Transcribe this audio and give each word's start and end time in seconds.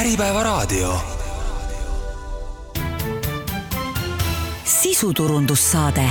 Äripäevaraadio. 0.00 0.94
sisuturundussaade. 4.64 6.02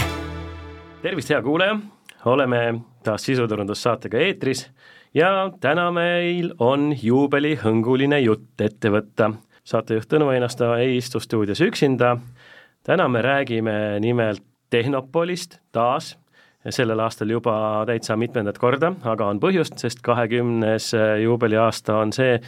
tervist, 1.01 1.29
hea 1.29 1.41
kuulaja, 1.41 1.79
oleme 2.25 2.75
taas 3.03 3.23
sisuturundussaatega 3.23 4.17
eetris 4.17 4.71
ja 5.13 5.51
täna 5.59 5.91
meil 5.91 6.53
on 6.59 6.95
juubelihõnguline 7.03 8.19
jutt 8.19 8.61
ette 8.61 8.89
võtta. 8.89 9.31
saatejuht 9.63 10.09
Tõnu 10.13 10.29
Einasto 10.33 10.73
ei 10.75 10.97
istu 10.97 11.19
stuudios 11.19 11.61
üksinda, 11.61 12.17
täna 12.83 13.07
me 13.07 13.21
räägime 13.21 13.99
nimelt 13.99 14.43
Tehnopolist 14.69 15.57
taas 15.71 16.17
sellel 16.69 16.99
aastal 17.03 17.29
juba 17.29 17.55
täitsa 17.87 18.15
mitmendat 18.17 18.57
korda, 18.61 18.91
aga 19.05 19.27
on 19.29 19.39
põhjust, 19.41 19.77
sest 19.81 20.01
kahekümnes 20.05 20.91
juubeliaasta 21.21 21.97
on 22.01 22.13
see, 22.15 22.39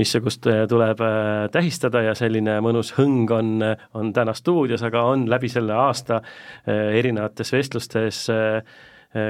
missugust 0.00 0.46
tuleb 0.68 1.00
äh, 1.04 1.46
tähistada 1.52 2.02
ja 2.06 2.14
selline 2.16 2.58
mõnus 2.64 2.94
hõng 2.96 3.30
on, 3.36 3.52
on 3.96 4.12
täna 4.16 4.34
stuudios, 4.36 4.84
aga 4.86 5.04
on 5.12 5.26
läbi 5.30 5.50
selle 5.52 5.76
aasta 5.76 6.20
äh, 6.20 6.96
erinevates 7.00 7.52
vestlustes 7.52 8.26
äh, 8.32 8.62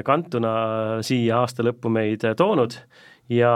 kantuna 0.05 0.53
siia 1.07 1.43
aasta 1.45 1.63
lõppu 1.63 1.91
meid 1.93 2.25
toonud. 2.37 2.75
Ja 3.31 3.53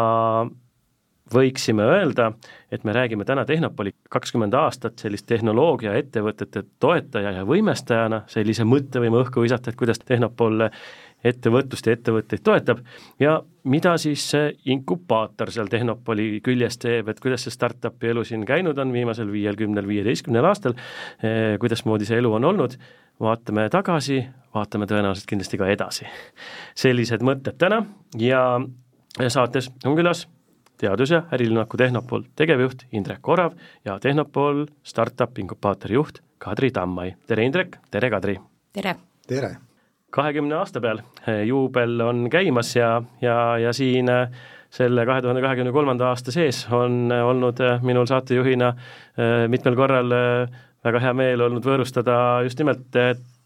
võiksime 1.35 1.85
öelda, 1.87 2.33
et 2.73 2.85
me 2.85 2.93
räägime 2.93 3.25
täna 3.25 3.45
Tehnopoli 3.47 3.93
kakskümmend 4.11 4.55
aastat 4.55 4.99
sellist 4.99 5.27
tehnoloogiaettevõtete 5.31 6.65
toetaja 6.81 7.33
ja 7.39 7.45
võimestajana, 7.47 8.25
sellise 8.31 8.67
mõtte 8.69 9.03
võime 9.03 9.23
õhku 9.23 9.45
visata, 9.45 9.71
et 9.71 9.79
kuidas 9.79 10.03
Tehnopol 10.03 10.69
ettevõtlust 11.25 11.87
ja 11.87 11.95
ettevõtteid 11.97 12.43
toetab 12.45 12.81
ja 13.21 13.35
mida 13.69 13.93
siis 14.01 14.25
see 14.33 14.55
inkubaator 14.73 15.53
seal 15.53 15.69
Tehnopoli 15.71 16.41
küljes 16.45 16.81
teeb, 16.81 17.11
et 17.13 17.21
kuidas 17.21 17.45
see 17.45 17.55
startup'i 17.55 18.11
elu 18.15 18.25
siin 18.25 18.47
käinud 18.49 18.79
on 18.81 18.93
viimasel 18.93 19.29
viiel, 19.33 19.59
kümnel, 19.59 19.89
viieteistkümnel 19.89 20.49
aastal, 20.49 20.77
eh, 21.23 21.59
kuidasmoodi 21.61 22.09
see 22.09 22.21
elu 22.23 22.33
on 22.41 22.49
olnud, 22.53 22.77
vaatame 23.21 23.69
tagasi, 23.73 24.23
vaatame 24.55 24.89
tõenäoliselt 24.89 25.29
kindlasti 25.29 25.61
ka 25.61 25.69
edasi. 25.69 26.09
sellised 26.75 27.21
mõtted 27.21 27.59
täna 27.61 27.85
ja 28.17 28.61
saates 29.29 29.71
on 29.85 29.97
külas 29.97 30.27
teadus- 30.81 31.11
ja 31.11 31.23
ärilinnaku 31.33 31.77
Tehnopol 31.77 32.23
tegevjuht 32.37 32.87
Indrek 32.93 33.29
Orav 33.29 33.53
ja 33.85 33.99
Tehnopol 34.01 34.67
startup 34.83 35.39
inkubaatori 35.39 35.95
juht 35.95 36.23
Kadri 36.39 36.71
Tammai. 36.71 37.15
tere, 37.27 37.45
Indrek, 37.45 37.77
tere, 37.91 38.11
Kadri! 38.11 38.39
tere! 38.73 38.97
tere! 39.29 39.57
kahekümne 40.11 40.57
aasta 40.59 40.81
peal 40.81 41.03
eh, 41.27 41.45
juubel 41.47 42.01
on 42.01 42.25
käimas 42.31 42.75
ja, 42.77 43.03
ja, 43.23 43.59
ja 43.59 43.73
siin 43.73 44.09
eh, 44.09 44.29
selle 44.71 45.05
kahe 45.07 45.23
tuhande 45.23 45.43
kahekümne 45.43 45.73
kolmanda 45.73 46.09
aasta 46.09 46.33
sees 46.35 46.65
on 46.73 47.13
eh, 47.13 47.23
olnud 47.27 47.61
minul 47.83 48.09
saatejuhina 48.11 48.73
mitmel 49.51 49.77
korral 49.77 50.13
väga 50.85 51.01
hea 51.03 51.13
meel 51.15 51.43
olnud 51.45 51.67
võõrustada 51.67 52.15
just 52.47 52.59
nimelt 52.59 52.97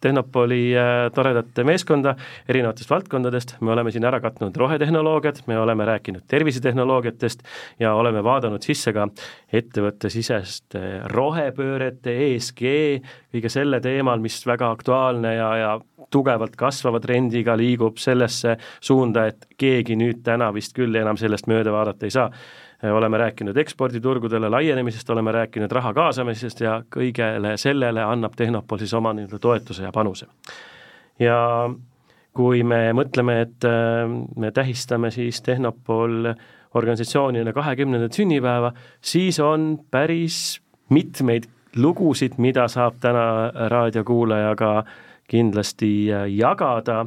Tehnopoli 0.04 0.60
äh, 0.76 0.92
toredat 1.14 1.60
meeskonda 1.64 2.14
erinevatest 2.48 2.90
valdkondadest, 2.92 3.56
me 3.64 3.72
oleme 3.72 3.92
siin 3.94 4.04
ära 4.04 4.20
katnud 4.20 4.56
rohetehnoloogiat, 4.60 5.42
me 5.48 5.58
oleme 5.58 5.86
rääkinud 5.88 6.26
tervisetehnoloogiatest 6.28 7.44
ja 7.80 7.94
oleme 7.96 8.24
vaadanud 8.24 8.64
sisse 8.64 8.92
ka 8.92 9.08
ettevõttesiseste 9.54 10.84
rohepöörete, 11.12 12.14
ESG, 12.28 12.62
kõige 13.34 13.52
selle 13.52 13.80
teemal, 13.84 14.20
mis 14.22 14.36
väga 14.46 14.70
aktuaalne 14.76 15.34
ja, 15.38 15.50
ja 15.60 15.72
tugevalt 16.14 16.54
kasvava 16.56 17.00
trendiga 17.02 17.56
liigub 17.58 17.98
sellesse 17.98 18.56
suunda, 18.80 19.26
et 19.26 19.48
keegi 19.58 19.98
nüüd 19.98 20.22
täna 20.26 20.52
vist 20.54 20.76
küll 20.76 20.94
enam 21.00 21.18
sellest 21.20 21.50
mööda 21.50 21.74
vaadata 21.74 22.06
ei 22.06 22.14
saa 22.14 22.30
oleme 22.92 23.16
rääkinud 23.18 23.56
eksporditurgudele 23.56 24.50
laienemisest, 24.50 25.10
oleme 25.10 25.32
rääkinud 25.32 25.72
raha 25.72 25.94
kaasamisest 25.96 26.60
ja 26.60 26.74
kõigele 26.96 27.54
sellele 27.56 28.02
annab 28.04 28.34
Tehnopol 28.36 28.82
siis 28.82 28.92
oma 28.94 29.14
nii-öelda 29.16 29.38
toetuse 29.40 29.86
ja 29.86 29.92
panuse. 29.92 30.26
ja 31.18 31.38
kui 32.34 32.62
me 32.66 32.90
mõtleme, 32.92 33.38
et 33.46 33.64
äh, 33.68 34.10
me 34.36 34.50
tähistame 34.50 35.10
siis 35.14 35.40
Tehnopol 35.42 36.32
organisatsioonina 36.74 37.52
kahekümnendat 37.52 38.12
sünnipäeva, 38.12 38.72
siis 39.00 39.38
on 39.40 39.78
päris 39.90 40.60
mitmeid 40.90 41.46
lugusid, 41.76 42.34
mida 42.38 42.66
saab 42.68 42.98
täna 43.00 43.50
raadiokuulajaga 43.70 44.72
kindlasti 45.30 46.12
äh, 46.12 46.28
jagada 46.32 47.06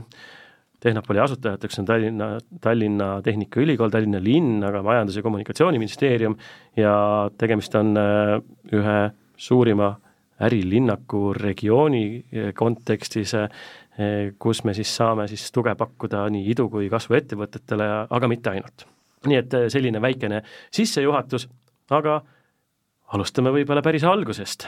Tehnopoli 0.79 1.19
asutajateks 1.19 1.79
on 1.81 1.85
Tallinna, 1.85 2.25
Tallinna 2.61 3.07
Tehnikaülikool, 3.25 3.89
Tallinna 3.89 4.19
linn, 4.21 4.61
aga 4.63 4.83
Majandus- 4.85 5.17
ja 5.17 5.23
Kommunikatsiooniministeerium 5.25 6.35
ja 6.77 6.93
tegemist 7.37 7.75
on 7.75 7.97
äh, 7.97 8.35
ühe 8.77 8.99
suurima 9.37 9.95
ärilinnaku 10.45 11.33
regiooni 11.33 12.03
äh, 12.17 12.53
kontekstis, 12.53 13.35
kus 14.37 14.59
me 14.61 14.75
siis 14.77 14.91
saame 14.93 15.23
siis 15.25 15.47
tuge 15.49 15.71
pakkuda 15.73 16.27
nii 16.29 16.51
idu- 16.53 16.67
kui 16.69 16.85
kasvuettevõtetele, 16.93 17.87
aga 18.13 18.27
mitte 18.29 18.51
ainult. 18.51 18.85
nii 19.25 19.37
et 19.39 19.55
selline 19.73 19.97
väikene 19.97 20.43
sissejuhatus, 20.69 21.47
aga 21.89 22.19
alustame 23.17 23.49
võib-olla 23.55 23.81
päris 23.81 24.05
algusest. 24.05 24.67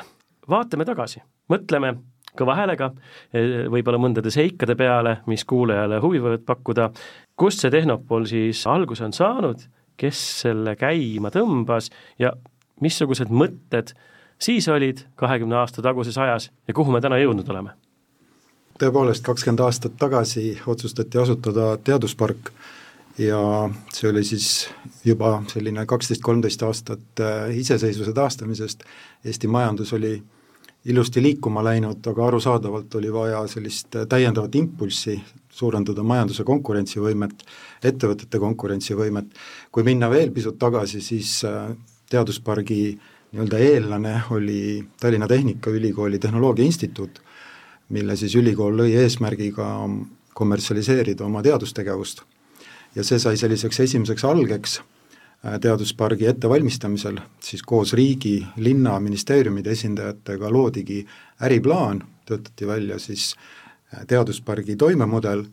vaatame 0.49 0.85
tagasi, 0.89 1.21
mõtleme 1.53 1.93
kõva 2.37 2.55
häälega, 2.59 2.91
eh, 3.33 3.65
võib-olla 3.71 3.99
mõndade 4.01 4.31
seikade 4.33 4.75
peale, 4.75 5.19
mis 5.27 5.45
kuulajale 5.45 5.99
huvi 6.03 6.21
võivad 6.23 6.45
pakkuda, 6.45 6.89
kust 7.35 7.63
see 7.63 7.71
Tehnopol 7.71 8.25
siis 8.29 8.65
alguse 8.67 9.05
on 9.05 9.13
saanud, 9.13 9.65
kes 9.99 10.21
selle 10.45 10.75
käima 10.79 11.31
tõmbas? 11.33 11.89
Ja 12.19 12.33
missugused 12.81 13.29
mõtted 13.29 13.93
siis 14.39 14.67
olid 14.67 15.03
kahekümne 15.19 15.55
aasta 15.59 15.81
taguses 15.81 16.17
ajas 16.17 16.49
ja 16.67 16.73
kuhu 16.73 16.91
me 16.91 17.01
täna 17.01 17.19
jõudnud 17.19 17.49
oleme? 17.49 17.75
tõepoolest, 18.79 19.25
kakskümmend 19.27 19.59
aastat 19.59 19.97
tagasi 19.99 20.53
otsustati 20.71 21.19
asutada 21.19 21.73
teaduspark 21.83 22.53
ja 23.19 23.39
see 23.91 24.07
oli 24.07 24.23
siis 24.23 24.69
juba 25.03 25.41
selline 25.51 25.83
kaksteist, 25.85 26.23
kolmteist 26.23 26.63
aastat 26.63 27.23
eh, 27.23 27.57
iseseisvuse 27.59 28.13
taastamisest, 28.15 28.85
Eesti 29.25 29.51
majandus 29.51 29.91
oli 29.93 30.13
ilusti 30.89 31.21
liikuma 31.21 31.63
läinud, 31.63 32.01
aga 32.11 32.25
arusaadavalt 32.27 32.95
oli 32.95 33.13
vaja 33.13 33.43
sellist 33.47 33.95
täiendavat 34.09 34.55
impulssi, 34.55 35.19
suurendada 35.59 36.03
majanduse 36.03 36.43
konkurentsivõimet, 36.47 37.43
ettevõtete 37.83 38.39
konkurentsivõimet, 38.39 39.33
kui 39.71 39.85
minna 39.85 40.09
veel 40.09 40.31
pisut 40.33 40.57
tagasi, 40.59 41.01
siis 41.03 41.39
äh, 41.47 41.71
teaduspargi 42.09 42.81
nii-öelda 43.31 43.57
eellane 43.61 44.13
oli 44.33 44.59
Tallinna 44.99 45.27
Tehnikaülikooli 45.27 46.19
Tehnoloogia 46.19 46.65
Instituut, 46.65 47.21
mille 47.89 48.15
siis 48.17 48.35
ülikool 48.35 48.77
lõi 48.81 48.95
eesmärgiga 49.03 49.67
kommertsialiseerida 50.33 51.25
oma 51.25 51.43
teadustegevust. 51.45 52.21
ja 52.95 53.03
see 53.03 53.19
sai 53.19 53.37
selliseks 53.37 53.79
esimeseks 53.79 54.23
algeks 54.25 54.79
teaduspargi 55.39 56.27
ettevalmistamisel, 56.27 57.19
siis 57.39 57.63
koos 57.63 57.93
riigi, 57.95 58.41
linna, 58.59 58.97
ministeeriumide 58.99 59.71
esindajatega 59.71 60.51
loodigi 60.51 61.05
äriplaan, 61.41 62.03
töötati 62.27 62.67
välja 62.67 62.99
siis 62.99 63.35
äh, 63.93 64.05
teaduspargi 64.07 64.75
toimemudel 64.75 65.45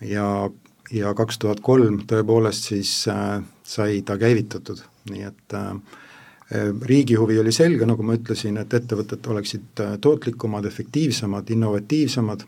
ja, 0.00 0.50
ja 0.92 1.14
kaks 1.14 1.38
tuhat 1.38 1.60
kolm 1.60 2.02
tõepoolest 2.08 2.68
siis 2.72 2.92
äh, 3.08 3.40
sai 3.64 4.02
ta 4.06 4.18
käivitatud, 4.20 4.82
nii 5.10 5.24
et 5.30 5.56
äh, 5.56 5.72
riigi 6.82 7.16
huvi 7.16 7.38
oli 7.40 7.52
selge, 7.52 7.86
nagu 7.88 8.04
ma 8.04 8.18
ütlesin, 8.18 8.58
et 8.60 8.74
ettevõtted 8.74 9.26
oleksid 9.32 9.80
tootlikumad, 10.04 10.66
efektiivsemad, 10.68 11.48
innovatiivsemad, 11.50 12.44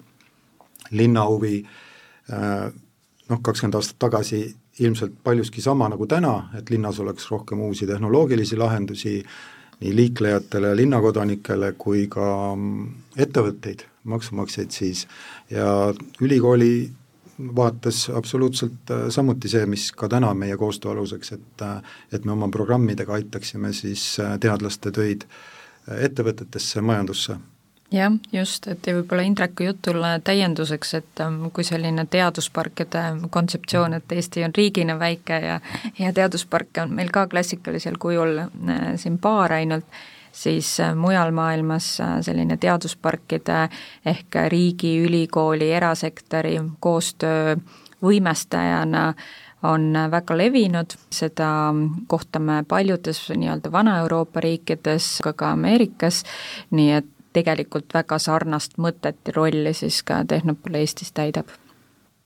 linna 0.93 1.25
huvi 1.31 1.63
äh, 1.65 2.69
noh, 3.31 3.41
kakskümmend 3.41 3.81
aastat 3.81 3.99
tagasi 4.05 4.45
ilmselt 4.79 5.13
paljuski 5.25 5.63
sama 5.63 5.89
nagu 5.89 6.07
täna, 6.07 6.51
et 6.59 6.71
linnas 6.71 6.99
oleks 7.01 7.31
rohkem 7.31 7.61
uusi 7.61 7.87
tehnoloogilisi 7.87 8.57
lahendusi 8.57 9.23
nii 9.81 9.95
liiklejatele, 9.97 10.75
linnakodanikele 10.77 11.73
kui 11.79 12.07
ka 12.11 12.27
mm, 12.55 12.91
ettevõtteid, 13.19 13.87
maksumaksjaid 14.11 14.75
siis, 14.75 15.07
ja 15.51 15.67
ülikooli 16.23 16.91
vaates 17.57 18.11
absoluutselt 18.15 18.91
äh, 18.91 19.09
samuti 19.11 19.51
see, 19.51 19.67
mis 19.67 19.89
ka 19.93 20.09
täna 20.09 20.31
meie 20.39 20.57
koostöö 20.57 20.93
aluseks, 20.95 21.33
et 21.33 21.63
äh, 21.67 21.97
et 22.13 22.25
me 22.25 22.33
oma 22.33 22.49
programmidega 22.49 23.19
aitaksime 23.19 23.73
siis 23.73 24.21
äh, 24.23 24.39
teadlaste 24.41 24.93
töid 24.95 25.27
ettevõtetesse, 25.85 26.81
majandusse 26.81 27.37
jah, 27.95 28.13
just, 28.33 28.67
et 28.71 28.87
ja 28.87 28.95
võib-olla 28.97 29.25
Indreku 29.27 29.69
jutule 29.69 30.15
täienduseks, 30.25 30.95
et 30.99 31.23
ähm, 31.23 31.39
kui 31.55 31.67
selline 31.67 32.07
teadusparkide 32.11 33.05
kontseptsioon, 33.35 33.99
et 33.99 34.13
Eesti 34.13 34.45
on 34.47 34.55
riigina 34.57 34.99
väike 34.99 35.39
ja 35.45 35.61
ja 35.99 36.13
teadusparke 36.13 36.83
on 36.83 36.95
meil 36.97 37.13
ka 37.15 37.27
klassikalisel 37.31 37.99
kujul 38.03 38.39
äh, 38.43 38.83
siin 39.01 39.19
paar 39.19 39.53
ainult, 39.53 39.87
siis 40.33 40.75
äh, 40.81 40.95
mujal 40.99 41.33
maailmas 41.33 41.95
äh, 42.01 42.19
selline 42.27 42.57
teadusparkide 42.61 43.69
ehk 44.07 44.43
riigi, 44.49 44.99
ülikooli, 45.07 45.71
erasektori 45.73 46.59
koostöö 46.81 47.57
võimestajana 48.05 49.13
on 49.65 49.95
väga 50.11 50.37
levinud, 50.37 50.93
seda 51.09 51.49
kohtame 52.07 52.59
paljudes 52.69 53.23
nii-öelda 53.33 53.73
Vana-Euroopa 53.73 54.43
riikides, 54.45 55.07
aga 55.23 55.33
ka 55.33 55.53
Ameerikas, 55.57 56.21
nii 56.77 56.91
et 56.99 57.14
tegelikult 57.35 57.95
väga 57.95 58.19
sarnast 58.23 58.79
mõtet 58.79 59.21
ja 59.27 59.37
rolli 59.37 59.75
siis 59.77 60.03
ka 60.07 60.23
Tehnopol 60.29 60.81
Eestis 60.81 61.13
täidab. 61.13 61.53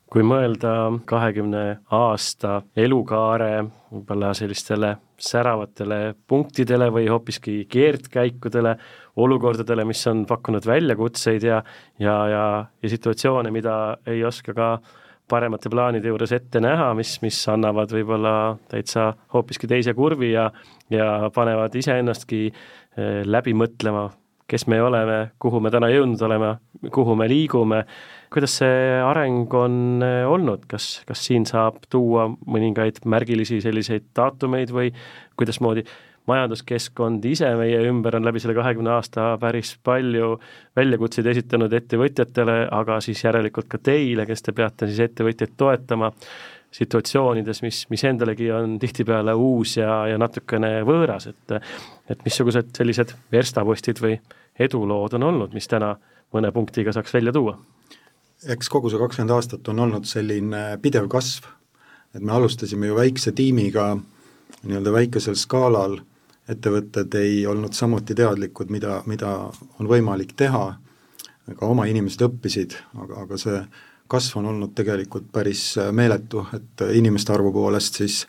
Kui 0.08 0.22
mõelda 0.24 0.70
kahekümne 1.04 1.82
aasta 1.92 2.62
elukaare 2.76 3.66
võib-olla 3.90 4.30
sellistele 4.36 4.94
säravatele 5.20 6.14
punktidele 6.30 6.88
või 6.94 7.08
hoopiski 7.10 7.66
keerdkäikudele, 7.68 8.76
olukordadele, 9.20 9.84
mis 9.84 10.06
on 10.08 10.22
pakkunud 10.26 10.64
väljakutseid 10.66 11.44
ja 11.44 11.60
ja, 11.98 12.16
ja, 12.28 12.44
ja 12.82 12.88
situatsioone, 12.88 13.50
mida 13.50 13.98
ei 14.06 14.24
oska 14.24 14.54
ka 14.54 14.70
paremate 15.28 15.68
plaanide 15.68 16.08
juures 16.08 16.32
ette 16.32 16.60
näha, 16.60 16.92
mis, 16.96 17.18
mis 17.20 17.40
annavad 17.52 17.92
võib-olla 17.92 18.32
täitsa 18.70 19.10
hoopiski 19.34 19.68
teise 19.68 19.94
kurvi 19.94 20.32
ja 20.32 20.50
ja 20.90 21.28
panevad 21.34 21.74
iseennastki 21.76 22.46
eh, 22.48 23.20
läbi 23.28 23.52
mõtlema, 23.52 24.08
kes 24.48 24.66
me 24.66 24.80
oleme, 24.82 25.18
kuhu 25.38 25.60
me 25.60 25.70
täna 25.70 25.90
jõudnud 25.92 26.22
oleme, 26.24 26.54
kuhu 26.94 27.16
me 27.18 27.28
liigume. 27.28 27.84
kuidas 28.32 28.58
see 28.60 28.98
areng 29.04 29.54
on 29.54 30.02
eh, 30.04 30.24
olnud, 30.28 30.66
kas, 30.68 31.02
kas 31.08 31.24
siin 31.26 31.46
saab 31.48 31.80
tuua 31.90 32.28
mõningaid 32.28 33.00
märgilisi 33.04 33.60
selliseid 33.64 34.10
daatumeid 34.16 34.72
või 34.72 34.92
kuidasmoodi 35.36 35.84
majanduskeskkond 36.28 37.24
ise 37.24 37.48
meie 37.56 37.78
ümber 37.88 38.18
on 38.18 38.26
läbi 38.28 38.40
selle 38.42 38.56
kahekümne 38.58 38.92
aasta 38.96 39.30
päris 39.40 39.74
palju 39.84 40.34
väljakutseid 40.76 41.30
esitanud 41.32 41.72
ettevõtjatele, 41.72 42.58
aga 42.74 43.00
siis 43.04 43.22
järelikult 43.24 43.68
ka 43.72 43.80
teile, 43.80 44.26
kes 44.28 44.44
te 44.44 44.52
peate 44.56 44.90
siis 44.90 45.00
ettevõtjaid 45.08 45.56
toetama 45.56 46.12
situatsioonides, 46.78 47.62
mis, 47.64 47.84
mis 47.88 48.04
endalegi 48.04 48.50
on 48.52 48.76
tihtipeale 48.80 49.32
uus 49.32 49.78
ja, 49.78 50.02
ja 50.10 50.18
natukene 50.20 50.82
võõras, 50.88 51.30
et 51.30 51.56
et 52.08 52.24
missugused 52.24 52.70
sellised 52.76 53.12
verstapostid 53.32 53.98
või 54.00 54.14
edulood 54.58 55.14
on 55.18 55.22
olnud, 55.22 55.54
mis 55.54 55.68
täna 55.68 55.94
mõne 56.34 56.52
punktiga 56.52 56.92
saaks 56.92 57.14
välja 57.14 57.32
tuua. 57.32 57.56
Eks 58.48 58.68
kogu 58.70 58.90
see 58.90 59.00
kakskümmend 59.00 59.34
aastat 59.34 59.68
on 59.68 59.80
olnud 59.82 60.06
selline 60.06 60.78
pidev 60.82 61.08
kasv, 61.10 61.48
et 62.14 62.22
me 62.22 62.32
alustasime 62.32 62.86
ju 62.86 62.98
väikse 62.98 63.32
tiimiga 63.32 63.96
nii-öelda 64.62 64.92
väikesel 64.94 65.36
skaalal, 65.38 65.98
ettevõtted 66.48 67.14
ei 67.20 67.42
olnud 67.46 67.74
samuti 67.76 68.14
teadlikud, 68.16 68.70
mida, 68.72 69.02
mida 69.06 69.32
on 69.78 69.90
võimalik 69.90 70.32
teha, 70.38 70.64
ka 71.48 71.66
oma 71.66 71.86
inimesed 71.88 72.22
õppisid, 72.24 72.76
aga, 73.02 73.24
aga 73.24 73.38
see 73.40 73.58
kasv 74.08 74.38
on 74.40 74.48
olnud 74.52 74.72
tegelikult 74.76 75.28
päris 75.32 75.74
meeletu, 75.92 76.46
et 76.56 76.86
inimeste 76.96 77.32
arvu 77.34 77.52
poolest 77.52 78.00
siis 78.00 78.22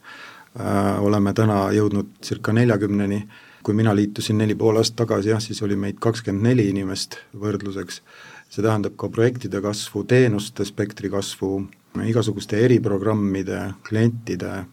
äh, 0.59 0.97
oleme 1.03 1.33
täna 1.33 1.69
jõudnud 1.75 2.17
circa 2.25 2.53
neljakümneni, 2.55 3.21
kui 3.69 3.75
mina 3.77 3.91
liitusin 3.93 4.37
neli 4.41 4.55
pool 4.57 4.79
aastat 4.81 4.95
tagasi, 5.03 5.29
jah, 5.29 5.41
siis 5.45 5.59
oli 5.61 5.75
meid 5.77 5.99
kakskümmend 6.01 6.47
neli 6.47 6.63
inimest 6.71 7.19
võrdluseks. 7.37 7.99
See 8.49 8.63
tähendab 8.65 8.95
ka 8.97 9.11
projektide 9.13 9.61
kasvu, 9.61 10.01
teenuste 10.09 10.65
spektri 10.65 11.11
kasvu, 11.13 11.51
igasuguste 12.01 12.57
eriprogrammide, 12.65 13.59
klientide, 13.85 14.63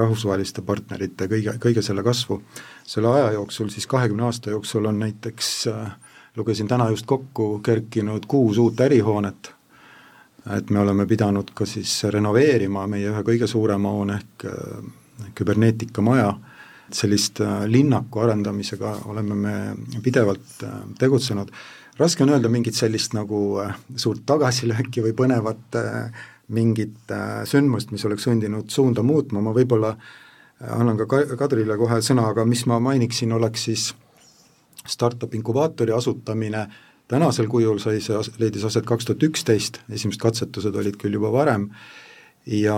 rahvusvaheliste 0.00 0.66
partnerite, 0.66 1.30
kõige, 1.30 1.54
kõige 1.62 1.86
selle 1.86 2.02
kasvu. 2.02 2.40
selle 2.82 3.14
aja 3.14 3.30
jooksul, 3.38 3.70
siis 3.70 3.86
kahekümne 3.86 4.26
aasta 4.26 4.50
jooksul 4.50 4.90
on 4.90 4.98
näiteks 4.98 5.68
äh, 5.70 5.94
lugesin 6.36 6.66
täna 6.68 6.90
just 6.90 7.06
kokku, 7.06 7.60
kerkinud 7.62 8.26
kuus 8.26 8.58
uut 8.58 8.80
ärihoonet, 8.80 9.54
et 10.56 10.70
me 10.70 10.82
oleme 10.82 11.06
pidanud 11.06 11.54
ka 11.54 11.66
siis 11.66 12.02
renoveerima 12.02 12.88
meie 12.90 13.14
ühe 13.14 13.22
kõige 13.22 13.46
suurema 13.46 13.94
hoone 13.94 14.18
ehk 14.18 14.50
äh, 14.50 14.94
küberneetikamaja, 15.38 16.34
sellist 16.96 17.40
äh, 17.44 17.64
linnaku 17.70 18.24
arendamisega 18.24 18.96
oleme 19.10 19.34
me 19.34 19.54
pidevalt 20.02 20.64
tegutsenud. 20.98 21.52
Raske 22.00 22.24
on 22.24 22.30
öelda 22.32 22.48
mingit 22.48 22.78
sellist 22.78 23.12
nagu 23.12 23.38
äh, 23.60 23.74
suurt 24.00 24.22
tagasilööki 24.28 25.02
või 25.04 25.12
põnevat 25.18 25.76
äh, 25.76 26.22
mingit 26.56 27.12
äh, 27.12 27.42
sündmust, 27.48 27.90
mis 27.92 28.06
oleks 28.08 28.24
sundinud 28.24 28.72
suunda 28.72 29.04
muutma, 29.04 29.42
ma 29.44 29.52
võib-olla 29.56 29.94
annan 30.60 30.98
ka 31.00 31.06
Kadrile 31.40 31.76
kohe 31.80 32.00
sõna, 32.04 32.26
aga 32.32 32.44
mis 32.48 32.66
ma 32.68 32.76
mainiksin, 32.84 33.32
oleks 33.32 33.62
siis 33.68 33.84
startup 34.88 35.32
inkubaatori 35.36 35.92
asutamine, 35.96 36.66
tänasel 37.08 37.48
kujul 37.52 37.80
sai 37.80 38.00
see, 38.04 38.16
leidis 38.40 38.64
aset 38.68 38.84
kaks 38.88 39.08
tuhat 39.08 39.24
üksteist, 39.28 39.80
esimesed 39.92 40.20
katsetused 40.20 40.76
olid 40.76 40.96
küll 41.00 41.16
juba 41.16 41.32
varem, 41.32 41.70
ja 42.46 42.76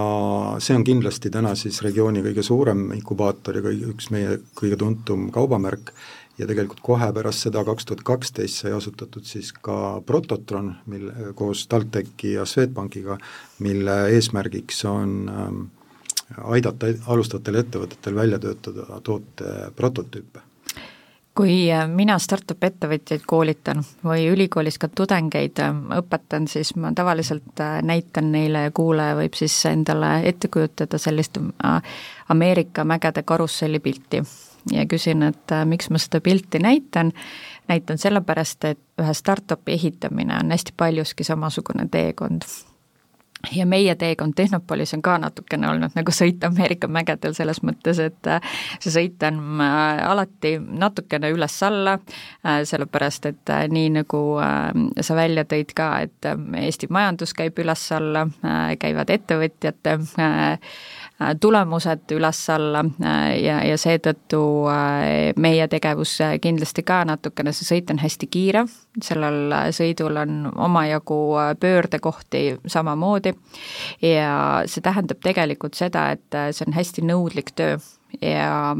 see 0.58 0.76
on 0.76 0.84
kindlasti 0.84 1.30
täna 1.30 1.54
siis 1.58 1.82
regiooni 1.84 2.22
kõige 2.24 2.42
suurem 2.46 2.88
inkubaator 2.96 3.58
ja 3.58 3.64
kõige, 3.64 3.92
üks 3.94 4.10
meie 4.14 4.40
kõige 4.58 4.78
tuntum 4.80 5.30
kaubamärk. 5.34 5.94
Ja 6.40 6.46
tegelikult 6.48 6.80
kohe 6.80 7.10
pärast 7.12 7.44
seda, 7.44 7.60
kaks 7.64 7.84
tuhat 7.86 8.00
kaksteist 8.08 8.62
sai 8.62 8.72
asutatud 8.72 9.26
siis 9.28 9.50
ka 9.52 10.00
Prototron, 10.06 10.70
mille, 10.88 11.34
koos 11.36 11.66
TalTechi 11.68 12.32
ja 12.38 12.46
Swedbankiga, 12.48 13.18
mille 13.60 13.98
eesmärgiks 14.16 14.80
on 14.88 15.12
ähm, 15.28 15.60
aidata 16.56 16.88
alustavatel 17.12 17.60
ettevõtetel 17.60 18.16
välja 18.16 18.40
töötada 18.40 19.02
toote 19.04 19.52
prototüüpe 19.76 20.46
kui 21.34 21.72
äh, 21.72 21.86
mina 21.88 22.18
startup 22.20 22.64
ettevõtjaid 22.64 23.24
koolitan 23.26 23.82
või 24.04 24.26
ülikoolis 24.32 24.78
ka 24.80 24.88
tudengeid 24.92 25.60
äh, 25.64 25.72
õpetan, 25.98 26.48
siis 26.48 26.74
ma 26.76 26.92
tavaliselt 26.96 27.60
äh, 27.60 27.78
näitan 27.82 28.32
neile 28.32 28.66
ja 28.66 28.74
kuulaja 28.74 29.16
võib 29.16 29.36
siis 29.38 29.56
endale 29.70 30.18
ette 30.28 30.48
kujutada 30.52 31.00
sellist 31.00 31.38
Ameerika 32.28 32.84
mägede 32.84 33.22
karusselli 33.22 33.80
pilti 33.80 34.22
ja 34.72 34.84
küsin, 34.86 35.24
et 35.26 35.54
miks 35.66 35.90
ma 35.90 35.98
seda 35.98 36.20
pilti 36.20 36.60
näitan, 36.62 37.12
näitan 37.68 37.98
sellepärast, 37.98 38.64
et 38.64 39.02
ühe 39.02 39.14
startup'i 39.14 39.74
ehitamine 39.74 40.36
on 40.38 40.52
hästi 40.54 40.76
paljuski 40.76 41.24
samasugune 41.24 41.88
teekond. 41.90 42.46
Ja 43.50 43.66
meie 43.66 43.94
teekond 43.98 44.36
Tehnopolis 44.36 44.94
on 44.94 45.02
ka 45.02 45.16
natukene 45.18 45.68
olnud 45.68 45.96
nagu 45.98 46.14
sõit 46.14 46.44
Ameerika 46.44 46.88
mägedel 46.88 47.34
selles 47.34 47.62
mõttes, 47.66 47.98
et 48.02 48.30
äh, 48.30 48.54
see 48.80 48.92
sõit 48.94 49.26
on 49.26 49.40
äh, 49.60 50.02
alati 50.08 50.56
natukene 50.60 51.32
üles-alla, 51.34 51.98
sellepärast 52.42 53.26
et 53.30 53.50
nii, 53.72 53.90
nagu 54.00 54.20
sa 55.00 55.14
välja 55.16 55.44
tõid 55.48 55.72
ka, 55.76 55.88
et 56.06 56.26
Eesti 56.62 56.88
majandus 56.92 57.34
käib 57.36 57.58
üles-alla, 57.62 58.26
käivad 58.80 59.10
ettevõtjate 59.14 59.98
Äh, 60.18 60.58
tulemused 61.40 62.12
üles-alla 62.16 62.82
äh, 63.04 63.38
ja, 63.42 63.58
ja 63.66 63.76
seetõttu 63.78 64.40
äh, 64.72 65.32
meie 65.36 65.68
tegevus 65.70 66.16
kindlasti 66.42 66.84
ka 66.86 67.02
natukene, 67.08 67.54
see 67.54 67.68
sõit 67.68 67.92
on 67.94 68.00
hästi 68.02 68.28
kiire, 68.32 68.64
sellel 69.02 69.54
sõidul 69.74 70.18
on 70.22 70.36
omajagu 70.52 71.20
pöördekohti 71.60 72.44
samamoodi. 72.66 73.34
Ja 74.02 74.34
see 74.66 74.84
tähendab 74.84 75.22
tegelikult 75.22 75.78
seda, 75.78 76.10
et 76.16 76.38
see 76.52 76.66
on 76.66 76.76
hästi 76.76 77.06
nõudlik 77.06 77.54
töö. 77.56 77.78
Ja 78.20 78.74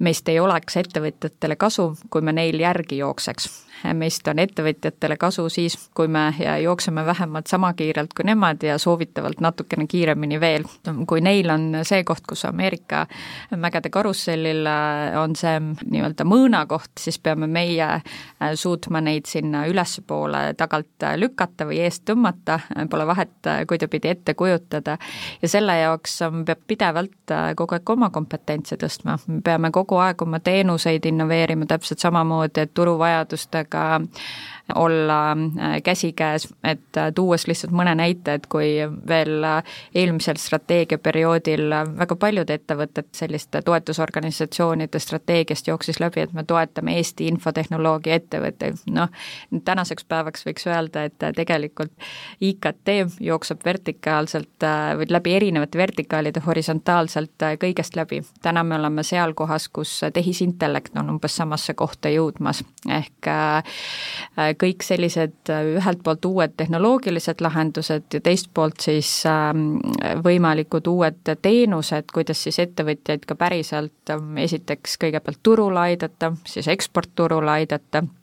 meist 0.00 0.28
ei 0.28 0.40
oleks 0.40 0.76
ettevõtjatele 0.80 1.56
kasu, 1.60 1.92
kui 2.10 2.24
me 2.24 2.34
neil 2.36 2.60
järgi 2.60 3.00
jookseks 3.00 3.48
meist 3.94 4.28
on 4.28 4.38
ettevõtjatele 4.38 5.16
kasu 5.20 5.48
siis, 5.52 5.76
kui 5.94 6.08
me 6.08 6.28
jookseme 6.62 7.04
vähemalt 7.06 7.46
sama 7.46 7.72
kiirelt 7.72 8.14
kui 8.16 8.26
nemad 8.28 8.62
ja 8.62 8.78
soovitavalt 8.78 9.40
natukene 9.40 9.86
kiiremini 9.86 10.40
veel. 10.40 10.64
kui 11.06 11.20
neil 11.20 11.50
on 11.50 11.80
see 11.82 12.04
koht, 12.04 12.26
kus 12.28 12.44
Ameerika 12.44 13.06
mägede 13.56 13.90
karussellil 13.90 14.66
on 15.22 15.36
see 15.36 15.56
nii-öelda 15.60 16.24
mõõnakoht, 16.28 16.92
siis 16.98 17.18
peame 17.18 17.46
meie 17.46 17.88
suutma 18.54 19.00
neid 19.00 19.26
sinna 19.30 19.64
ülespoole 19.70 20.54
tagant 20.58 21.06
lükata 21.16 21.66
või 21.68 21.80
eest 21.84 22.04
tõmmata, 22.08 22.60
pole 22.90 23.06
vahet, 23.06 23.50
kuidapidi 23.68 24.08
ette 24.08 24.34
kujutada. 24.34 24.98
ja 25.42 25.48
selle 25.48 25.78
jaoks 25.78 26.18
peab 26.46 26.64
pidevalt 26.66 27.34
kogu 27.56 27.74
aeg 27.74 27.90
oma 27.90 28.10
kompetentse 28.10 28.76
tõstma, 28.76 29.18
me 29.26 29.40
peame 29.44 29.70
kogu 29.70 29.96
aeg 30.02 30.22
oma 30.22 30.40
teenuseid 30.40 31.06
innoveerima 31.06 31.66
täpselt 31.66 31.98
samamoodi, 31.98 32.60
et 32.60 32.74
turuvajadustega 32.74 33.69
sellega 33.70 34.06
olla 34.74 35.32
äh, 35.32 35.82
käsikäes, 35.82 36.48
et 36.64 36.96
äh, 36.96 37.12
tuues 37.14 37.46
lihtsalt 37.46 37.72
mõne 37.72 37.94
näite, 37.94 38.34
et 38.34 38.46
kui 38.50 38.68
veel 39.08 39.44
äh, 39.44 39.76
eelmisel 39.94 40.38
strateegiaperioodil 40.40 41.70
väga 41.98 42.16
paljud 42.16 42.50
ettevõtted 42.50 43.10
selliste 43.16 43.62
toetusorganisatsioonide 43.66 44.98
strateegiast 44.98 45.68
jooksis 45.68 46.00
läbi, 46.00 46.24
et 46.24 46.32
me 46.32 46.44
toetame 46.44 46.96
Eesti 47.00 47.28
infotehnoloogia 47.30 48.18
ettevõtteid, 48.20 48.82
noh, 48.90 49.10
tänaseks 49.64 50.04
päevaks 50.08 50.46
võiks 50.46 50.66
öelda, 50.70 51.04
et 51.08 51.28
tegelikult 51.36 51.92
IKT 52.40 52.94
jookseb 53.20 53.64
vertikaalselt 53.64 54.66
või 54.96 55.08
läbi 55.10 55.34
erinevate 55.36 55.78
vertikaalide 55.78 56.42
horisontaalselt 56.46 57.46
kõigest 57.60 57.96
läbi. 57.96 58.22
täna 58.42 58.64
me 58.64 58.76
oleme 58.76 59.02
seal 59.02 59.34
kohas, 59.34 59.68
kus 59.68 60.00
tehisintellekt 60.12 60.96
on 60.96 61.10
umbes 61.16 61.36
samasse 61.36 61.74
kohta 61.74 62.08
jõudmas, 62.08 62.64
ehk 62.88 63.30
kõik 64.60 64.84
sellised 64.84 65.50
ühelt 65.50 66.02
poolt 66.04 66.24
uued 66.28 66.54
tehnoloogilised 66.60 67.40
lahendused 67.44 68.14
ja 68.14 68.20
teist 68.24 68.50
poolt 68.54 68.80
siis 68.84 69.10
ähm, 69.28 69.78
võimalikud 70.24 70.88
uued 70.90 71.34
teenused, 71.42 72.12
kuidas 72.14 72.44
siis 72.46 72.60
ettevõtjaid 72.66 73.26
ka 73.28 73.36
päriselt 73.40 74.14
esiteks 74.44 74.98
kõigepealt 75.00 75.42
turule 75.42 75.80
aidata, 75.90 76.34
siis 76.48 76.68
eksportturule 76.68 77.60
aidata. 77.60 78.04
Äh, 78.04 78.19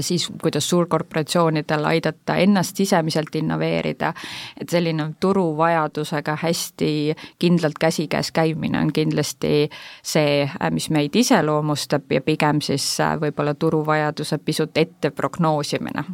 siis 0.00 0.32
kuidas 0.42 0.68
suurkorporatsioonidel 0.68 1.84
aidata 1.84 2.36
ennast 2.36 2.76
sisemiselt 2.76 3.34
innoveerida, 3.34 4.12
et 4.60 4.68
selline 4.68 5.08
turuvajadusega 5.20 6.36
hästi 6.42 7.14
kindlalt 7.38 7.78
käsikäes 7.80 8.32
käimine 8.32 8.80
on 8.80 8.92
kindlasti 8.92 9.68
see, 10.02 10.42
äh, 10.42 10.70
mis 10.70 10.90
meid 10.90 11.16
iseloomustab 11.16 12.12
ja 12.12 12.20
pigem 12.20 12.60
siis 12.60 12.86
äh, 13.00 13.16
võib-olla 13.20 13.54
turuvajaduse 13.54 14.38
pisut 14.38 14.76
ette 14.78 15.10
prognoosimine. 15.10 16.04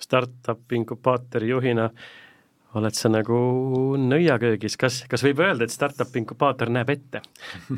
Startup 0.00 0.72
inkubaatori 0.72 1.48
juhina 1.48 1.90
oled 2.78 2.94
sa 2.94 3.10
nagu 3.10 3.38
nõiaköögis, 3.98 4.76
kas, 4.80 5.00
kas 5.10 5.24
võib 5.26 5.42
öelda, 5.42 5.66
et 5.66 5.74
startup 5.74 6.14
inkubaator 6.20 6.70
näeb 6.72 6.92
ette? 6.94 7.22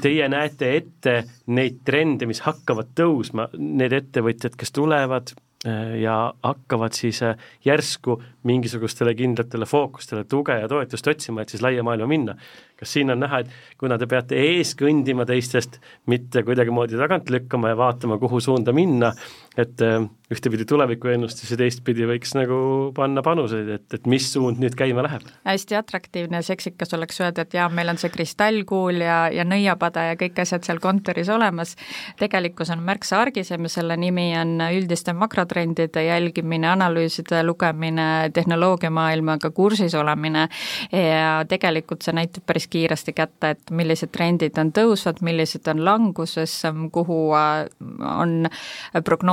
Teie 0.02 0.28
näete 0.32 0.74
ette 0.76 1.14
neid 1.52 1.80
trende, 1.86 2.28
mis 2.28 2.42
hakkavad 2.44 2.92
tõusma, 2.98 3.48
need 3.56 3.94
ettevõtjad, 3.96 4.56
kes 4.58 4.74
tulevad 4.76 5.32
äh, 5.32 5.96
ja 6.02 6.16
hakkavad 6.44 6.96
siis 6.98 7.22
äh, 7.24 7.40
järsku 7.64 8.18
mingisugustele 8.48 9.14
kindlatele 9.16 9.68
fookustele 9.68 10.26
tuge 10.28 10.58
ja 10.60 10.68
toetust 10.68 11.08
otsima, 11.08 11.42
et 11.42 11.54
siis 11.54 11.64
laia 11.64 11.84
maailma 11.86 12.10
minna. 12.10 12.36
kas 12.82 12.92
siin 12.92 13.14
on 13.14 13.20
näha, 13.22 13.44
et 13.44 13.78
kuna 13.78 13.94
te 13.98 14.08
peate 14.10 14.36
ees 14.36 14.74
kõndima 14.74 15.24
teistest, 15.24 15.78
mitte 16.10 16.42
kuidagimoodi 16.42 16.98
tagant 16.98 17.30
lükkama 17.30 17.70
ja 17.70 17.76
vaatama, 17.78 18.18
kuhu 18.18 18.40
suunda 18.42 18.74
minna, 18.74 19.12
et 19.58 19.82
äh, 19.84 20.08
ühtepidi 20.32 20.64
tulevikuennustus 20.68 21.50
ja 21.52 21.58
teistpidi 21.60 22.06
võiks 22.08 22.32
nagu 22.36 22.56
panna 22.96 23.22
panuseid, 23.24 23.68
et, 23.76 23.86
et 23.98 24.06
mis 24.08 24.24
suund 24.32 24.60
nüüd 24.62 24.76
käima 24.78 25.04
läheb? 25.04 25.26
hästi 25.44 25.76
atraktiivne 25.76 26.40
ja 26.40 26.46
seksikas 26.46 26.94
oleks 26.96 27.20
öelda, 27.20 27.44
et 27.44 27.56
jaa, 27.56 27.68
meil 27.72 27.92
on 27.92 28.00
see 28.00 28.12
kristallkuul 28.12 29.02
ja, 29.04 29.18
ja 29.32 29.44
nõiapada 29.48 30.06
ja 30.10 30.18
kõik 30.20 30.40
asjad 30.42 30.64
seal 30.64 30.80
kontoris 30.82 31.28
olemas, 31.32 31.74
tegelikkus 32.20 32.72
on 32.72 32.84
märksa 32.86 33.20
argisem 33.20 33.68
ja 33.68 33.72
selle 33.74 33.96
nimi 34.00 34.30
on 34.38 34.56
üldiste 34.70 35.12
makrotrendide 35.16 36.06
jälgimine, 36.06 36.70
analüüside 36.72 37.42
lugemine, 37.44 38.08
tehnoloogiamaailmaga 38.34 39.52
kursis 39.52 39.94
olemine 39.98 40.46
ja 40.92 41.42
tegelikult 41.48 42.06
see 42.06 42.16
näitab 42.16 42.46
päris 42.48 42.68
kiiresti 42.72 43.12
kätte, 43.16 43.52
et 43.56 43.74
millised 43.74 44.14
trendid 44.14 44.56
on 44.60 44.72
tõusvad, 44.72 45.20
millised 45.24 45.68
on 45.68 45.84
languses, 45.84 46.56
kuhu 46.94 47.20
on 47.36 48.48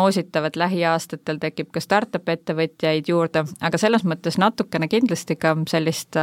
prognoositav, 0.09 0.45
et 0.45 0.55
lähiaastatel 0.55 1.39
tekib 1.39 1.69
ka 1.71 1.79
startup 1.79 2.29
ettevõtjaid 2.29 3.09
juurde, 3.09 3.45
aga 3.61 3.77
selles 3.77 4.03
mõttes 4.03 4.37
natukene 4.37 4.87
kindlasti 4.89 5.35
ka 5.35 5.55
sellist, 5.69 6.17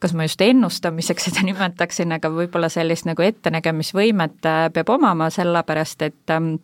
kas 0.00 0.14
ma 0.14 0.26
just 0.26 0.40
ennustamiseks 0.40 1.30
seda 1.30 1.44
nimetaksin, 1.48 2.12
aga 2.12 2.30
võib-olla 2.30 2.68
sellist 2.68 3.06
nagu 3.06 3.22
ettenägemisvõimet 3.22 4.46
äh, 4.46 4.68
peab 4.72 4.88
omama, 4.88 5.30
sellepärast 5.30 6.02
et 6.02 6.30
ähm, 6.30 6.56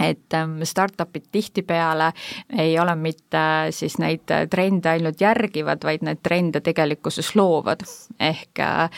et 0.00 0.34
ähm, 0.34 0.58
startup'id 0.64 1.28
tihtipeale 1.32 2.12
ei 2.58 2.78
ole 2.78 2.94
mitte 2.96 3.42
siis 3.70 3.98
neid 3.98 4.30
trende 4.50 4.94
ainult 4.94 5.20
järgivad, 5.20 5.84
vaid 5.84 6.04
neid 6.06 6.22
trende 6.22 6.60
tegelikkuses 6.60 7.34
loovad. 7.36 7.84
ehk 8.20 8.60
äh, 8.60 8.90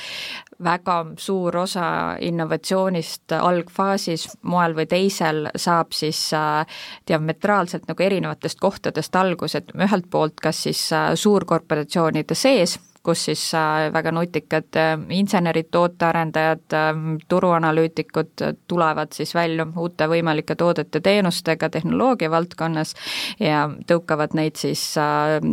väga 0.65 0.97
suur 1.19 1.57
osa 1.57 2.17
innovatsioonist 2.21 3.33
algfaasis 3.33 4.29
moel 4.43 4.77
või 4.77 4.87
teisel 4.87 5.49
saab 5.57 5.93
siis 5.97 6.21
äh, 6.37 6.67
diametraalselt 7.09 7.89
nagu 7.89 8.03
erinevatest 8.03 8.61
kohtadest 8.61 9.17
alguse, 9.17 9.59
et 9.59 9.75
ühelt 9.75 10.09
poolt 10.11 10.41
kas 10.43 10.63
siis 10.69 10.85
äh, 10.93 11.13
suurkorporatsioonide 11.15 12.35
sees, 12.39 12.79
kus 13.03 13.25
siis 13.25 13.55
äh, 13.55 13.93
väga 13.93 14.13
nutikad 14.13 14.77
äh, 14.77 14.99
insenerid, 15.11 15.67
tootearendajad, 15.71 16.73
äh, 16.73 16.93
turuanalüütikud 17.29 18.45
tulevad 18.69 19.13
siis 19.13 19.35
välja 19.35 19.67
uute 19.77 20.07
võimalike 20.09 20.55
toodete, 20.57 21.01
teenustega 21.01 21.69
tehnoloogia 21.71 22.31
valdkonnas 22.31 22.95
ja 23.41 23.65
tõukavad 23.87 24.37
neid 24.39 24.57
siis 24.57 24.83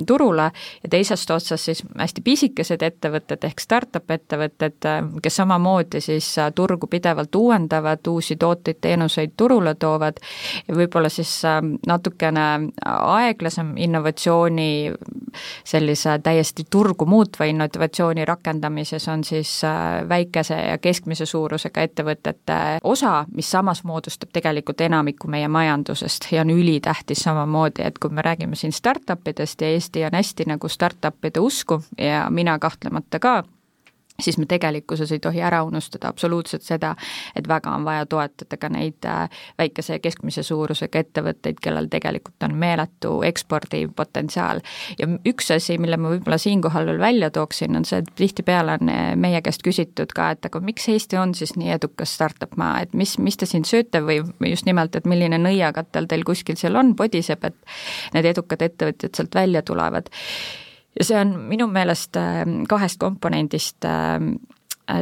turule. 0.08 0.51
Ja 0.84 0.89
teisest 0.89 1.32
otsast 1.32 1.65
siis 1.65 1.84
hästi 1.98 2.22
pisikesed 2.22 2.84
ettevõtted 2.86 3.44
ehk 3.48 3.60
startup 3.60 4.12
ettevõtted, 4.12 4.86
kes 5.24 5.39
samamoodi 5.41 6.01
siis 6.01 6.29
turgu 6.56 6.88
pidevalt 6.88 7.36
uuendavad, 7.36 8.08
uusi 8.08 8.36
tooteid, 8.36 8.77
teenuseid 8.82 9.34
turule 9.38 9.74
toovad. 9.75 10.22
Ja 10.68 10.75
võib-olla 10.75 11.10
siis 11.10 11.34
natukene 11.88 12.46
aeglasem 12.86 13.74
innovatsiooni 13.77 14.70
sellise 15.63 16.20
täiesti 16.24 16.65
turgu 16.70 17.06
muutva 17.06 17.38
kasvava 17.39 17.50
innovatsiooni 17.50 18.25
rakendamises 18.25 19.08
on 19.08 19.24
siis 19.24 19.63
äh, 19.63 20.10
väikese 20.10 20.55
ja 20.55 20.77
keskmise 20.77 21.25
suurusega 21.25 21.81
ettevõtete 21.81 22.79
osa, 22.84 23.25
mis 23.34 23.51
samas 23.51 23.84
moodustab 23.84 24.29
tegelikult 24.34 24.81
enamiku 24.81 25.27
meie 25.27 25.48
majandusest 25.48 26.31
ja 26.31 26.41
on 26.41 26.50
ülitähtis 26.50 27.24
samamoodi, 27.24 27.84
et 27.84 28.00
kui 28.00 28.12
me 28.12 28.22
räägime 28.22 28.55
siin 28.55 28.72
startup 28.72 29.27
idest 29.27 29.62
ja 29.62 29.67
Eesti 29.67 30.05
on 30.05 30.15
hästi 30.15 30.46
nagu 30.48 30.67
startup'ide 30.67 31.39
usku 31.39 31.81
ja 31.98 32.27
mina 32.29 32.60
kahtlemata 32.60 33.19
ka, 33.19 33.43
siis 34.20 34.38
me 34.38 34.46
tegelikkuses 34.50 35.12
ei 35.12 35.20
tohi 35.20 35.42
ära 35.42 35.62
unustada 35.64 36.10
absoluutselt 36.10 36.64
seda, 36.64 36.96
et 37.36 37.48
väga 37.48 37.74
on 37.76 37.86
vaja 37.88 38.06
toetada 38.10 38.58
ka 38.58 38.70
neid 38.74 39.06
äh, 39.06 39.30
väikese 39.58 39.98
ja 39.98 40.04
keskmise 40.04 40.44
suurusega 40.44 41.04
ettevõtteid, 41.04 41.60
kellel 41.62 41.90
tegelikult 41.92 42.44
on 42.48 42.56
meeletu 42.60 43.14
ekspordipotentsiaal. 43.28 44.62
ja 45.00 45.10
üks 45.28 45.52
asi, 45.56 45.78
mille 45.78 45.98
ma 45.98 46.14
võib-olla 46.14 46.38
siinkohal 46.38 46.86
veel 46.90 47.00
välja 47.00 47.32
tooksin, 47.32 47.76
on 47.76 47.86
see, 47.86 48.02
et 48.04 48.14
tihtipeale 48.16 48.78
on 48.80 48.94
äh, 48.94 49.16
meie 49.16 49.42
käest 49.46 49.64
küsitud 49.66 50.14
ka, 50.16 50.32
et 50.36 50.46
aga 50.46 50.62
miks 50.64 50.88
Eesti 50.90 51.18
on 51.18 51.36
siis 51.38 51.56
nii 51.60 51.76
edukas 51.78 52.16
startup 52.16 52.56
maa, 52.58 52.80
et 52.86 52.94
mis, 52.94 53.18
mis 53.20 53.38
te 53.38 53.50
siin 53.50 53.66
sööte 53.68 54.02
või 54.06 54.22
just 54.50 54.66
nimelt, 54.70 54.96
et 54.96 55.10
milline 55.10 55.38
nõiakatel 55.42 56.10
teil 56.10 56.26
kuskil 56.28 56.58
seal 56.60 56.80
on, 56.80 56.96
podiseb, 57.00 57.44
et 57.46 58.16
need 58.16 58.32
edukad 58.34 58.64
ettevõtjad 58.66 59.16
sealt 59.16 59.36
välja 59.36 59.62
tulevad 59.66 60.10
ja 60.98 61.05
see 61.05 61.19
on 61.19 61.36
minu 61.50 61.67
meelest 61.67 62.17
äh, 62.17 62.46
kahest 62.69 63.00
komponendist 63.00 63.86
Äh, 63.86 64.19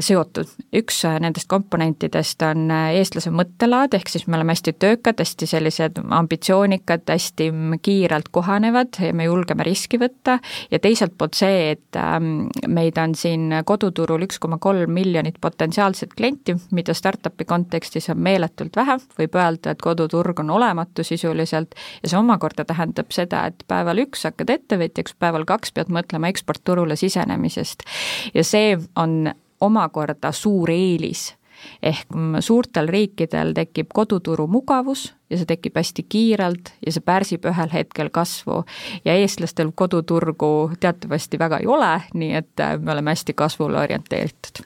seotud. 0.03 0.49
üks 0.75 0.99
äh, 1.07 1.17
nendest 1.23 1.47
komponentidest 1.51 2.41
on 2.45 2.67
äh, 2.73 2.97
eestlase 2.99 3.31
mõttelaad, 3.33 3.95
ehk 3.97 4.09
siis 4.11 4.27
me 4.27 4.37
oleme 4.37 4.53
hästi 4.55 4.73
töökad, 4.79 5.21
hästi 5.21 5.47
sellised 5.47 6.01
ambitsioonikad, 6.03 7.05
hästi 7.07 7.49
kiirelt 7.85 8.29
kohanevad 8.35 8.99
ja 9.01 9.13
me 9.15 9.27
julgeme 9.29 9.65
riski 9.67 9.99
võtta 10.01 10.37
ja 10.71 10.79
teiselt 10.83 11.15
poolt 11.17 11.39
see, 11.39 11.71
et 11.75 11.99
ähm, 11.99 12.49
meid 12.67 12.99
on 13.01 13.15
siin 13.15 13.61
koduturul 13.65 14.27
üks 14.27 14.41
koma 14.43 14.59
kolm 14.61 14.91
miljonit 14.97 15.39
potentsiaalset 15.41 16.13
klienti, 16.17 16.57
mida 16.75 16.95
startup'i 16.97 17.47
kontekstis 17.47 18.09
on 18.13 18.21
meeletult 18.27 18.75
vähe, 18.75 18.99
võib 19.19 19.39
öelda, 19.39 19.71
et 19.73 19.83
koduturg 19.83 20.43
on 20.43 20.53
olematu 20.59 21.05
sisuliselt 21.07 21.75
ja 22.03 22.11
see 22.11 22.19
omakorda 22.19 22.67
tähendab 22.67 23.15
seda, 23.15 23.45
et 23.47 23.63
päeval 23.67 24.03
üks 24.03 24.27
hakkad 24.27 24.51
ettevõtjaks, 24.59 25.15
päeval 25.19 25.47
kaks 25.47 25.71
pead 25.71 25.91
mõtlema 25.93 26.31
eksportturule 26.33 26.99
sisenemisest. 26.99 27.87
ja 28.33 28.43
see 28.43 28.75
on 28.95 29.29
omakorda 29.61 30.31
suur 30.31 30.69
eelis. 30.69 31.33
ehk 31.81 32.13
suurtel 32.39 32.87
riikidel 32.87 33.53
tekib 33.57 33.87
koduturu 33.93 34.45
mugavus 34.47 35.07
ja 35.29 35.39
see 35.39 35.47
tekib 35.49 35.79
hästi 35.79 36.03
kiirelt 36.05 36.69
ja 36.85 36.91
see 36.93 37.01
pärsib 37.01 37.45
ühel 37.49 37.73
hetkel 37.73 38.09
kasvu. 38.13 38.63
ja 39.05 39.13
eestlastel 39.13 39.71
koduturgu 39.75 40.71
teatavasti 40.79 41.39
väga 41.39 41.57
ei 41.57 41.67
ole, 41.67 42.01
nii 42.13 42.33
et 42.33 42.59
äh, 42.59 42.77
me 42.79 42.91
oleme 42.91 43.15
hästi 43.15 43.33
kasvule 43.33 43.79
orienteeritud 43.79 44.65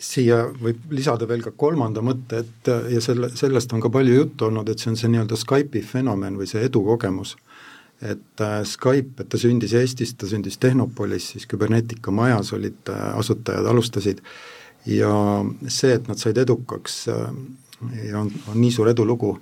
siia 0.00 0.46
võib 0.62 0.90
lisada 0.90 1.28
veel 1.28 1.42
ka 1.44 1.52
kolmanda 1.56 2.02
mõtte, 2.04 2.42
et 2.42 2.70
ja 2.90 3.00
selle, 3.04 3.28
sellest 3.36 3.72
on 3.72 3.82
ka 3.84 3.90
palju 3.92 4.14
juttu 4.14 4.48
olnud, 4.48 4.68
et 4.68 4.80
see 4.80 4.90
on 4.90 4.96
see 4.98 5.10
nii-öelda 5.12 5.36
Skype'i 5.38 5.82
fenomen 5.86 6.38
või 6.40 6.48
see 6.50 6.64
edukogemus 6.66 7.36
et 8.02 8.40
äh, 8.40 8.62
Skype, 8.66 9.22
et 9.22 9.28
ta 9.30 9.38
sündis 9.38 9.74
Eestis, 9.78 10.14
ta 10.18 10.26
sündis 10.26 10.58
Tehnopolis, 10.62 11.32
siis 11.34 11.46
Cybernetica 11.50 12.10
majas 12.14 12.52
olid 12.56 12.90
äh, 12.90 13.02
asutajad, 13.18 13.66
alustasid, 13.70 14.22
ja 14.86 15.12
see, 15.68 15.92
et 15.94 16.08
nad 16.10 16.18
said 16.18 16.40
edukaks 16.42 17.04
äh, 17.12 17.28
ja 18.08 18.18
on, 18.20 18.32
on 18.50 18.58
nii 18.58 18.72
suur 18.74 18.90
edulugu, 18.92 19.36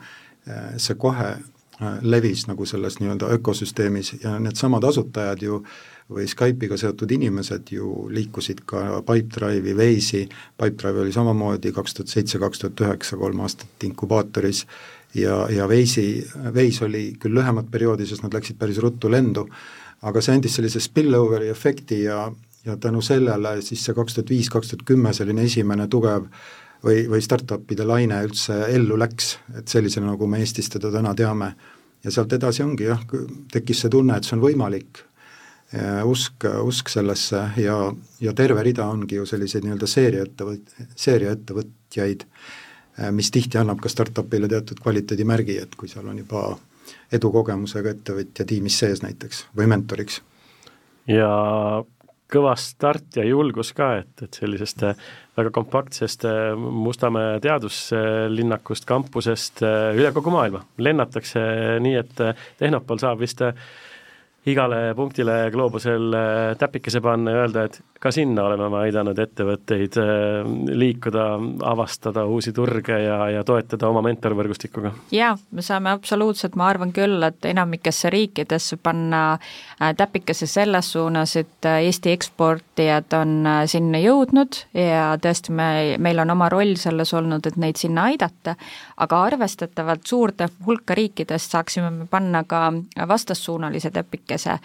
see 0.81 0.97
kohe 0.99 1.35
levis 2.01 2.47
nagu 2.49 2.65
selles 2.67 2.97
nii-öelda 2.99 3.29
ökosüsteemis 3.37 4.15
ja 4.23 4.33
needsamad 4.41 4.85
asutajad 4.89 5.43
ju 5.45 5.59
või 6.11 6.25
Skype'iga 6.29 6.79
seotud 6.81 7.13
inimesed 7.15 7.71
ju 7.77 8.09
liikusid 8.11 8.65
ka 8.69 9.03
Pipedrive'i, 9.07 9.77
Waze'i, 9.77 10.25
Pipedrive 10.57 11.05
oli 11.05 11.13
samamoodi 11.15 11.73
kaks 11.77 11.95
tuhat 11.95 12.13
seitse, 12.13 12.41
kaks 12.43 12.65
tuhat 12.65 12.83
üheksa, 12.87 13.21
kolm 13.21 13.45
aastat 13.45 13.87
inkubaatoris 13.87 14.65
ja, 15.15 15.47
ja 15.51 15.67
Waze'i, 15.69 16.21
Waze 16.55 16.85
oli 16.87 17.05
küll 17.21 17.35
lühemat 17.35 17.71
perioodi, 17.71 18.07
sest 18.07 18.25
nad 18.25 18.35
läksid 18.35 18.59
päris 18.61 18.79
ruttu 18.83 19.11
lendu, 19.11 19.47
aga 20.07 20.23
see 20.23 20.37
andis 20.37 20.57
sellise 20.59 20.81
spillover'i 20.81 21.51
efekti 21.53 22.03
ja, 22.05 22.25
ja 22.65 22.77
tänu 22.77 23.03
sellele 23.05 23.59
siis 23.65 23.85
see 23.85 23.97
kaks 23.97 24.17
tuhat 24.17 24.33
viis, 24.33 24.51
kaks 24.53 24.73
tuhat 24.73 24.87
kümme 24.89 25.13
selline 25.17 25.45
esimene 25.49 25.89
tugev 25.91 26.29
või, 26.85 27.05
või 27.11 27.21
startup'ide 27.25 27.85
laine 27.87 28.23
üldse 28.27 28.63
ellu 28.71 28.97
läks, 29.01 29.35
et 29.59 29.69
sellisena, 29.69 30.13
nagu 30.15 30.31
me 30.31 30.41
Eestis 30.41 30.71
teda 30.73 30.93
täna 30.93 31.15
teame. 31.15 31.55
ja 32.05 32.11
sealt 32.11 32.33
edasi 32.33 32.63
ongi 32.63 32.87
jah, 32.87 33.01
tekkis 33.53 33.83
see 33.83 33.91
tunne, 33.93 34.17
et 34.17 34.25
see 34.25 34.37
on 34.37 34.41
võimalik, 34.41 35.03
usk, 36.09 36.47
usk 36.65 36.89
sellesse 36.89 37.43
ja, 37.61 37.77
ja 38.21 38.33
terve 38.35 38.63
rida 38.63 38.87
ongi 38.91 39.21
ju 39.21 39.27
selliseid 39.27 39.65
nii-öelda 39.65 39.87
seeriaettevõt-, 39.87 40.73
seeriaettevõtjaid, 40.97 42.25
mis 43.11 43.31
tihti 43.31 43.59
annab 43.59 43.81
ka 43.81 43.89
startup'ile 43.89 44.49
teatud 44.49 44.81
kvaliteedimärgi, 44.83 45.57
et 45.63 45.77
kui 45.79 45.89
seal 45.89 46.09
on 46.11 46.19
juba 46.21 46.43
edukogemusega 47.13 47.95
ettevõtja 47.95 48.45
tiimis 48.47 48.79
sees 48.83 49.03
näiteks 49.05 49.47
või 49.57 49.71
mentoriks. 49.71 50.21
ja 51.09 51.31
kõva 52.31 52.55
start 52.59 53.19
ja 53.19 53.25
julgus 53.27 53.73
ka, 53.77 53.93
et, 54.03 54.25
et 54.25 54.39
sellisest 54.39 54.85
äh, 54.87 55.05
väga 55.39 55.53
kompaktsest 55.55 56.27
äh, 56.29 56.53
Mustamäe 56.57 57.39
teaduslinnakust, 57.43 58.87
kampusest 58.89 59.65
äh, 59.67 59.91
üle 59.99 60.13
kogu 60.17 60.33
maailma 60.35 60.63
lennatakse 60.79 61.43
nii, 61.83 61.97
et 62.01 62.25
Tehnopol 62.61 63.01
saab 63.03 63.23
vist 63.23 63.43
igale 64.47 64.95
punktile 64.97 65.51
gloobusel 65.53 66.15
täpikese 66.59 67.03
panna 67.05 67.35
ja 67.35 67.43
öelda, 67.45 67.65
et 67.69 67.83
ka 68.01 68.11
sinna 68.11 68.47
oleme 68.49 68.69
me 68.73 68.79
aidanud 68.87 69.19
ettevõtteid 69.21 69.97
äh, 70.01 70.47
liikuda, 70.81 71.25
avastada 71.69 72.25
uusi 72.25 72.53
turge 72.57 72.97
ja, 73.05 73.19
ja 73.35 73.43
toetada 73.45 73.91
oma 73.91 74.01
mentorvõrgustikuga. 74.07 74.95
jaa, 75.13 75.35
me 75.53 75.65
saame 75.65 75.93
absoluutselt, 75.93 76.57
ma 76.57 76.71
arvan 76.73 76.95
küll, 76.97 77.21
et 77.29 77.45
enamikesse 77.51 78.11
riikidesse 78.11 78.79
panna 78.81 79.23
äh, 79.35 79.93
täpikese 79.97 80.49
selles 80.49 80.93
suunas, 80.95 81.37
et 81.37 81.69
äh, 81.69 81.83
Eesti 81.91 82.15
eksportijad 82.17 83.13
on 83.21 83.45
sinna 83.69 84.01
jõudnud 84.01 84.63
ja 84.73 85.13
tõesti, 85.21 85.53
me, 85.53 85.71
meil 86.01 86.25
on 86.25 86.33
oma 86.33 86.49
roll 86.53 86.79
selles 86.81 87.13
olnud, 87.17 87.45
et 87.47 87.61
neid 87.61 87.77
sinna 87.81 88.09
aidata, 88.09 88.57
aga 89.01 89.23
arvestatavalt 89.23 90.07
suurde 90.07 90.49
hulka 90.67 90.95
riikidest 90.95 91.55
saaksime 91.55 91.91
me 91.91 92.07
panna 92.11 92.45
ka 92.45 92.73
vastassuunalise 93.09 93.91
täpikese. 93.91 94.59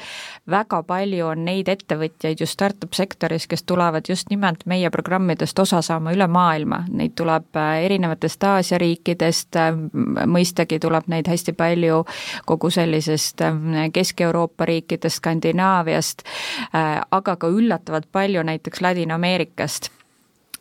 väga 0.52 0.84
palju 0.84 1.28
on 1.28 1.46
neid 1.46 1.68
ettevõtjaid 1.72 2.40
just 2.40 2.54
startup 2.54 2.94
sektoris, 2.94 3.48
kes 3.48 3.64
tulevad 3.64 4.10
just 4.10 4.30
nimelt 4.30 4.66
meie 4.66 4.90
programmidest 4.90 5.60
osa 5.60 5.82
saama 5.82 6.14
üle 6.16 6.28
maailma, 6.28 6.84
neid 6.90 7.16
tuleb 7.16 7.56
äh, 7.56 7.86
erinevatest 7.88 8.44
Aasia 8.44 8.78
riikidest, 8.82 9.56
äh, 9.56 9.72
mõistagi 10.28 10.80
tuleb 10.80 11.08
neid 11.08 11.28
hästi 11.32 11.54
palju 11.54 12.04
kogu 12.46 12.70
sellisest 12.70 13.42
äh, 13.42 13.90
Kesk-Euroopa 13.94 14.66
riikidest, 14.66 15.16
Skandinaaviast, 15.16 16.22
aga 17.12 17.36
ka 17.40 17.48
üllatavalt 17.48 18.08
palju 18.12 18.44
näiteks 18.44 18.82
Ladina-Ameerikast 18.84 19.95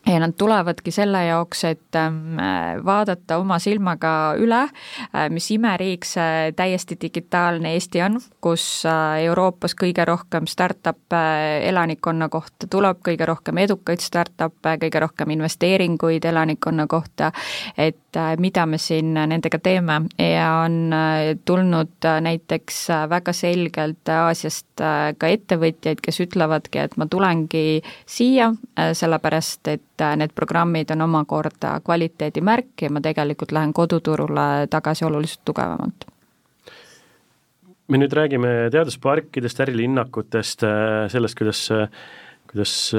ja 0.06 0.20
nad 0.20 0.34
tulevadki 0.38 0.92
selle 0.94 1.24
jaoks, 1.26 1.64
et 1.64 1.96
ähm, 1.98 2.36
vaadata 2.84 3.38
oma 3.40 3.58
silmaga 3.62 4.34
üle, 4.40 4.64
äh, 4.66 5.28
mis 5.32 5.48
imeriik 5.54 6.04
see 6.08 6.52
täiesti 6.56 6.98
digitaalne 7.00 7.74
Eesti 7.74 8.02
on, 8.04 8.18
kus 8.44 8.66
äh, 8.88 9.24
Euroopas 9.28 9.76
kõige 9.80 10.04
rohkem 10.08 10.48
startup'e 10.50 11.24
elanikkonna 11.70 12.28
kohta 12.28 12.68
tuleb, 12.70 13.00
kõige 13.06 13.28
rohkem 13.28 13.62
edukaid 13.64 14.04
startup'e, 14.04 14.76
kõige 14.84 15.02
rohkem 15.06 15.36
investeeringuid 15.38 16.24
elanikkonna 16.28 16.86
kohta, 16.90 17.32
et 17.78 18.03
äh, 18.20 18.34
mida 18.40 18.66
me 18.66 18.78
siin 18.78 19.14
nendega 19.14 19.58
teeme. 19.58 20.00
Ja 20.18 20.50
on 20.64 20.92
tulnud 21.44 22.08
näiteks 22.20 22.86
väga 23.10 23.32
selgelt 23.36 24.08
Aasiast 24.08 24.66
ka 25.18 25.28
ettevõtjaid, 25.30 26.00
kes 26.04 26.20
ütlevadki, 26.24 26.84
et 26.84 26.96
ma 27.00 27.06
tulengi 27.10 27.82
siia 28.06 28.52
sellepärast, 28.74 29.68
et 29.72 29.84
et 29.94 30.02
äh, 30.02 30.16
need 30.18 30.34
programmid 30.34 30.90
on 30.90 31.04
omakorda 31.06 31.78
kvaliteedimärk 31.84 32.82
ja 32.82 32.90
ma 32.90 33.00
tegelikult 33.00 33.52
lähen 33.52 33.72
koduturule 33.72 34.66
tagasi 34.70 35.04
oluliselt 35.04 35.44
tugevamalt. 35.44 36.06
Me 37.88 38.00
nüüd 38.00 38.12
räägime 38.16 38.70
teadusparkidest, 38.72 39.60
ärilinnakutest, 39.60 40.64
äh, 40.64 41.06
sellest, 41.12 41.38
kuidas 41.38 41.66
kuidas 42.54 42.94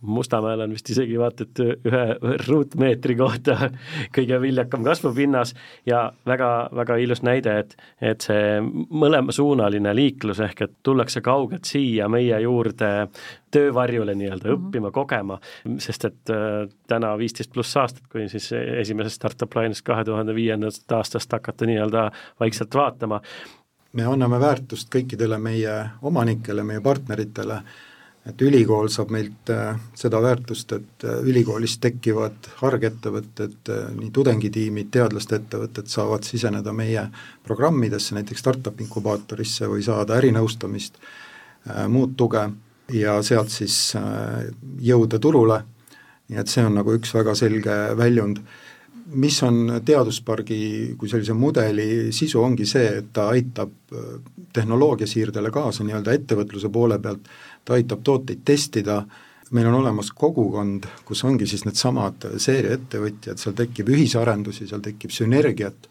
Mustamäel 0.00 0.60
on 0.60 0.70
vist 0.70 0.90
isegi 0.90 1.16
vaata 1.18 1.42
et 1.42 1.60
ühe 1.60 2.02
ruutmeetri 2.46 3.16
kohta 3.18 3.56
kõige 4.16 4.38
viljakam 4.40 4.84
kasvupinnas 4.86 5.54
ja 5.86 6.04
väga, 6.26 6.68
väga 6.74 6.98
ilus 7.02 7.24
näide, 7.26 7.56
et, 7.64 7.74
et 8.00 8.22
see 8.22 8.60
mõlemasuunaline 8.62 9.94
liiklus 9.98 10.38
ehk 10.46 10.62
et 10.68 10.76
tullakse 10.86 11.22
kaugelt 11.24 11.66
siia 11.66 12.06
meie 12.08 12.38
juurde 12.44 13.08
töövarjule 13.50 14.14
nii-öelda 14.14 14.48
-hmm. 14.48 14.68
õppima, 14.68 14.92
kogema, 14.94 15.40
sest 15.82 16.04
et 16.04 16.30
äh, 16.30 16.68
täna 16.86 17.16
viisteist 17.18 17.52
pluss 17.52 17.76
aastat, 17.76 18.06
kui 18.12 18.28
siis 18.28 18.52
esimesest 18.52 19.16
startup 19.16 19.54
line'ist 19.54 19.82
kahe 19.82 20.04
tuhande 20.04 20.34
viiendast 20.34 20.92
aastast 20.92 21.32
hakata 21.32 21.66
nii-öelda 21.66 22.10
vaikselt 22.40 22.74
vaatama, 22.74 23.20
me 23.92 24.04
anname 24.04 24.40
väärtust 24.40 24.94
kõikidele 24.94 25.38
meie 25.38 25.74
omanikele, 26.02 26.62
meie 26.62 26.80
partneritele 26.80 27.62
et 28.28 28.42
ülikool 28.44 28.90
saab 28.92 29.12
meilt 29.14 29.50
äh, 29.52 29.78
seda 29.96 30.20
väärtust, 30.22 30.72
et 30.76 31.06
äh, 31.06 31.20
ülikoolis 31.30 31.78
tekkivad 31.82 32.50
hargettevõtted, 32.60 33.56
äh, 33.72 33.88
nii 33.96 34.10
tudengitiimid, 34.14 34.90
teadlaste 34.92 35.38
ettevõtted 35.40 35.88
saavad 35.90 36.28
siseneda 36.28 36.74
meie 36.76 37.08
programmidesse, 37.46 38.16
näiteks 38.18 38.44
startup 38.44 38.80
inkubaatorisse 38.84 39.70
või 39.70 39.84
saada 39.86 40.18
ärinõustamist, 40.20 41.00
muud 41.92 42.14
tuge 42.16 42.46
ja 42.94 43.18
sealt 43.26 43.50
siis 43.52 43.74
jõuda 44.80 45.18
turule, 45.20 45.58
nii 46.30 46.38
et 46.40 46.48
see 46.48 46.62
on 46.64 46.78
nagu 46.78 46.94
üks 46.96 47.10
väga 47.12 47.34
selge 47.36 47.74
väljund. 47.98 48.38
Mis 49.18 49.36
on 49.44 49.80
teaduspargi 49.84 50.94
kui 51.00 51.10
sellise 51.10 51.36
mudeli 51.36 52.12
sisu, 52.14 52.40
ongi 52.40 52.64
see, 52.68 52.86
et 53.02 53.10
ta 53.12 53.26
aitab 53.34 53.74
tehnoloogiasiirdele 54.56 55.52
kaasa 55.52 55.84
nii-öelda 55.84 56.14
ettevõtluse 56.16 56.70
poole 56.72 57.00
pealt, 57.02 57.28
ta 57.68 57.76
aitab 57.76 58.00
tooteid 58.04 58.40
testida, 58.48 59.02
meil 59.52 59.68
on 59.68 59.80
olemas 59.82 60.10
kogukond, 60.16 60.88
kus 61.04 61.24
ongi 61.28 61.46
siis 61.48 61.66
needsamad 61.68 62.30
seeriaettevõtjad, 62.40 63.40
seal 63.40 63.56
tekib 63.56 63.92
ühisarendusi, 63.92 64.68
seal 64.68 64.84
tekib 64.84 65.12
sünergiat, 65.12 65.88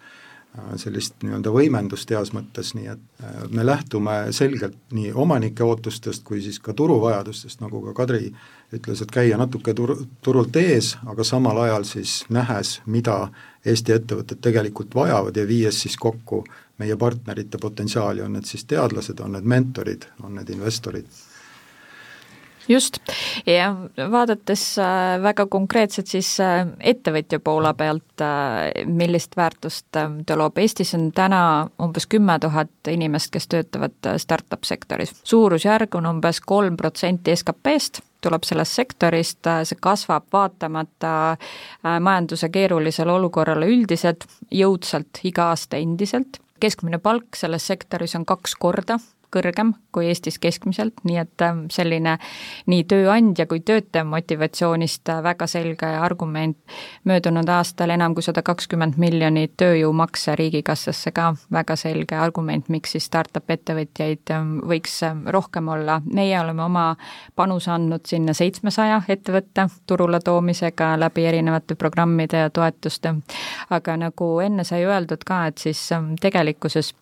sellist 0.82 1.20
nii-öelda 1.22 1.52
võimendust 1.54 2.10
heas 2.10 2.32
mõttes, 2.34 2.72
nii 2.74 2.88
et 2.90 3.22
äh, 3.22 3.34
me 3.54 3.66
lähtume 3.66 4.16
selgelt 4.34 4.78
nii 4.96 5.12
omanike 5.14 5.62
ootustest 5.62 6.24
kui 6.26 6.40
siis 6.42 6.58
ka 6.64 6.74
turuvajadustest, 6.74 7.62
nagu 7.62 7.84
ka 7.84 7.94
Kadri 8.00 8.32
ütles, 8.74 9.04
et 9.04 9.14
käia 9.14 9.38
natuke 9.38 9.76
tur-, 9.78 10.00
turult 10.26 10.58
ees, 10.58 10.96
aga 11.06 11.26
samal 11.28 11.62
ajal 11.68 11.86
siis 11.86 12.24
nähes, 12.34 12.80
mida 12.86 13.28
Eesti 13.68 13.94
ettevõtted 14.00 14.42
tegelikult 14.42 14.96
vajavad 14.98 15.38
ja 15.38 15.46
viies 15.46 15.84
siis 15.84 15.98
kokku 16.00 16.42
meie 16.82 16.98
partnerite 16.98 17.62
potentsiaali, 17.62 18.26
on 18.26 18.38
need 18.40 18.50
siis 18.50 18.66
teadlased, 18.66 19.20
on 19.22 19.38
need 19.38 19.46
mentorid, 19.46 20.10
on 20.24 20.40
need 20.40 20.50
investorid 20.56 21.06
just, 22.68 22.98
ja 23.46 23.76
vaadates 24.12 24.80
äh, 24.80 25.22
väga 25.22 25.46
konkreetselt 25.46 26.08
siis 26.08 26.40
äh, 26.40 26.68
ettevõtja 26.80 27.40
poole 27.44 27.74
pealt, 27.78 28.22
äh, 28.22 28.86
millist 28.86 29.38
väärtust 29.38 29.88
ta 29.92 30.38
loob, 30.40 30.58
Eestis 30.58 30.94
on 30.98 31.12
täna 31.16 31.42
umbes 31.84 32.08
kümme 32.08 32.40
tuhat 32.40 32.92
inimest, 32.92 33.32
kes 33.32 33.48
töötavad 33.48 34.12
startup 34.18 34.64
sektoris. 34.64 35.16
suurusjärg 35.24 35.96
on 35.96 36.06
umbes 36.06 36.42
kolm 36.42 36.78
protsenti 36.78 37.36
SKP-st, 37.36 38.02
tuleb 38.22 38.44
sellest 38.44 38.74
sektorist, 38.80 39.46
see 39.64 39.78
kasvab 39.82 40.26
vaatamata 40.34 41.38
majanduse 41.84 42.50
keerulisele 42.50 43.12
olukorrale 43.14 43.70
üldiselt, 43.70 44.26
jõudsalt 44.52 45.22
iga 45.24 45.52
aasta 45.54 45.78
endiselt. 45.78 46.42
Keskmine 46.60 46.98
palk 46.98 47.38
selles 47.38 47.68
sektoris 47.70 48.16
on 48.18 48.26
kaks 48.26 48.56
korda 48.58 48.98
kõrgem 49.34 49.74
kui 49.92 50.08
Eestis 50.08 50.38
keskmiselt, 50.40 50.94
nii 51.08 51.18
et 51.22 51.44
ähm, 51.44 51.66
selline 51.74 52.18
nii 52.70 52.84
tööandja 52.90 53.48
kui 53.50 53.60
töötaja 53.66 54.06
motivatsioonist 54.08 55.10
äh, 55.10 55.22
väga 55.24 55.48
selge 55.48 55.86
argument. 55.86 56.58
möödunud 57.04 57.50
aastal 57.50 57.90
enam 57.90 58.16
kui 58.16 58.24
sada 58.24 58.42
kakskümmend 58.42 58.98
miljonit 58.98 59.56
tööjõumakse 59.58 60.36
Riigikassasse 60.36 61.12
ka 61.12 61.34
väga 61.52 61.76
selge 61.76 62.16
argument, 62.16 62.70
miks 62.70 62.92
siis 62.92 63.06
startup 63.06 63.50
ettevõtjaid 63.50 64.32
ähm, 64.32 64.60
võiks 64.68 65.02
ähm, 65.04 65.26
rohkem 65.28 65.68
olla. 65.68 66.02
meie 66.14 66.40
oleme 66.40 66.64
oma 66.64 66.86
panuse 67.36 67.72
andnud 67.72 68.06
sinna 68.06 68.34
seitsmesaja 68.34 69.02
ettevõtte 69.08 69.68
turule 69.88 70.20
toomisega 70.20 70.96
läbi 71.00 71.26
erinevate 71.26 71.76
programmide 71.76 72.46
ja 72.46 72.50
toetuste, 72.50 73.16
aga 73.70 73.98
nagu 73.98 74.40
enne 74.40 74.64
sai 74.64 74.86
öeldud 74.86 75.24
ka, 75.26 75.46
et 75.48 75.58
siis 75.58 75.90
tegelikkuses 76.22 76.94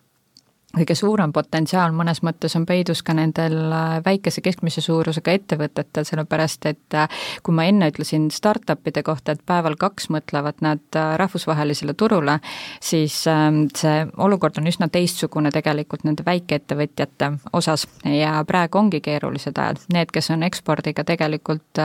kõige 0.75 0.95
suurem 0.97 1.31
potentsiaal 1.33 1.93
mõnes 1.95 2.21
mõttes 2.25 2.55
on 2.57 2.65
peidus 2.67 3.01
ka 3.05 3.15
nendel 3.15 3.55
äh, 3.71 3.97
väikese 4.05 4.41
keskmise 4.45 4.83
suurusega 4.83 5.35
ettevõtetel, 5.35 6.05
sellepärast 6.07 6.67
et 6.69 6.97
äh, 6.97 7.07
kui 7.43 7.55
ma 7.55 7.65
enne 7.69 7.89
ütlesin 7.91 8.27
startup'ide 8.33 9.03
kohta, 9.05 9.35
et 9.35 9.43
päeval 9.45 9.77
kaks 9.79 10.09
mõtlevad 10.13 10.61
nad 10.65 10.99
äh, 10.99 11.15
rahvusvahelisele 11.21 11.95
turule, 11.97 12.39
siis 12.83 13.21
ähm, 13.31 13.65
see 13.77 14.05
olukord 14.17 14.59
on 14.59 14.69
üsna 14.71 14.89
teistsugune 14.91 15.51
tegelikult 15.55 16.05
nende 16.07 16.25
väikeettevõtjate 16.27 17.31
osas 17.53 17.87
ja 18.09 18.37
praegu 18.47 18.81
ongi 18.81 19.01
keerulised 19.05 19.57
ajad. 19.57 19.81
Need, 19.93 20.11
kes 20.13 20.31
on 20.33 20.43
ekspordiga 20.45 21.05
tegelikult 21.07 21.79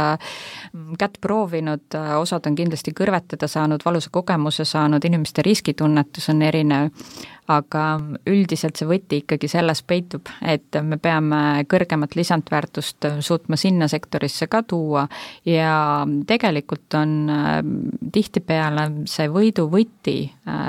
kätt 0.98 1.18
proovinud, 1.20 1.96
osad 2.18 2.46
on 2.48 2.56
kindlasti 2.58 2.92
kõrvetada 2.96 3.48
saanud, 3.50 3.82
valusa 3.84 4.10
kogemuse 4.12 4.64
saanud, 4.68 5.04
inimeste 5.04 5.42
riskitunnetus 5.46 6.30
on 6.32 6.42
erinev, 6.46 6.90
aga 7.50 7.84
üldiselt 8.30 8.78
see 8.78 8.88
võti 8.88 9.20
ikkagi 9.22 9.48
selles 9.50 9.82
peitub, 9.86 10.28
et 10.42 10.78
me 10.86 10.98
peame 11.02 11.64
kõrgemat 11.70 12.14
lisandväärtust 12.18 13.08
suutma 13.24 13.58
sinna 13.60 13.88
sektorisse 13.90 14.46
ka 14.50 14.62
tuua 14.62 15.06
ja 15.48 16.06
tegelikult 16.26 16.98
on 17.00 17.16
äh, 17.32 17.58
tihtipeale 18.12 18.88
see 19.10 19.30
võidu 19.32 19.66
võti 19.72 20.18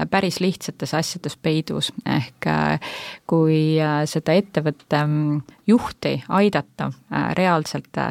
päris 0.10 0.40
lihtsates 0.40 0.94
asjades 0.94 1.38
peidus, 1.38 1.92
ehk 2.06 2.48
äh, 2.48 2.94
kui 3.28 3.78
seda 4.06 4.36
ettevõtte 4.38 5.04
mm, 5.06 5.42
juhti 5.68 6.16
aidata 6.30 6.90
reaalsete 7.38 8.08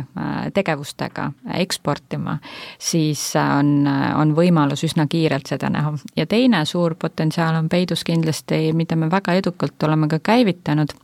tegevustega 0.54 1.26
eksportima, 1.60 2.38
siis 2.78 3.22
on, 3.40 3.84
on 4.16 4.34
võimalus 4.36 4.84
üsna 4.88 5.06
kiirelt 5.10 5.50
seda 5.50 5.70
näha. 5.70 5.92
ja 6.16 6.26
teine 6.26 6.64
suur 6.64 6.94
potentsiaal 6.94 7.58
on 7.58 7.68
peidus 7.68 8.04
kindlasti 8.04 8.72
mida 8.72 8.96
me 8.96 9.10
väga 9.10 9.34
edukalt 9.40 9.82
oleme 9.82 10.08
ka 10.08 10.18
käivitanud 10.18 10.96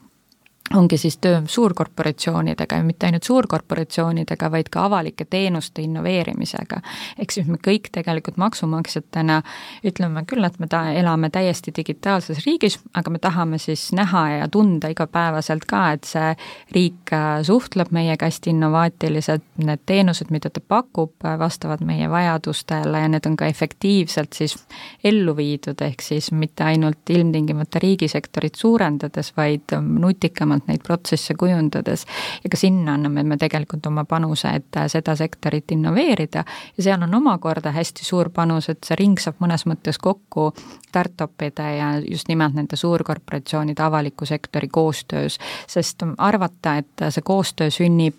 ongi 0.74 0.98
siis 0.98 1.18
töö 1.18 1.42
suurkorporatsioonidega 1.46 2.76
ja 2.76 2.82
mitte 2.82 3.06
ainult 3.06 3.22
suurkorporatsioonidega, 3.22 4.50
vaid 4.50 4.68
ka 4.70 4.84
avalike 4.84 5.24
teenuste 5.24 5.82
innoveerimisega. 5.82 6.80
ehk 7.18 7.30
siis 7.30 7.46
me 7.46 7.58
kõik 7.66 7.90
tegelikult 7.92 8.36
maksumaksjatena 8.36 9.42
ütleme 9.84 10.24
küll, 10.26 10.44
et 10.44 10.58
me 10.58 10.66
ta-, 10.66 10.92
elame 10.92 11.30
täiesti 11.30 11.72
digitaalses 11.76 12.44
riigis, 12.46 12.78
aga 12.94 13.10
me 13.10 13.18
tahame 13.18 13.58
siis 13.58 13.92
näha 13.92 14.28
ja 14.30 14.48
tunda 14.48 14.88
igapäevaselt 14.88 15.64
ka, 15.64 15.92
et 15.92 16.04
see 16.04 16.34
riik 16.74 17.12
äh, 17.12 17.42
suhtleb 17.46 17.92
meiega 17.94 18.26
hästi 18.26 18.50
innovaatiliselt, 18.50 19.44
need 19.62 19.84
teenused, 19.86 20.30
mida 20.30 20.50
ta 20.50 20.60
pakub, 20.60 21.14
äh, 21.24 21.38
vastavad 21.38 21.84
meie 21.86 22.10
vajadustele 22.10 23.04
ja 23.04 23.08
need 23.08 23.26
on 23.26 23.36
ka 23.36 23.46
efektiivselt 23.46 24.32
siis 24.32 24.56
ellu 25.04 25.36
viidud, 25.36 25.80
ehk 25.80 26.02
siis 26.02 26.32
mitte 26.32 26.64
ainult 26.64 27.10
ilmtingimata 27.10 27.78
riigisektorit 27.82 28.54
suurendades, 28.54 29.32
vaid 29.36 29.76
nutikamalt 29.82 30.55
täpsemalt 30.56 30.68
neid 30.68 30.82
protsesse 30.84 31.34
kujundades. 31.34 32.06
Ja 32.44 32.50
ka 32.50 32.56
sinna 32.56 32.94
anname 32.94 33.22
me 33.24 33.36
tegelikult 33.36 33.86
oma 33.86 34.04
panuse, 34.04 34.48
et 34.48 34.76
äh, 34.76 34.88
seda 34.88 35.16
sektorit 35.16 35.70
innoveerida. 35.72 36.44
Ja 36.76 36.82
seal 36.82 37.02
on 37.02 37.14
omakorda 37.14 37.72
hästi 37.72 38.04
suur 38.04 38.30
panus, 38.30 38.68
et 38.68 38.84
see 38.84 38.96
ring 38.96 39.18
saab 39.18 39.40
mõnes 39.40 39.66
mõttes 39.66 39.98
kokku 39.98 40.52
startup'ide 40.88 41.76
ja 41.76 41.92
just 42.00 42.28
nimelt 42.28 42.54
nende 42.54 42.76
suurkorporatsioonide 42.76 43.82
avaliku 43.82 44.26
sektori 44.26 44.68
koostöös, 44.68 45.38
sest 45.66 46.02
arvata, 46.18 46.76
et 46.76 47.10
see 47.10 47.22
koostöö 47.22 47.70
sünnib 47.70 48.16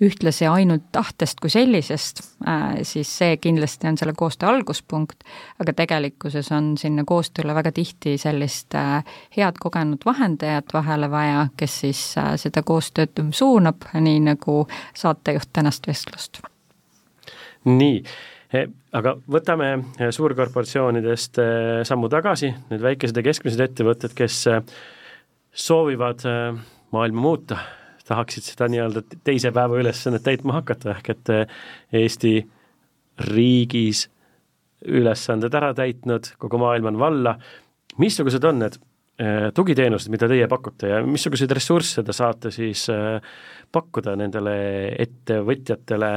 ühtlasi 0.00 0.46
ainult 0.48 0.86
tahtest 0.92 1.40
kui 1.40 1.50
sellisest, 1.52 2.22
äh, 2.48 2.80
siis 2.88 3.10
see 3.20 3.36
kindlasti 3.40 3.88
on 3.90 3.98
selle 4.00 4.14
koostöö 4.16 4.48
alguspunkt, 4.48 5.24
aga 5.60 5.74
tegelikkuses 5.76 6.48
on 6.56 6.72
sinna 6.80 7.04
koostööle 7.08 7.54
väga 7.56 7.72
tihti 7.76 8.16
sellist 8.20 8.74
äh, 8.78 9.04
head 9.36 9.60
kogenud 9.60 10.04
vahendajat 10.06 10.72
vahele 10.74 11.10
vaja, 11.12 11.46
kes 11.56 11.80
siis 11.84 12.02
äh, 12.18 12.32
seda 12.40 12.62
koostööd 12.66 13.20
suunab, 13.36 13.90
nii 13.94 14.22
nagu 14.30 14.62
saatejuht 14.96 15.52
tänast 15.52 15.88
vestlust. 15.88 16.40
nii, 17.68 17.98
aga 18.96 19.12
võtame 19.30 19.66
suurkorporatsioonidest 20.16 21.36
sammu 21.84 22.08
tagasi, 22.08 22.54
need 22.70 22.80
väikesed 22.82 23.20
ja 23.20 23.26
keskmised 23.26 23.60
ettevõtted, 23.66 24.16
kes 24.16 24.46
soovivad 25.52 26.24
maailma 26.90 27.20
muuta 27.20 27.60
tahaksid 28.10 28.46
seda 28.52 28.68
nii-öelda 28.70 29.04
teise 29.26 29.52
päeva 29.54 29.78
ülesannet 29.80 30.24
täitma 30.26 30.58
hakata, 30.58 30.94
ehk 30.96 31.12
et 31.14 31.32
eh, 31.34 31.56
Eesti 32.02 32.34
riigis 33.30 34.06
ülesanded 34.88 35.54
ära 35.54 35.72
täitnud, 35.76 36.32
kogu 36.40 36.60
maailm 36.60 36.90
on 36.92 37.00
valla, 37.00 37.34
missugused 38.00 38.44
on 38.48 38.62
need 38.64 38.78
eh, 39.20 39.48
tugiteenused, 39.54 40.12
mida 40.12 40.28
teie 40.30 40.48
pakute 40.50 40.94
ja 40.94 41.00
missuguseid 41.06 41.52
ressursse 41.56 42.04
te 42.06 42.16
saate 42.16 42.52
siis 42.54 42.86
eh, 42.92 43.18
pakkuda 43.70 44.16
nendele 44.18 44.54
ettevõtjatele, 45.04 46.14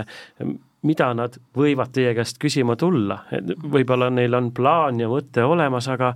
mida 0.89 1.09
nad 1.15 1.35
võivad 1.55 1.91
teie 1.95 2.15
käest 2.17 2.39
küsima 2.41 2.75
tulla, 2.79 3.21
võib-olla 3.63 4.09
neil 4.11 4.39
on 4.39 4.49
plaan 4.55 5.03
ja 5.03 5.11
mõte 5.11 5.45
olemas, 5.45 5.87
aga 5.91 6.15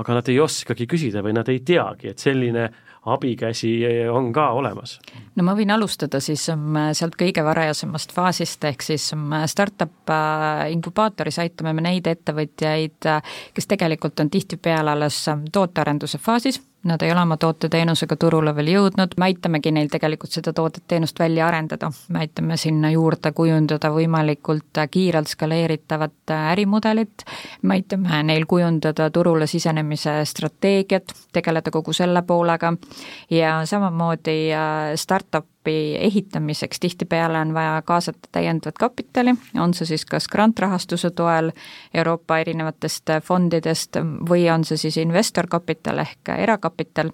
aga 0.00 0.16
nad 0.16 0.28
ei 0.32 0.38
oskagi 0.40 0.86
küsida 0.88 1.20
või 1.24 1.34
nad 1.36 1.48
ei 1.52 1.60
teagi, 1.66 2.12
et 2.12 2.22
selline 2.22 2.70
abikäsi 3.06 3.80
on 4.12 4.32
ka 4.32 4.50
olemas? 4.50 4.98
no 5.34 5.44
ma 5.44 5.54
võin 5.56 5.70
alustada 5.70 6.20
siis 6.20 6.48
ähm, 6.52 6.76
sealt 6.92 7.16
kõige 7.20 7.44
varajasemast 7.44 8.12
faasist, 8.12 8.64
ehk 8.64 8.82
siis 8.84 9.10
ähm, 9.16 9.34
startup 9.46 10.12
äh, 10.12 10.66
inkubaatoris 10.74 11.40
aitame 11.42 11.72
me 11.76 11.86
neid 11.88 12.06
ettevõtjaid, 12.10 12.98
äh, 13.08 13.38
kes 13.54 13.70
tegelikult 13.70 14.20
on 14.20 14.30
tihtipeale 14.30 14.96
alles 14.96 15.22
ähm, 15.28 15.46
tootearenduse 15.52 16.18
faasis 16.18 16.60
Nad 16.84 17.02
ei 17.02 17.12
ole 17.12 17.20
oma 17.20 17.36
toote-teenusega 17.36 18.16
turule 18.16 18.54
veel 18.56 18.70
jõudnud, 18.72 19.12
me 19.20 19.26
aitamegi 19.28 19.68
neil 19.76 19.90
tegelikult 19.92 20.32
seda 20.32 20.54
toodet-teenust 20.56 21.18
välja 21.20 21.44
arendada, 21.50 21.90
me 22.08 22.22
aitame 22.24 22.56
sinna 22.56 22.88
juurde 22.94 23.34
kujundada 23.36 23.90
võimalikult 23.92 24.80
kiirelt 24.90 25.28
skaleeritavat 25.28 26.32
ärimudelit, 26.36 27.26
me 27.62 27.76
aitame 27.76 28.22
neil 28.30 28.48
kujundada 28.48 29.10
turule 29.12 29.46
sisenemise 29.50 30.22
strateegiat, 30.24 31.12
tegeleda 31.36 31.70
kogu 31.70 31.92
selle 31.92 32.22
poolega. 32.24 32.72
Ja 33.30 33.60
samamoodi 33.68 34.38
äh, 34.56 34.94
startup 34.96 35.59
startup'i 35.60 35.96
ehitamiseks 35.96 36.80
tihtipeale 36.80 37.38
on 37.38 37.54
vaja 37.54 37.82
kaasata 37.82 38.28
täiendavat 38.32 38.78
kapitali, 38.78 39.34
on 39.58 39.74
see 39.74 39.86
siis 39.86 40.04
kas 40.04 40.28
grantrahastuse 40.28 41.10
toel 41.10 41.52
Euroopa 41.94 42.38
erinevatest 42.38 43.10
fondidest 43.22 43.96
või 44.28 44.48
on 44.50 44.64
see 44.64 44.76
siis 44.76 44.96
investorkapital 44.96 45.98
ehk 45.98 46.28
erakapital 46.38 47.10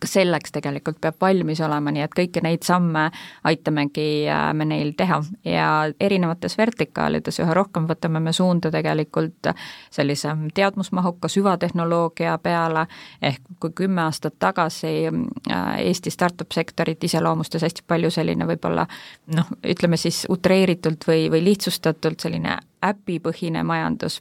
ka 0.00 0.06
selleks 0.06 0.52
tegelikult 0.54 1.00
peab 1.00 1.16
valmis 1.20 1.60
olema, 1.64 1.90
nii 1.90 2.04
et 2.04 2.14
kõiki 2.14 2.42
neid 2.44 2.62
samme 2.66 3.08
aitamegi 3.48 4.28
äh, 4.30 4.46
me 4.54 4.66
neil 4.68 4.92
teha. 4.96 5.20
Ja 5.44 5.70
erinevates 6.00 6.56
vertikaalides 6.58 7.40
üha 7.42 7.54
rohkem 7.56 7.88
võtame 7.90 8.22
me 8.22 8.32
suunda 8.36 8.70
tegelikult 8.70 9.50
sellise 9.90 10.36
teadmusmahuka 10.54 11.28
süvatehnoloogia 11.28 12.38
peale, 12.42 12.86
ehk 13.22 13.42
kui 13.60 13.74
kümme 13.82 14.04
aastat 14.06 14.38
tagasi 14.38 14.94
äh, 15.10 15.68
Eesti 15.80 16.10
startup 16.10 16.52
sektorit 16.52 17.04
iseloomustas 17.04 17.62
hästi 17.66 17.86
palju 17.88 18.10
selline 18.14 18.46
võib-olla 18.46 18.86
noh, 19.34 19.54
ütleme 19.64 19.98
siis 20.00 20.26
utreeritult 20.30 21.06
või, 21.08 21.28
või 21.32 21.44
lihtsustatult 21.50 22.20
selline 22.20 22.58
äpipõhine 22.86 23.64
majandus 23.66 24.20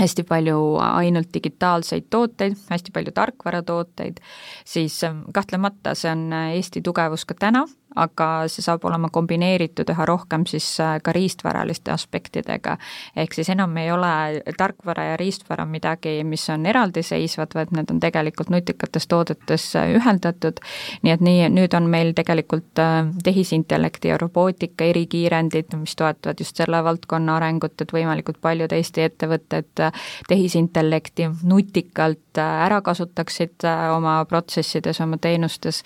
hästi 0.00 0.26
palju 0.28 0.76
ainult 0.82 1.32
digitaalseid 1.34 2.10
tooteid, 2.10 2.56
hästi 2.70 2.92
palju 2.92 3.14
tarkvaratooteid, 3.16 4.20
siis 4.64 4.98
ähm, 5.04 5.24
kahtlemata 5.34 5.94
see 5.96 6.12
on 6.12 6.28
Eesti 6.36 6.82
tugevus 6.84 7.24
ka 7.24 7.34
täna 7.38 7.66
aga 7.96 8.28
see 8.52 8.64
saab 8.64 8.84
olema 8.88 9.08
kombineeritud 9.12 9.88
üha 9.92 10.06
rohkem 10.08 10.44
siis 10.48 10.66
äh, 10.84 10.96
ka 11.02 11.12
riistvaraliste 11.16 11.92
aspektidega. 11.92 12.76
ehk 13.16 13.34
siis 13.34 13.48
enam 13.52 13.76
ei 13.80 13.90
ole 13.92 14.42
tarkvara 14.58 15.04
ja 15.10 15.16
riistvara 15.16 15.64
midagi, 15.64 16.24
mis 16.24 16.48
on 16.50 16.66
eraldiseisvad, 16.66 17.54
vaid 17.54 17.72
need 17.76 17.90
on 17.90 18.00
tegelikult 18.00 18.50
nutikates 18.52 19.08
toodetes 19.08 19.68
äh, 19.76 19.94
ühendatud, 19.96 20.60
nii 21.02 21.14
et 21.14 21.24
nii, 21.24 21.48
nüüd 21.56 21.76
on 21.78 21.88
meil 21.90 22.12
tegelikult 22.16 22.82
äh, 22.82 23.08
tehisintellekti 23.24 24.12
ja 24.12 24.18
robootika 24.20 24.84
erikiirendid, 24.84 25.72
mis 25.80 25.96
toetavad 25.96 26.40
just 26.40 26.56
selle 26.56 26.82
valdkonna 26.84 27.36
arengut, 27.40 27.80
et 27.80 27.92
võimalikult 27.92 28.40
paljud 28.40 28.72
Eesti 28.76 29.06
ettevõtted 29.06 29.84
tehisintellekti 30.28 31.30
nutikalt 31.48 32.25
ära 32.42 32.80
kasutaksid 32.84 33.64
oma 33.94 34.18
protsessides, 34.28 35.00
oma 35.00 35.18
teenustes, 35.22 35.82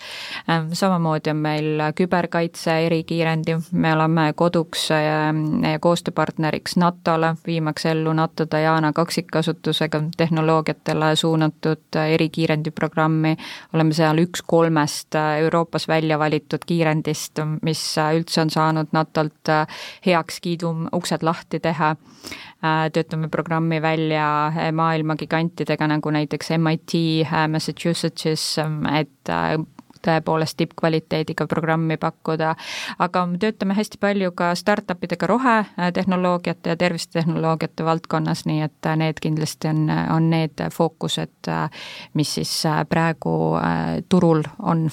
samamoodi 0.73 1.31
on 1.31 1.41
meil 1.43 1.83
küberkaitse 1.95 2.77
erikiirendi, 2.85 3.57
me 3.71 3.93
oleme 3.95 4.27
koduks 4.37 4.89
ja 4.91 5.31
koostööpartneriks 5.81 6.77
NATO-le, 6.81 7.33
viimaks 7.47 7.85
ellu 7.91 8.13
NATO 8.13 8.45
Diana 8.51 8.93
kaksikkasutusega 8.93 10.03
tehnoloogiatele 10.17 11.15
suunatud 11.15 11.99
erikiirendi 12.01 12.71
programmi, 12.71 13.35
oleme 13.73 13.93
seal 13.97 14.21
üks 14.23 14.43
kolmest 14.47 15.15
Euroopas 15.15 15.87
välja 15.87 16.19
valitud 16.19 16.65
kiirendist, 16.67 17.43
mis 17.61 17.83
üldse 17.97 18.41
on 18.45 18.53
saanud 18.53 18.91
NATO-lt 18.95 19.55
heakskiidu 20.05 20.75
uksed 20.97 21.23
lahti 21.23 21.59
teha 21.59 21.95
töötame 22.93 23.27
programmi 23.33 23.81
välja 23.81 24.51
maailma 24.71 25.15
gigantidega, 25.17 25.87
nagu 25.87 26.11
näiteks 26.13 26.53
MIT 26.57 26.93
Massachusettsis, 27.49 28.55
et 28.99 29.31
tõepoolest 30.05 30.57
tippkvaliteediga 30.57 31.47
programmi 31.47 31.97
pakkuda, 32.01 32.55
aga 32.99 33.25
me 33.29 33.37
töötame 33.41 33.75
hästi 33.77 33.99
palju 34.01 34.31
ka 34.37 34.51
startup 34.59 35.03
idega 35.03 35.29
rohetehnoloogiate 35.29 36.73
ja 36.73 36.77
tervisetehnoloogiate 36.77 37.85
valdkonnas, 37.85 38.45
nii 38.49 38.65
et 38.65 38.91
need 39.01 39.21
kindlasti 39.21 39.71
on, 39.71 39.85
on 40.15 40.29
need 40.33 40.65
fookused, 40.73 41.51
mis 42.17 42.35
siis 42.39 42.55
praegu 42.89 43.35
turul 44.09 44.43
on. 44.59 44.89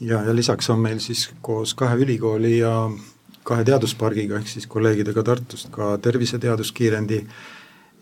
ja, 0.00 0.22
ja 0.22 0.34
lisaks 0.36 0.70
on 0.70 0.80
meil 0.80 0.98
siis 0.98 1.28
koos 1.42 1.74
kahe 1.74 1.96
ülikooli 1.96 2.58
ja 2.58 2.90
kahe 3.48 3.64
teaduspargiga, 3.64 4.38
ehk 4.40 4.50
siis 4.50 4.66
kolleegidega 4.70 5.24
Tartust 5.24 5.70
ka 5.72 5.94
terviseteaduskiirendi 6.04 7.22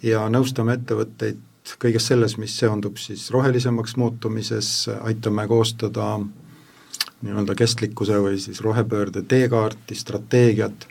ja 0.06 0.24
nõustame 0.32 0.74
ettevõtteid 0.78 1.38
kõiges 1.82 2.06
selles, 2.10 2.36
mis 2.38 2.54
seondub 2.58 2.98
siis 3.02 3.28
rohelisemaks 3.34 3.96
muutumises, 3.98 4.88
aitame 5.02 5.46
koostada 5.50 6.16
nii-öelda 7.26 7.56
kestlikkuse 7.58 8.20
või 8.22 8.38
siis 8.42 8.60
rohepöörde 8.62 9.22
teekaarti, 9.26 9.96
strateegiat, 9.98 10.86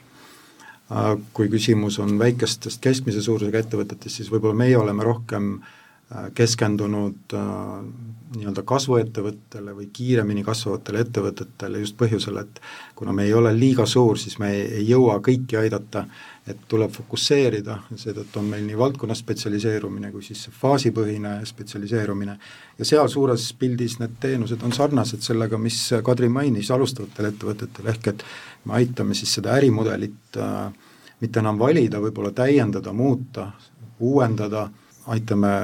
kui 1.34 1.50
küsimus 1.50 2.00
on 2.04 2.18
väikestest 2.20 2.82
keskmise 2.84 3.24
suurusega 3.24 3.64
ettevõtetest, 3.64 4.20
siis 4.20 4.32
võib-olla 4.32 4.58
meie 4.60 4.78
oleme 4.78 5.04
rohkem 5.04 5.56
äh, 5.58 6.28
keskendunud 6.38 7.34
äh, 7.34 8.15
nii-öelda 8.36 8.64
kasvuettevõttele 8.68 9.76
või 9.76 9.90
kiiremini 9.94 10.44
kasvavatele 10.44 11.04
ettevõtetele 11.06 11.82
just 11.84 11.98
põhjusel, 12.00 12.40
et 12.42 12.62
kuna 12.96 13.14
me 13.16 13.26
ei 13.28 13.34
ole 13.34 13.54
liiga 13.56 13.86
suur, 13.86 14.20
siis 14.20 14.40
me 14.40 14.52
ei, 14.54 14.86
jõua 14.90 15.20
kõiki 15.24 15.60
aidata 15.60 16.06
et 16.46 16.60
tuleb 16.70 16.92
fokusseerida, 16.94 17.80
seetõttu 17.98 18.38
on 18.38 18.50
meil 18.52 18.66
nii 18.68 18.78
valdkonna 18.78 19.16
spetsialiseerumine 19.18 20.12
kui 20.14 20.22
siis 20.24 20.44
faasipõhine 20.54 21.40
spetsialiseerumine. 21.50 22.36
Ja 22.78 22.86
seal 22.86 23.10
suures 23.10 23.48
pildis 23.58 23.98
need 24.02 24.20
teenused 24.22 24.62
on 24.66 24.74
sarnased 24.76 25.26
sellega, 25.26 25.58
mis 25.58 25.80
Kadri 26.06 26.30
mainis 26.30 26.70
alustavatele 26.76 27.34
ettevõtetele, 27.34 27.96
ehk 27.96 28.12
et 28.14 28.26
me 28.66 28.78
aitame 28.78 29.18
siis 29.18 29.34
seda 29.40 29.56
ärimudelit 29.58 30.38
äh, 30.38 30.70
mitte 31.24 31.42
enam 31.42 31.58
valida, 31.60 32.02
võib-olla 32.04 32.30
täiendada, 32.36 32.94
muuta, 32.94 33.50
uuendada, 34.06 34.68
aitame 35.10 35.56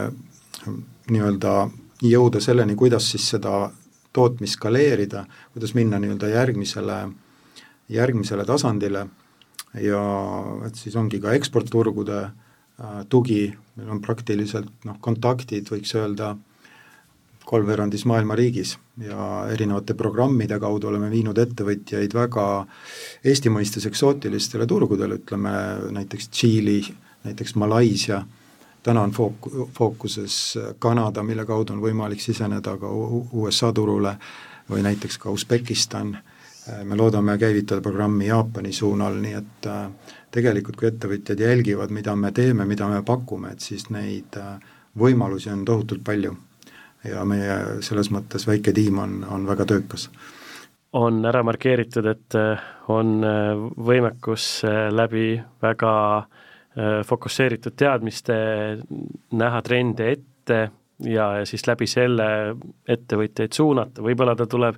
nii-öelda 1.12 1.56
jõuda 2.02 2.42
selleni, 2.42 2.76
kuidas 2.76 3.10
siis 3.12 3.28
seda 3.36 3.70
tootmist 4.14 4.60
skaleerida, 4.60 5.26
kuidas 5.54 5.74
minna 5.78 6.00
nii-öelda 6.02 6.32
järgmisele, 6.34 7.00
järgmisele 7.90 8.46
tasandile. 8.46 9.08
Ja 9.80 10.02
et 10.68 10.76
siis 10.76 10.98
ongi 11.00 11.22
ka 11.24 11.32
eksportturgude 11.38 12.20
äh, 12.26 13.04
tugi, 13.10 13.46
meil 13.80 13.94
on 13.96 14.02
praktiliselt 14.04 14.72
noh, 14.88 14.98
kontaktid, 15.04 15.70
võiks 15.72 15.96
öelda, 15.96 16.34
kolmveerandis 17.48 18.04
maailma 18.06 18.36
riigis. 18.36 18.76
Ja 19.02 19.46
erinevate 19.52 19.96
programmide 19.98 20.60
kaudu 20.62 20.92
oleme 20.92 21.10
viinud 21.12 21.40
ettevõtjaid 21.42 22.14
väga 22.16 22.46
Eesti 23.28 23.52
mõistes 23.54 23.88
eksootilistele 23.90 24.68
turgudele, 24.70 25.18
ütleme 25.22 25.54
näiteks 25.98 26.30
Tšiili, 26.30 26.82
näiteks 27.26 27.56
Malaisia, 27.60 28.22
täna 28.84 29.02
on 29.02 29.12
fook-, 29.12 29.70
fookuses 29.78 30.58
Kanada, 30.80 31.24
mille 31.24 31.46
kaudu 31.46 31.74
on 31.74 31.82
võimalik 31.82 32.22
siseneda 32.22 32.78
ka 32.78 32.90
USA 33.32 33.74
turule, 33.74 34.16
või 34.70 34.84
näiteks 34.86 35.18
ka 35.18 35.30
Usbekistan 35.30 36.18
Äh, 36.70 36.84
me 36.86 36.96
loodame 36.96 37.38
käivitada 37.38 37.82
programmi 37.82 38.28
Jaapani 38.28 38.72
suunal, 38.74 39.16
nii 39.18 39.34
et 39.34 39.68
äh, 39.68 39.88
tegelikult 40.32 40.78
kui 40.78 40.92
ettevõtjad 40.92 41.40
jälgivad, 41.42 41.90
mida 41.90 42.14
me 42.16 42.30
teeme, 42.32 42.68
mida 42.70 42.86
me 42.88 43.02
pakume, 43.06 43.56
et 43.56 43.66
siis 43.66 43.88
neid 43.90 44.38
äh, 44.38 44.60
võimalusi 44.98 45.50
on 45.50 45.66
tohutult 45.66 46.04
palju. 46.06 46.38
ja 47.02 47.24
meie 47.26 47.82
selles 47.82 48.12
mõttes 48.14 48.44
väike 48.46 48.72
tiim 48.78 49.00
on, 49.02 49.24
on 49.26 49.48
väga 49.48 49.66
töökas. 49.66 50.10
on 50.94 51.26
ära 51.26 51.42
markeeritud, 51.44 52.06
et 52.06 52.36
on 52.88 53.26
võimekus 53.88 54.62
läbi 54.92 55.42
väga 55.62 55.94
fokusseeritud 57.06 57.76
teadmiste 57.76 58.36
näha 59.36 59.62
trende 59.66 60.06
ette 60.14 60.60
ja, 61.04 61.26
ja 61.42 61.46
siis 61.46 61.66
läbi 61.68 61.88
selle 61.90 62.28
ettevõtjaid 62.90 63.56
suunata, 63.56 64.04
võib-olla 64.06 64.36
ta 64.38 64.48
tuleb 64.50 64.78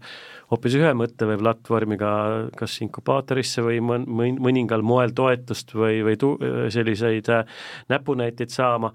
hoopis 0.52 0.78
ühe 0.78 0.92
mõtte 0.98 1.28
või 1.28 1.40
platvormiga 1.42 2.12
kas 2.58 2.76
inkubaatorisse 2.86 3.64
või 3.66 3.80
mõn-, 3.84 4.08
mõningal 4.42 4.86
moel 4.86 5.14
toetust 5.16 5.74
või, 5.78 6.02
või 6.06 6.20
tu-, 6.20 6.36
selliseid 6.74 7.30
äh, 7.34 7.46
näpunäiteid 7.94 8.54
saama, 8.54 8.94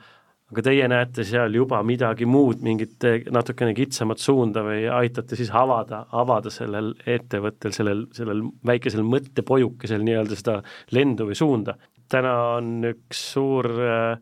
aga 0.53 0.65
teie 0.65 0.87
näete 0.89 1.27
seal 1.29 1.53
juba 1.57 1.81
midagi 1.87 2.29
muud, 2.29 2.63
mingit 2.65 3.05
äh, 3.05 3.21
natukene 3.35 3.75
kitsamat 3.77 4.23
suunda 4.23 4.65
või 4.65 4.87
aitate 4.89 5.37
siis 5.37 5.53
avada, 5.53 6.07
avada 6.17 6.53
sellel 6.53 6.95
ettevõttel, 7.05 7.75
sellel, 7.77 8.07
sellel 8.17 8.47
väikesel 8.67 9.05
mõttepojukesel 9.05 10.05
nii-öelda 10.07 10.41
seda 10.41 10.59
lendu 10.97 11.29
või 11.29 11.39
suunda. 11.39 11.77
täna 12.09 12.35
on 12.57 12.81
üks 12.89 13.21
suur 13.35 13.69
äh, 13.69 14.17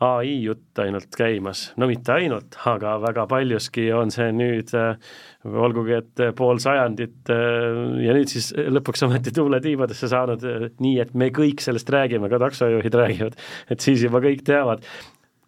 ai 0.00 0.38
jutt 0.46 0.78
ainult 0.80 1.12
käimas, 1.18 1.66
no 1.76 1.88
mitte 1.90 2.14
ainult, 2.14 2.56
aga 2.70 2.94
väga 3.02 3.26
paljuski 3.28 3.90
on 3.92 4.14
see 4.14 4.30
nüüd 4.32 4.72
äh, 4.78 4.96
olgugi 5.44 5.98
et 5.98 6.24
pool 6.38 6.62
sajandit 6.62 7.28
ja 7.28 8.16
nüüd 8.16 8.32
siis 8.32 8.54
lõpuks 8.56 9.04
ometi 9.04 9.34
tuule 9.36 9.60
tiibadesse 9.60 10.08
saanud, 10.08 10.48
nii 10.80 10.96
et 11.04 11.12
me 11.12 11.28
kõik 11.34 11.60
sellest 11.60 11.92
räägime, 11.92 12.30
ka 12.32 12.40
taksojuhid 12.40 12.98
räägivad, 13.02 13.38
et 13.68 13.84
siis 13.84 14.06
juba 14.06 14.22
kõik 14.24 14.46
teavad 14.48 14.86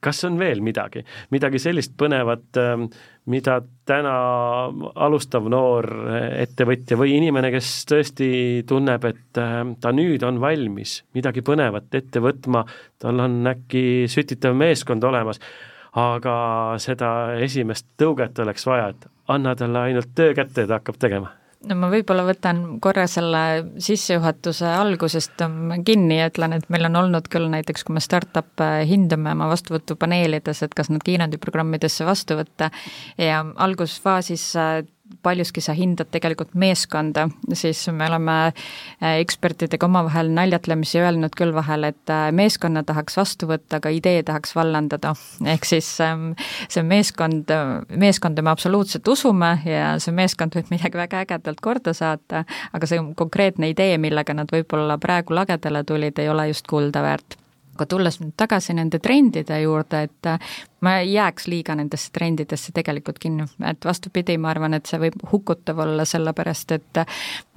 kas 0.05 0.25
on 0.29 0.39
veel 0.41 0.63
midagi, 0.65 1.03
midagi 1.35 1.61
sellist 1.63 1.95
põnevat, 2.01 2.47
ähm, 2.61 2.87
mida 3.31 3.61
täna 3.87 4.15
alustav 5.07 5.47
noor 5.53 5.87
ettevõtja 6.41 6.99
või 6.99 7.17
inimene, 7.19 7.53
kes 7.55 7.73
tõesti 7.91 8.31
tunneb, 8.69 9.05
et 9.11 9.41
ähm, 9.41 9.75
ta 9.81 9.93
nüüd 9.95 10.25
on 10.27 10.41
valmis 10.43 11.01
midagi 11.17 11.45
põnevat 11.47 11.93
ette 12.01 12.23
võtma, 12.25 12.65
tal 13.01 13.27
on 13.27 13.43
äkki 13.53 14.07
sütitav 14.11 14.57
meeskond 14.59 15.05
olemas, 15.05 15.43
aga 16.01 16.37
seda 16.83 17.11
esimest 17.43 17.91
tõuget 18.01 18.39
oleks 18.43 18.67
vaja, 18.67 18.95
et 18.95 19.11
anna 19.31 19.55
talle 19.59 19.91
ainult 19.91 20.15
töö 20.15 20.35
kätte 20.35 20.65
ja 20.65 20.71
ta 20.71 20.81
hakkab 20.81 20.99
tegema 21.03 21.40
no 21.69 21.77
ma 21.77 21.91
võib-olla 21.93 22.25
võtan 22.29 22.63
korra 22.83 23.07
selle 23.11 23.43
sissejuhatuse 23.83 24.69
algusest 24.69 25.43
kinni 25.87 26.21
ja 26.21 26.31
ütlen, 26.31 26.55
et 26.57 26.69
meil 26.73 26.89
on 26.89 26.97
olnud 27.03 27.29
küll 27.33 27.51
näiteks, 27.53 27.85
kui 27.85 27.97
me 27.97 28.05
startup'e 28.05 28.71
hindame 28.89 29.35
oma 29.37 29.51
vastuvõtupaneelides, 29.53 30.63
et 30.65 30.77
kas 30.77 30.93
nad 30.93 31.05
kiirendiprogrammidesse 31.05 32.07
vastu 32.09 32.39
võtta. 32.41 32.71
Ja 33.21 33.43
algusfaasis 33.67 34.47
äh, 34.61 34.81
paljuski 35.23 35.61
sa 35.61 35.75
hindad 35.77 36.11
tegelikult 36.11 36.55
meeskonda, 36.59 37.29
siis 37.53 37.83
me 37.93 38.07
oleme 38.09 38.37
äh, 38.47 39.19
ekspertidega 39.21 39.87
omavahel 39.87 40.31
naljatlemisi 40.35 41.01
öelnud 41.01 41.35
küll 41.39 41.55
vahel, 41.55 41.89
et 41.91 42.13
äh, 42.13 42.29
meeskonna 42.37 42.83
tahaks 42.87 43.19
vastu 43.19 43.49
võtta, 43.51 43.81
aga 43.81 43.93
idee 43.95 44.23
tahaks 44.27 44.55
vallandada. 44.57 45.15
ehk 45.45 45.69
siis 45.69 45.89
ähm, 46.05 46.33
see 46.69 46.85
meeskond, 46.87 47.53
meeskonda 47.97 48.43
me 48.43 48.51
absoluutselt 48.51 49.09
usume 49.09 49.53
ja 49.65 49.93
see 49.99 50.15
meeskond 50.15 50.57
võib 50.57 50.73
midagi 50.73 50.99
väga 50.99 51.25
ägedalt 51.27 51.61
korda 51.61 51.95
saata, 51.97 52.45
aga 52.73 52.87
see 52.87 53.03
konkreetne 53.17 53.71
idee, 53.75 53.99
millega 53.99 54.35
nad 54.35 54.51
võib-olla 54.53 54.99
praegu 54.99 55.35
lagedale 55.35 55.85
tulid, 55.85 56.19
ei 56.19 56.29
ole 56.29 56.51
just 56.53 56.67
kuulda 56.71 57.03
väärt 57.05 57.41
aga 57.81 57.87
tulles 57.89 58.19
nüüd 58.21 58.35
tagasi 58.37 58.75
nende 58.77 58.99
trendide 59.01 59.57
juurde, 59.63 60.03
et 60.05 60.29
ma 60.81 60.97
ei 60.99 61.13
jääks 61.13 61.47
liiga 61.47 61.75
nendesse 61.75 62.11
trendidesse 62.13 62.73
tegelikult 62.73 63.19
kinni, 63.19 63.45
et 63.67 63.85
vastupidi, 63.85 64.39
ma 64.39 64.51
arvan, 64.51 64.75
et 64.75 64.87
see 64.89 65.01
võib 65.01 65.19
hukutav 65.33 65.79
olla, 65.85 66.05
sellepärast 66.09 66.73
et 66.77 67.01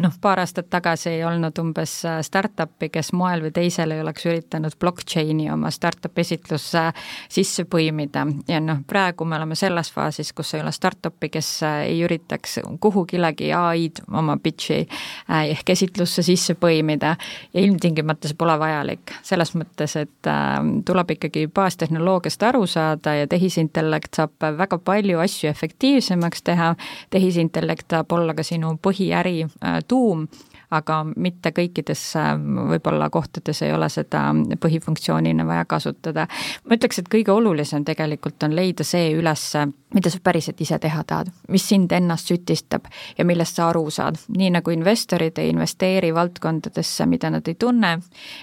noh, 0.04 0.16
paar 0.22 0.42
aastat 0.44 0.70
tagasi 0.74 1.10
ei 1.14 1.24
olnud 1.28 1.60
umbes 1.60 1.96
startup'i, 2.28 2.90
kes 2.94 3.14
moel 3.14 3.46
või 3.46 3.54
teisel 3.56 3.96
ei 3.96 4.02
oleks 4.04 4.26
üritanud 4.28 4.76
blockchain'i 4.80 5.50
oma 5.54 5.72
startup'i 5.72 6.22
esitlusse 6.22 6.84
sisse 7.30 7.66
põimida. 7.70 8.26
ja 8.48 8.60
noh, 8.60 8.84
praegu 8.88 9.26
me 9.26 9.38
oleme 9.40 9.56
selles 9.56 9.92
faasis, 9.94 10.34
kus 10.34 10.54
ei 10.54 10.62
ole 10.62 10.72
startup'i, 10.72 11.30
kes 11.30 11.52
ei 11.86 12.02
üritaks 12.04 12.60
kuhugilegi 12.80 13.54
ai-d 13.54 14.04
oma 14.12 14.38
pitch'i 14.44 14.82
äh, 14.84 15.50
ehk 15.56 15.70
esitlusse 15.70 16.24
sisse 16.24 16.56
põimida. 16.60 17.16
ja 17.54 17.62
ilmtingimata 17.62 18.28
see 18.28 18.38
pole 18.38 18.58
vajalik, 18.60 19.16
selles 19.24 19.56
mõttes, 19.56 19.96
et 20.00 20.28
äh, 20.28 20.60
tuleb 20.86 21.16
ikkagi 21.18 21.48
baastehnoloogiast 21.48 22.44
aru 22.44 22.66
saada, 22.68 23.13
ja 23.16 23.28
tehisintellekt 23.28 24.20
saab 24.20 24.48
väga 24.58 24.78
palju 24.78 25.20
asju 25.24 25.50
efektiivsemaks 25.50 26.44
teha, 26.44 26.74
tehisintellekt 27.14 27.92
saab 27.92 28.12
olla 28.12 28.34
ka 28.34 28.44
sinu 28.44 28.76
põhiäri 28.82 29.44
äh, 29.46 29.80
tuum, 29.88 30.28
aga 30.74 31.04
mitte 31.16 31.54
kõikides 31.56 32.04
äh, 32.20 32.34
võib-olla 32.74 33.10
kohtades 33.14 33.62
ei 33.66 33.74
ole 33.74 33.90
seda 33.94 34.26
põhifunktsioonina 34.60 35.46
vaja 35.48 35.66
kasutada. 35.66 36.28
ma 36.66 36.78
ütleks, 36.78 37.00
et 37.00 37.12
kõige 37.12 37.32
olulisem 37.32 37.86
tegelikult 37.86 38.44
on 38.44 38.56
leida 38.56 38.84
see 38.88 39.14
üles, 39.18 39.46
mida 39.94 40.10
sa 40.10 40.20
päriselt 40.24 40.62
ise 40.62 40.78
teha 40.82 41.04
tahad, 41.08 41.30
mis 41.54 41.66
sind 41.70 41.92
ennast 41.94 42.32
sütistab 42.32 42.88
ja 43.18 43.26
millest 43.26 43.60
sa 43.60 43.70
aru 43.70 43.86
saad. 43.94 44.18
nii 44.38 44.50
nagu 44.58 44.72
investorid 44.74 45.38
ei 45.38 45.50
investeeri 45.54 46.14
valdkondadesse, 46.16 47.06
mida 47.10 47.30
nad 47.30 47.48
ei 47.48 47.56
tunne, 47.60 47.94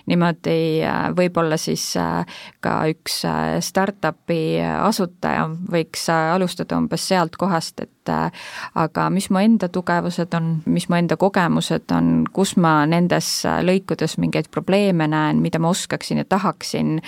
niimoodi 0.06 0.58
äh, 0.86 1.08
võib-olla 1.16 1.58
siis 1.60 1.84
äh, 1.98 2.26
ka 2.60 2.76
üks 2.90 3.24
äh, 3.28 3.58
startup'i 3.64 4.60
asutaja 4.62 5.48
võiks 5.72 6.06
alustada 6.10 6.78
umbes 6.78 7.08
sealt 7.08 7.36
kohast, 7.40 7.80
et 7.80 8.10
aga 8.10 9.04
mis 9.12 9.28
mu 9.30 9.38
enda 9.38 9.68
tugevused 9.70 10.32
on, 10.34 10.48
mis 10.66 10.88
mu 10.90 10.96
enda 10.98 11.18
kogemused 11.20 11.92
on, 11.94 12.24
kus 12.32 12.56
ma 12.56 12.80
nendes 12.88 13.28
lõikudes 13.44 14.16
mingeid 14.18 14.48
probleeme 14.50 15.06
näen, 15.10 15.42
mida 15.42 15.60
ma 15.62 15.70
oskaksin 15.70 16.22
ja 16.22 16.24
tahaksin 16.24 16.98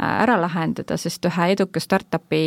ära 0.00 0.38
lahendada, 0.40 0.96
sest 0.98 1.28
ühe 1.28 1.52
eduka 1.54 1.82
startup'i 1.82 2.42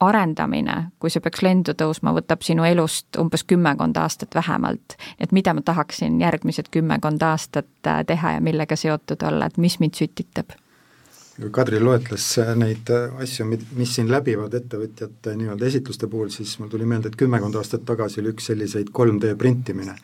arendamine, 0.00 0.76
kui 0.98 1.10
see 1.10 1.22
peaks 1.22 1.42
lendu 1.42 1.74
tõusma, 1.78 2.12
võtab 2.16 2.44
sinu 2.46 2.64
elust 2.68 3.18
umbes 3.18 3.44
kümmekond 3.48 3.96
aastat 3.96 4.34
vähemalt. 4.34 4.96
et 5.18 5.32
mida 5.32 5.54
ma 5.54 5.62
tahaksin 5.62 6.20
järgmised 6.20 6.70
kümmekond 6.70 7.22
aastat 7.22 7.86
äh, 7.86 8.04
teha 8.06 8.32
ja 8.32 8.40
millega 8.40 8.76
seotud 8.76 9.22
olla, 9.22 9.46
et 9.46 9.58
mis 9.58 9.78
mind 9.80 9.98
sütitab? 9.98 10.56
Kadri 11.50 11.80
loetles 11.80 12.26
äh, 12.38 12.54
neid 12.58 12.90
äh, 12.90 13.20
asju, 13.22 13.46
mis 13.48 13.94
siin 13.94 14.10
läbivad 14.10 14.54
ettevõtjate 14.54 15.36
nii-öelda 15.38 15.66
esitluste 15.66 16.08
puhul, 16.10 16.32
siis 16.34 16.58
mul 16.58 16.70
tuli 16.72 16.86
meelde, 16.86 17.12
et 17.12 17.18
kümmekond 17.18 17.54
aastat 17.58 17.86
tagasi 17.86 18.20
oli 18.22 18.34
üks 18.34 18.50
selliseid 18.50 18.90
3D 18.94 19.36
printimine. 19.38 19.94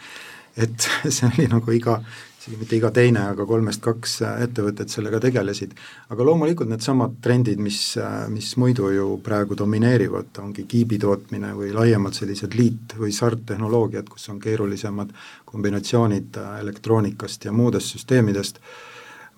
et 0.57 0.91
see 1.15 1.27
oli 1.33 1.49
nagu 1.51 1.71
iga 1.75 1.99
isegi 2.45 2.59
mitte 2.61 2.77
iga 2.77 2.91
teine, 2.93 3.23
aga 3.33 3.47
kolmest 3.49 3.81
kaks 3.81 4.19
äh, 4.21 4.43
ettevõtet 4.45 4.93
sellega 4.93 5.17
tegelesid. 5.23 5.73
aga 6.13 6.25
loomulikult 6.29 6.69
needsamad 6.69 7.17
trendid, 7.25 7.59
mis, 7.59 7.97
äh, 7.97 8.27
mis 8.29 8.51
muidu 8.61 8.91
ju 8.93 9.07
praegu 9.25 9.57
domineerivad, 9.57 10.29
ongi 10.43 10.67
kiibi 10.69 10.99
tootmine 11.01 11.55
või 11.57 11.73
laiemalt 11.73 12.15
sellised 12.21 12.53
liit- 12.53 12.97
või 13.01 13.15
SART-tehnoloogiad, 13.17 14.11
kus 14.13 14.29
on 14.29 14.41
keerulisemad 14.41 15.15
kombinatsioonid 15.49 16.37
äh, 16.37 16.61
elektroonikast 16.61 17.49
ja 17.49 17.53
muudest 17.53 17.97
süsteemidest, 17.97 18.61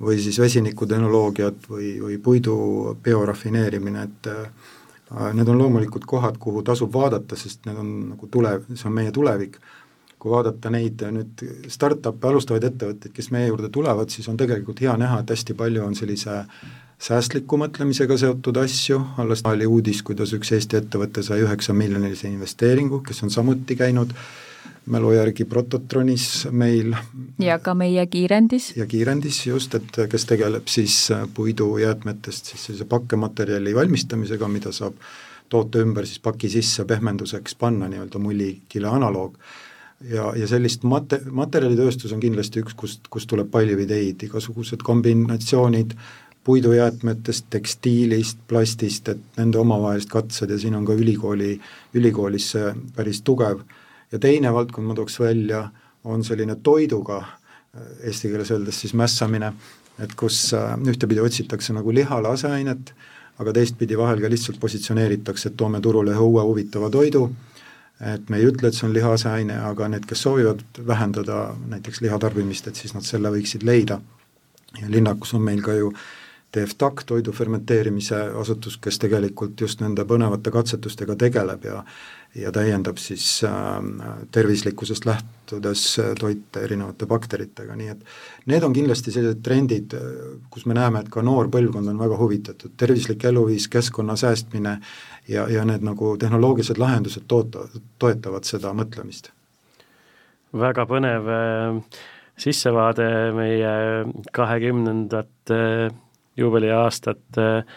või 0.02 0.18
siis 0.20 0.40
vesinikutehnoloogiad 0.42 1.70
või, 1.70 1.94
või 2.02 2.18
puidu 2.18 2.56
biorafineerimine, 3.02 4.02
et 4.02 4.28
need 5.32 5.48
on 5.48 5.56
loomulikult 5.56 6.04
kohad, 6.04 6.36
kuhu 6.42 6.60
tasub 6.66 6.92
vaadata, 6.92 7.38
sest 7.38 7.64
need 7.64 7.78
on 7.80 7.92
nagu 8.10 8.28
tule, 8.28 8.58
see 8.74 8.90
on 8.90 8.92
meie 8.98 9.14
tulevik 9.14 9.56
kui 10.18 10.32
vaadata 10.32 10.70
neid 10.72 11.02
nüüd 11.12 11.44
startup'e, 11.70 12.30
alustavaid 12.30 12.64
ettevõtteid, 12.70 13.12
kes 13.14 13.30
meie 13.34 13.50
juurde 13.50 13.68
tulevad, 13.72 14.10
siis 14.10 14.28
on 14.32 14.36
tegelikult 14.40 14.80
hea 14.80 14.96
näha, 14.96 15.20
et 15.22 15.30
hästi 15.34 15.54
palju 15.58 15.84
on 15.84 15.94
sellise 15.98 16.40
säästliku 16.98 17.58
mõtlemisega 17.60 18.16
seotud 18.18 18.56
asju, 18.62 19.00
alles 19.20 19.44
oli 19.44 19.68
uudis, 19.68 20.00
kuidas 20.02 20.32
üks 20.36 20.54
Eesti 20.56 20.80
ettevõte 20.80 21.22
sai 21.22 21.42
üheksa 21.44 21.76
miljonilise 21.76 22.28
investeeringu, 22.30 23.02
kes 23.04 23.22
on 23.26 23.34
samuti 23.34 23.76
käinud 23.76 24.14
mälu 24.86 25.12
järgi 25.12 25.44
Prototronis 25.44 26.46
meil. 26.50 26.94
ja 27.38 27.58
ka 27.58 27.74
meie 27.74 28.06
Kiirendis. 28.06 28.72
ja 28.76 28.86
Kiirendis 28.86 29.46
just, 29.46 29.74
et 29.74 30.00
kes 30.10 30.26
tegeleb 30.26 30.68
siis 30.68 31.08
puidujäätmetest 31.34 32.52
siis 32.52 32.66
sellise 32.66 32.84
pakkematerjali 32.84 33.74
valmistamisega, 33.74 34.48
mida 34.48 34.72
saab 34.72 34.94
toota 35.48 35.78
ümber 35.78 36.06
siis 36.06 36.18
paki 36.18 36.48
sisse 36.48 36.84
pehmenduseks 36.84 37.54
panna, 37.54 37.88
nii-öelda 37.88 38.18
mullikile 38.18 38.88
analoog 38.88 39.36
ja, 40.04 40.32
ja 40.36 40.48
sellist 40.48 40.84
mate-, 40.84 41.22
materjalitööstus 41.30 42.12
on 42.12 42.20
kindlasti 42.20 42.62
üks, 42.64 42.76
kust, 42.76 43.08
kust 43.12 43.28
tuleb 43.30 43.50
palju 43.52 43.78
ideid, 43.86 44.22
igasugused 44.28 44.84
kombinatsioonid 44.86 45.96
puidujäätmetest, 46.46 47.48
tekstiilist, 47.50 48.38
plastist, 48.46 49.08
et 49.10 49.38
nende 49.38 49.58
omavahelised 49.58 50.10
katsed 50.12 50.52
ja 50.52 50.58
siin 50.62 50.76
on 50.78 50.84
ka 50.86 50.94
ülikooli, 50.94 51.56
ülikoolis 51.98 52.52
see 52.54 52.70
päris 52.94 53.22
tugev. 53.26 53.64
ja 54.12 54.18
teine 54.22 54.52
valdkond 54.54 54.86
ma 54.86 54.94
tooks 54.94 55.18
välja, 55.20 55.64
on 56.04 56.22
selline 56.24 56.54
toiduga, 56.62 57.24
eesti 58.02 58.30
keeles 58.30 58.52
öeldes 58.54 58.78
siis 58.80 58.94
mässamine, 58.94 59.52
et 59.98 60.14
kus 60.14 60.54
äh, 60.54 60.76
ühtepidi 60.86 61.20
otsitakse 61.20 61.74
nagu 61.74 61.94
lihale 61.94 62.28
aseainet, 62.28 62.94
aga 63.42 63.52
teistpidi 63.52 63.98
vahel 63.98 64.22
ka 64.22 64.30
lihtsalt 64.30 64.60
positsioneeritakse, 64.60 65.48
et 65.48 65.56
toome 65.56 65.80
turule 65.80 66.14
ühe 66.14 66.30
uue 66.30 66.46
huvitava 66.46 66.90
toidu 66.90 67.26
et 68.00 68.28
me 68.28 68.36
ei 68.36 68.46
ütle, 68.50 68.68
et 68.68 68.76
see 68.76 68.86
on 68.88 68.92
liha 68.92 69.14
aseaine, 69.16 69.56
aga 69.70 69.88
need, 69.88 70.04
kes 70.08 70.26
soovivad 70.26 70.62
vähendada 70.86 71.54
näiteks 71.70 72.02
lihatarbimist, 72.04 72.68
et 72.68 72.76
siis 72.76 72.94
nad 72.94 73.06
selle 73.06 73.32
võiksid 73.32 73.64
leida. 73.64 74.00
ja 74.80 74.90
linnakus 74.92 75.32
on 75.34 75.42
meil 75.42 75.62
ka 75.62 75.72
ju 75.72 75.92
TFTAC, 76.52 77.04
toidu 77.06 77.32
fermenteerimise 77.32 78.16
asutus, 78.40 78.76
kes 78.76 78.98
tegelikult 78.98 79.60
just 79.60 79.80
nende 79.80 80.04
põnevate 80.04 80.50
katsetustega 80.50 81.16
tegeleb 81.16 81.64
ja 81.64 81.82
ja 82.36 82.52
täiendab 82.52 82.98
siis 83.00 83.40
äh, 83.44 83.52
tervislikkusest 84.30 85.06
lähtudes 85.08 85.98
äh, 85.98 86.12
toite 86.20 86.60
erinevate 86.66 87.06
bakteritega, 87.08 87.76
nii 87.76 87.88
et 87.94 88.02
need 88.50 88.66
on 88.66 88.74
kindlasti 88.76 89.14
sellised 89.14 89.40
trendid, 89.46 89.94
äh, 89.96 90.36
kus 90.52 90.66
me 90.68 90.76
näeme, 90.76 91.00
et 91.00 91.10
ka 91.12 91.24
noor 91.24 91.48
põlvkond 91.52 91.88
on 91.92 92.00
väga 92.00 92.18
huvitatud, 92.20 92.74
tervislik 92.76 93.24
eluviis, 93.24 93.68
keskkonna 93.72 94.18
säästmine 94.20 94.76
ja, 95.28 95.46
ja 95.50 95.64
need 95.68 95.84
nagu 95.86 96.14
tehnoloogilised 96.20 96.78
lahendused 96.78 97.26
toota, 97.28 97.66
toetavad 97.98 98.46
seda 98.48 98.72
mõtlemist. 98.76 99.32
väga 100.56 100.86
põnev 100.88 101.28
äh, 101.32 101.98
sissevaade 102.38 103.08
meie 103.36 103.74
kahekümnendat 104.32 105.52
äh, 105.52 105.90
juubeliaastat 106.36 107.42
äh, 107.42 107.76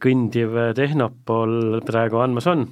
kõndiv 0.00 0.54
Tehnopol 0.74 1.82
praegu 1.84 2.22
andmas 2.24 2.46
on 2.48 2.70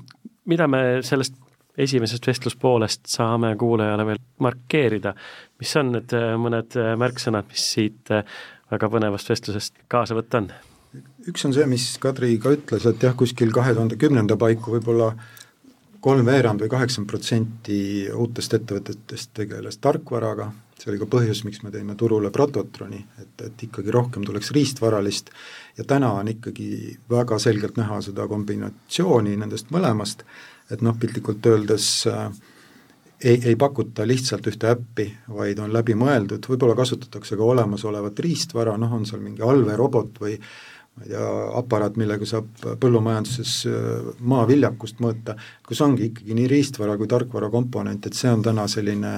mida 0.49 0.69
me 0.69 1.03
sellest 1.05 1.37
esimesest 1.79 2.27
vestluspoolest 2.27 3.09
saame 3.11 3.55
kuulajale 3.59 4.07
veel 4.07 4.21
markeerida, 4.45 5.15
mis 5.59 5.73
on 5.77 5.91
need 5.97 6.15
mõned 6.41 6.77
märksõnad, 7.01 7.49
mis 7.51 7.65
siit 7.75 8.13
väga 8.71 8.91
põnevast 8.93 9.33
vestlusest 9.33 9.83
kaasa 9.91 10.17
võtta 10.17 10.43
on? 10.43 10.53
Üks 11.29 11.47
on 11.47 11.55
see, 11.57 11.67
mis 11.71 11.87
Kadri 12.03 12.37
ka 12.43 12.53
ütles, 12.55 12.85
et 12.89 13.03
jah, 13.03 13.15
kuskil 13.19 13.53
kahe 13.55 13.75
tuhande 13.75 13.99
kümnenda 14.01 14.37
paiku 14.41 14.77
võib-olla 14.77 15.13
kolmveerand 16.05 16.61
või 16.61 16.71
kaheksakümmend 16.73 17.11
protsenti 17.11 17.79
uutest 18.13 18.55
ettevõtetest 18.59 19.33
tegeles 19.37 19.81
tarkvaraga, 19.81 20.51
see 20.79 20.91
oli 20.93 21.01
ka 21.01 21.09
põhjus, 21.15 21.45
miks 21.49 21.63
me 21.65 21.73
tõime 21.73 21.97
turule 21.97 22.31
Prototroni, 22.35 23.01
et, 23.23 23.35
et 23.47 23.67
ikkagi 23.69 23.95
rohkem 23.95 24.27
tuleks 24.27 24.53
riistvaralist. 24.53 25.31
Ja 25.79 25.87
täna 25.89 26.13
on 26.19 26.29
ikkagi 26.29 26.99
väga 27.11 27.39
selgelt 27.41 27.81
näha 27.81 28.03
seda 28.05 28.29
kombinatsiooni 28.29 29.39
nendest 29.41 29.73
mõlemast, 29.75 30.27
et 30.71 30.85
noh, 30.85 30.97
piltlikult 31.01 31.47
öeldes 31.49 31.89
äh, 32.11 32.29
ei, 33.25 33.41
ei 33.45 33.57
pakuta 33.57 34.07
lihtsalt 34.07 34.47
ühte 34.51 34.69
äppi, 34.75 35.09
vaid 35.33 35.59
on 35.63 35.73
läbi 35.73 35.97
mõeldud, 35.99 36.45
võib-olla 36.51 36.77
kasutatakse 36.79 37.39
ka 37.41 37.49
olemasolevat 37.49 38.21
riistvara, 38.21 38.77
noh 38.81 38.93
on 38.93 39.09
seal 39.09 39.25
mingi 39.25 39.45
allveerobot 39.45 40.21
või 40.21 40.37
ma 40.95 41.07
ei 41.07 41.13
tea, 41.13 41.29
aparaat, 41.61 41.97
millega 42.01 42.27
saab 42.29 42.51
põllumajanduses 42.83 43.55
äh, 43.71 44.11
maaviljakust 44.21 45.01
mõõta, 45.05 45.39
kus 45.67 45.83
ongi 45.85 46.11
ikkagi 46.11 46.37
nii 46.39 46.51
riistvara 46.51 46.99
kui 47.01 47.11
tarkvara 47.11 47.51
komponent, 47.53 48.07
et 48.07 48.19
see 48.19 48.31
on 48.31 48.45
täna 48.47 48.69
selline 48.71 49.15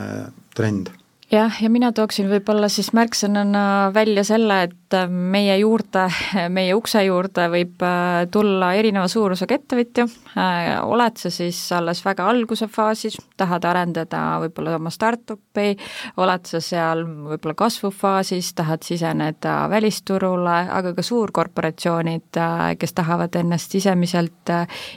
trend. 0.57 0.93
Jah, 1.27 1.51
ja 1.59 1.69
mina 1.73 1.89
tooksin 1.91 2.29
võib-olla 2.31 2.69
siis 2.71 2.93
märksõnana 2.95 3.91
välja 3.95 4.23
selle, 4.29 4.61
et 4.69 4.86
äh, 4.95 5.09
meie 5.09 5.57
juurde, 5.59 6.07
meie 6.57 6.75
ukse 6.77 7.03
juurde 7.07 7.49
võib 7.51 7.83
äh, 7.83 8.27
tulla 8.33 8.73
erineva 8.79 9.09
suurusega 9.11 9.57
ettevõtja, 9.59 10.07
äh, 10.39 10.69
oled 10.87 11.19
sa 11.19 11.31
siis 11.35 11.59
alles 11.75 12.03
väga 12.05 12.27
alguse 12.31 12.69
faasis, 12.71 13.19
tahad 13.37 13.67
arendada 13.67 14.21
võib-olla 14.45 14.77
oma 14.79 14.93
startup'i, 14.95 15.75
oled 16.23 16.47
sa 16.47 16.61
seal 16.63 17.05
võib-olla 17.07 17.57
kasvufaasis, 17.59 18.53
tahad 18.59 18.87
siseneda 18.87 19.57
välisturule, 19.73 20.57
aga 20.79 20.95
ka 20.97 21.05
suurkorporatsioonid, 21.05 22.41
kes 22.79 22.97
tahavad 22.97 23.35
ennast 23.41 23.75
sisemiselt 23.75 24.53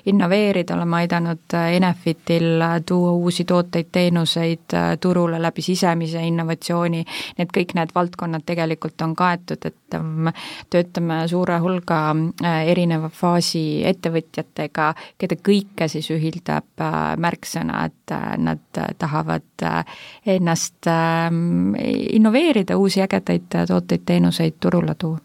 innoveerida, 0.09 0.75
oleme 0.75 1.01
aidanud 1.01 1.57
Enefitil 1.59 2.61
tuua 2.85 3.11
uusi 3.17 3.45
tooteid, 3.49 3.89
teenuseid 3.91 4.77
turule 5.01 5.41
läbi 5.41 5.63
sisemise 5.65 6.21
innovatsiooni, 6.27 7.03
need 7.39 7.53
kõik 7.55 7.75
need 7.77 7.93
valdkonnad 7.95 8.45
tegelikult 8.45 9.01
on 9.01 9.15
kaetud, 9.17 9.65
et 9.65 9.88
ähm, 9.97 10.29
töötame 10.69 11.21
suure 11.27 11.59
hulga 11.63 11.99
äh, 12.43 12.69
erineva 12.71 13.09
faasi 13.13 13.81
ettevõtjatega, 13.89 14.89
keda 15.19 15.37
kõike 15.45 15.89
siis 15.91 16.09
ühildab 16.15 16.83
äh, 16.83 16.97
märksõna, 17.21 17.85
et 17.89 18.15
äh, 18.15 18.35
nad 18.41 18.81
tahavad 18.99 19.65
ennast 20.25 20.87
ähm, 20.89 21.75
innoveerida, 21.79 22.77
uusi 22.77 23.03
ägedaid 23.05 23.49
tooteid, 23.67 24.05
teenuseid 24.05 24.59
turule 24.59 24.95
tuua 24.97 25.19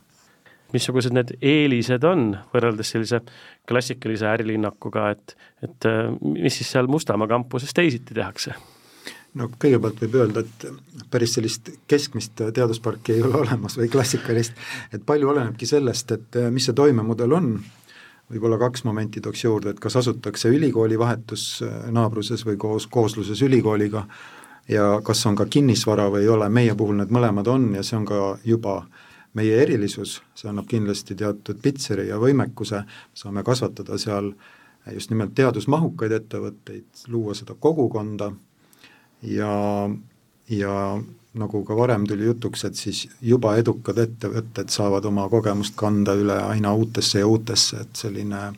missugused 0.74 1.14
need 1.14 1.28
eelised 1.38 2.02
on 2.02 2.32
võrreldes 2.50 2.88
sellise 2.90 3.20
klassikalise 3.68 4.26
ärilinnakuga, 4.26 5.04
et, 5.14 5.36
et 5.62 5.86
mis 6.18 6.56
siis 6.58 6.72
seal 6.74 6.90
Mustamäe 6.90 7.30
kampuses 7.30 7.70
teisiti 7.76 8.16
tehakse? 8.16 8.56
No 9.34 9.48
kõigepealt 9.60 10.02
võib 10.04 10.18
öelda, 10.20 10.44
et 10.44 11.06
päris 11.10 11.34
sellist 11.36 11.70
keskmist 11.90 12.42
teadusparki 12.54 13.16
ei 13.16 13.22
ole 13.22 13.40
olemas 13.44 13.78
või 13.78 13.90
klassikalist, 13.92 14.58
et 14.92 15.06
palju 15.06 15.30
olenebki 15.32 15.66
sellest, 15.68 16.14
et 16.14 16.38
mis 16.54 16.68
see 16.68 16.76
toimemudel 16.76 17.34
on, 17.34 17.56
võib-olla 18.30 18.58
kaks 18.58 18.86
momenti 18.88 19.20
tooks 19.20 19.44
juurde, 19.44 19.74
et 19.74 19.80
kas 19.82 19.98
asutakse 20.00 20.48
ülikooli 20.48 20.98
vahetus 20.98 21.62
naabruses 21.92 22.46
või 22.46 22.56
koos, 22.60 22.86
koosluses 22.86 23.42
ülikooliga 23.44 24.06
ja 24.68 25.00
kas 25.04 25.26
on 25.26 25.36
ka 25.36 25.46
kinnisvara 25.46 26.08
või 26.12 26.24
ei 26.24 26.30
ole, 26.32 26.48
meie 26.48 26.74
puhul 26.74 26.96
need 27.02 27.12
mõlemad 27.12 27.48
on 27.52 27.68
ja 27.76 27.82
see 27.84 27.98
on 27.98 28.06
ka 28.08 28.20
juba 28.44 28.82
meie 29.34 29.58
erilisus, 29.62 30.20
see 30.38 30.48
annab 30.48 30.68
kindlasti 30.70 31.16
teatud 31.18 31.58
pitseri 31.62 32.08
ja 32.08 32.20
võimekuse, 32.22 32.84
saame 33.14 33.42
kasvatada 33.44 33.98
seal 33.98 34.30
just 34.92 35.10
nimelt 35.10 35.34
teadusmahukaid 35.34 36.12
ettevõtteid, 36.12 36.86
luua 37.08 37.34
seda 37.34 37.56
kogukonda 37.60 38.30
ja, 39.24 39.90
ja 40.48 40.74
nagu 41.34 41.64
ka 41.64 41.76
varem 41.76 42.06
tuli 42.06 42.28
jutuks, 42.28 42.64
et 42.64 42.78
siis 42.78 43.04
juba 43.22 43.56
edukad 43.58 43.98
ettevõtted 43.98 44.70
saavad 44.70 45.04
oma 45.10 45.26
kogemust 45.32 45.74
kanda 45.76 46.14
üle 46.18 46.36
aina 46.42 46.74
uutesse 46.74 47.22
ja 47.22 47.26
uutesse, 47.26 47.82
et 47.82 48.04
selline 48.04 48.50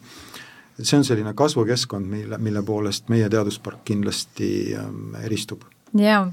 see 0.83 0.99
on 0.99 1.07
selline 1.09 1.33
kasvukeskkond, 1.35 2.07
mille, 2.11 2.39
mille 2.39 2.63
poolest 2.63 3.09
meie 3.09 3.31
teaduspark 3.33 3.81
kindlasti 3.89 4.51
ähm, 4.77 5.15
eristub 5.25 5.65
jaa, 6.01 6.27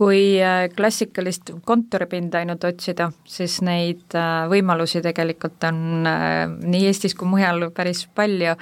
kui 0.00 0.38
äh, 0.40 0.70
klassikalist 0.72 1.50
kontoripinda 1.68 2.40
ainult 2.40 2.64
otsida, 2.64 3.10
siis 3.28 3.58
neid 3.64 4.14
äh, 4.16 4.46
võimalusi 4.48 5.02
tegelikult 5.04 5.60
on 5.68 6.06
äh, 6.08 6.46
nii 6.48 6.86
Eestis 6.88 7.12
kui 7.18 7.28
mujal 7.28 7.66
päris 7.76 8.06
palju. 8.16 8.54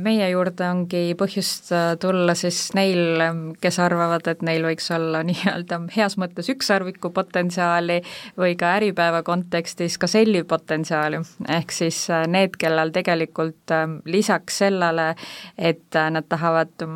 meie 0.00 0.26
juurde 0.30 0.64
ongi 0.66 1.14
põhjust 1.18 1.70
tulla 2.00 2.34
siis 2.36 2.58
neil, 2.74 3.22
kes 3.62 3.78
arvavad, 3.80 4.26
et 4.28 4.42
neil 4.44 4.64
võiks 4.66 4.90
olla 4.94 5.22
nii-öelda 5.28 5.80
heas 5.94 6.16
mõttes 6.20 6.50
ükssarviku 6.52 7.12
potentsiaali 7.14 8.00
või 8.38 8.56
ka 8.60 8.74
Äripäeva 8.78 9.22
kontekstis 9.26 9.96
ka 10.00 10.10
selli 10.10 10.42
potentsiaali, 10.44 11.22
ehk 11.56 11.72
siis 11.72 12.02
need, 12.28 12.56
kellel 12.60 12.92
tegelikult 12.92 13.74
lisaks 14.10 14.60
sellele, 14.64 15.12
et 15.56 16.00
nad 16.10 16.26
tahavad 16.28 16.86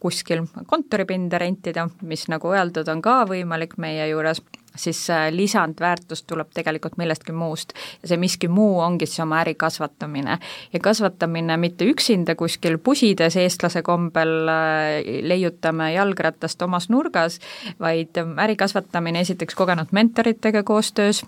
kuskil 0.00 0.46
kontoripinda 0.70 1.40
rentida, 1.42 1.88
mis 2.02 2.26
nagu 2.28 2.52
öeldud, 2.52 2.88
on 2.88 3.02
ka 3.02 3.22
võimalik 3.28 3.76
meie 3.82 4.08
juures, 4.10 4.42
siis 4.76 5.00
lisandväärtus 5.30 6.22
tuleb 6.28 6.50
tegelikult 6.54 6.98
millestki 7.00 7.32
muust. 7.32 7.72
ja 8.02 8.08
see 8.08 8.18
miski 8.20 8.48
muu 8.48 8.78
ongi 8.80 9.06
siis 9.06 9.20
oma 9.24 9.40
äri 9.40 9.54
kasvatamine. 9.54 10.38
ja 10.72 10.80
kasvatamine 10.80 11.56
mitte 11.56 11.84
üksinda 11.84 12.34
kuskil 12.34 12.78
pusides 12.78 13.36
eestlase 13.36 13.82
kombel 13.82 14.48
äh, 14.48 15.00
leiutame 15.22 15.92
jalgratast 15.92 16.62
omas 16.62 16.88
nurgas, 16.88 17.40
vaid 17.80 18.16
äri 18.42 18.56
kasvatamine 18.56 19.20
esiteks 19.20 19.54
kogenud 19.54 19.92
mentoritega 19.92 20.62
koostöös, 20.62 21.24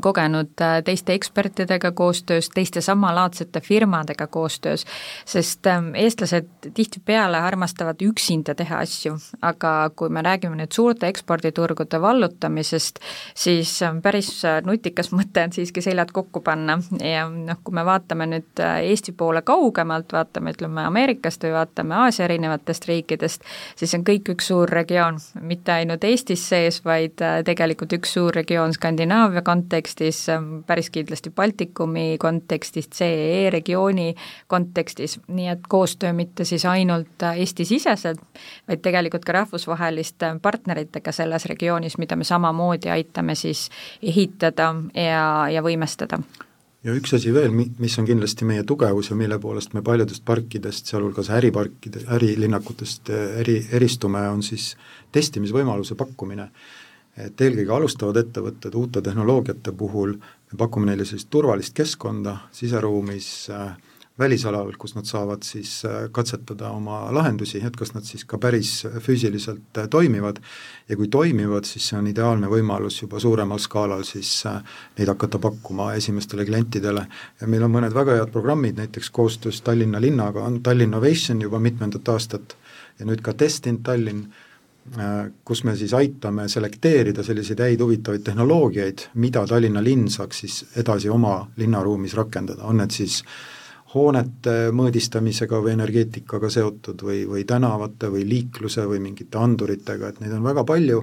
kogenud 0.00 0.60
äh, 0.60 0.82
teiste 0.84 1.12
ekspertidega 1.12 1.92
koostöös, 1.92 2.50
teiste 2.54 2.80
samalaadsete 2.80 3.60
firmadega 3.60 4.26
koostöös, 4.26 4.84
sest 5.24 5.66
ähm, 5.66 5.94
eestlased 5.94 6.48
tihtipeale 6.74 7.38
armastavad 7.38 8.02
üksinda 8.02 8.54
teha 8.54 8.78
asju, 8.78 9.16
aga 9.42 9.90
kui 9.96 10.08
me 10.08 10.22
räägime 10.22 10.58
nüüd 10.60 10.72
suurte 10.72 11.08
eksporditurgude 11.08 12.00
vallutamisest, 12.00 13.00
siis 13.34 13.82
ähm, 13.82 14.02
päris 14.04 14.44
äh, 14.44 14.60
nutikas 14.66 15.12
mõte 15.12 15.46
on 15.46 15.52
siiski 15.52 15.82
seljad 15.82 16.12
kokku 16.12 16.40
panna. 16.44 16.78
Ja 17.00 17.24
noh, 17.28 17.62
kui 17.64 17.74
me 17.74 17.86
vaatame 17.88 18.28
nüüd 18.28 18.60
äh, 18.60 18.82
Eesti 18.84 19.12
poole 19.16 19.42
kaugemalt, 19.42 20.12
vaatame 20.12 20.52
ütleme 20.52 20.84
Ameerikast 20.84 21.48
või 21.48 21.54
vaatame 21.56 21.96
Aasia 22.04 22.28
erinevatest 22.28 22.88
riikidest, 22.88 23.48
siis 23.80 23.96
on 23.96 24.04
kõik 24.04 24.28
üks 24.36 24.52
suur 24.52 24.68
regioon, 24.68 25.16
mitte 25.40 25.72
ainult 25.72 26.04
Eestis 26.04 26.44
sees, 26.48 26.82
vaid 26.84 27.16
tegelikult 27.44 27.96
üks 27.96 28.12
suur 28.12 28.34
regioon 28.34 28.76
Skandinaavia 28.76 29.40
kontekstis, 29.54 30.26
päris 30.66 30.90
kindlasti 30.90 31.30
Baltikumi 31.30 32.16
kontekstis, 32.20 32.88
CEE 32.90 33.50
regiooni 33.54 34.14
kontekstis, 34.50 35.18
nii 35.28 35.48
et 35.52 35.68
koostöö 35.68 36.12
mitte 36.12 36.44
siis 36.44 36.64
ainult 36.66 37.22
Eesti-siseselt, 37.30 38.22
vaid 38.68 38.82
tegelikult 38.82 39.24
ka 39.24 39.38
rahvusvaheliste 39.40 40.34
partneritega 40.42 41.12
selles 41.14 41.46
regioonis, 41.50 41.98
mida 42.02 42.16
me 42.16 42.26
samamoodi 42.26 42.90
aitame 42.90 43.36
siis 43.38 43.68
ehitada 44.02 44.72
ja, 44.94 45.24
ja 45.52 45.62
võimestada. 45.62 46.18
Ja 46.84 46.92
üks 46.92 47.14
asi 47.16 47.30
veel, 47.32 47.52
mis 47.54 47.94
on 47.96 48.04
kindlasti 48.04 48.44
meie 48.44 48.64
tugevus 48.68 49.08
ja 49.08 49.16
mille 49.16 49.38
poolest 49.40 49.72
me 49.72 49.80
paljudest 49.82 50.24
parkidest, 50.24 50.90
sealhulgas 50.90 51.30
äriparkide, 51.32 52.02
ärilinnakutest 52.12 53.08
eri, 53.40 53.62
eristume, 53.72 54.20
on 54.28 54.42
siis 54.44 54.74
testimisvõimaluse 55.14 55.96
pakkumine 55.96 56.50
et 57.16 57.40
eelkõige 57.40 57.72
alustavad 57.76 58.16
ettevõtted 58.24 58.74
uute 58.74 59.02
tehnoloogiate 59.02 59.72
puhul, 59.72 60.16
me 60.52 60.58
pakume 60.58 60.90
neile 60.90 61.06
sellist 61.06 61.30
turvalist 61.30 61.74
keskkonda 61.76 62.38
siseruumis 62.52 63.28
äh,, 63.50 63.74
välisalal, 64.18 64.72
kus 64.78 64.94
nad 64.94 65.04
saavad 65.04 65.42
siis 65.42 65.84
äh, 65.84 66.06
katsetada 66.12 66.70
oma 66.70 67.08
lahendusi, 67.14 67.58
et 67.66 67.76
kas 67.76 67.94
nad 67.94 68.06
siis 68.06 68.22
ka 68.24 68.38
päris 68.38 68.84
füüsiliselt 69.02 69.78
äh, 69.78 69.88
toimivad 69.90 70.38
ja 70.88 70.96
kui 70.96 71.08
toimivad, 71.08 71.66
siis 71.66 71.88
see 71.90 71.98
on 71.98 72.06
ideaalne 72.06 72.50
võimalus 72.50 73.00
juba 73.02 73.18
suuremal 73.22 73.58
skaalal 73.58 74.04
siis 74.06 74.30
äh, 74.46 74.60
neid 74.98 75.10
hakata 75.10 75.38
pakkuma 75.42 75.92
esimestele 75.98 76.46
klientidele. 76.46 77.06
ja 77.40 77.50
meil 77.50 77.66
on 77.66 77.74
mõned 77.74 77.94
väga 77.94 78.20
head 78.20 78.30
programmid, 78.30 78.78
näiteks 78.78 79.10
koostöös 79.10 79.60
Tallinna 79.62 80.00
linnaga 80.00 80.46
on 80.46 80.62
Tallinn 80.62 80.94
Innovation 80.94 81.42
juba 81.42 81.58
mitmendat 81.58 82.08
aastat 82.08 82.56
ja 82.98 83.06
nüüd 83.06 83.22
ka 83.22 83.32
Test 83.32 83.66
in 83.66 83.82
Tallinn 83.82 84.28
kus 85.44 85.64
me 85.64 85.76
siis 85.76 85.94
aitame 85.96 86.44
selekteerida 86.48 87.22
selliseid 87.24 87.60
häid 87.64 87.80
huvitavaid 87.80 88.22
tehnoloogiaid, 88.24 89.06
mida 89.14 89.46
Tallinna 89.48 89.82
linn 89.84 90.10
saaks 90.12 90.42
siis 90.44 90.58
edasi 90.76 91.08
oma 91.08 91.38
linnaruumis 91.56 92.14
rakendada, 92.14 92.66
on 92.68 92.82
need 92.82 92.92
siis 92.92 93.22
hoonete 93.94 94.72
mõõdistamisega 94.76 95.60
või 95.62 95.72
energeetikaga 95.72 96.50
seotud 96.50 97.04
või, 97.06 97.22
või 97.30 97.46
tänavate 97.48 98.10
või 98.12 98.26
liikluse 98.28 98.84
või 98.90 99.00
mingite 99.00 99.38
anduritega, 99.38 100.10
et 100.10 100.20
neid 100.20 100.34
on 100.36 100.44
väga 100.44 100.66
palju 100.68 101.00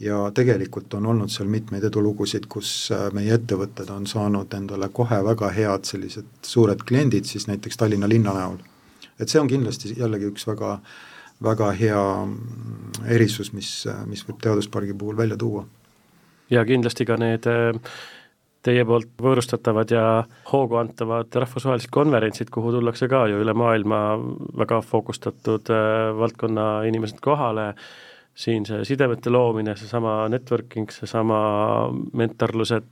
ja 0.00 0.20
tegelikult 0.36 0.94
on 0.94 1.10
olnud 1.10 1.32
seal 1.32 1.48
mitmeid 1.50 1.84
edulugusid, 1.88 2.46
kus 2.52 2.92
äh, 2.94 3.08
meie 3.16 3.34
ettevõtted 3.34 3.90
on 3.90 4.06
saanud 4.06 4.54
endale 4.54 4.90
kohe 4.92 5.18
väga 5.24 5.50
head 5.56 5.88
sellised 5.88 6.30
suured 6.46 6.86
kliendid 6.86 7.26
siis 7.26 7.48
näiteks 7.50 7.80
Tallinna 7.80 8.08
linna 8.08 8.36
näol. 8.36 8.56
et 9.18 9.28
see 9.28 9.40
on 9.40 9.48
kindlasti 9.48 9.96
jällegi 9.96 10.30
üks 10.30 10.46
väga 10.46 10.74
äh, 10.74 10.96
väga 11.42 11.70
hea 11.76 12.02
erisus, 13.12 13.52
mis, 13.52 13.70
mis 14.06 14.24
võib 14.26 14.38
teaduspargi 14.42 14.94
puhul 14.98 15.16
välja 15.16 15.36
tuua. 15.36 15.66
ja 16.50 16.64
kindlasti 16.64 17.04
ka 17.04 17.16
need 17.20 17.46
äh, 17.50 17.74
teie 18.66 18.84
poolt 18.86 19.12
võõrustatavad 19.22 19.92
ja 19.94 20.06
hoogu 20.50 20.80
antavad 20.80 21.34
rahvusvahelised 21.34 21.92
konverentsid, 21.94 22.50
kuhu 22.50 22.72
tullakse 22.74 23.08
ka 23.10 23.26
ju 23.30 23.40
üle 23.42 23.54
maailma 23.54 24.00
väga 24.58 24.80
fookustatud 24.82 25.70
äh, 25.70 26.10
valdkonna 26.18 26.82
inimesed 26.88 27.20
kohale, 27.24 27.72
siin 28.36 28.66
see 28.68 28.84
sidemete 28.84 29.32
loomine, 29.32 29.76
seesama 29.76 30.26
networking, 30.32 30.90
seesama 30.92 31.38
mentorlused, 32.16 32.88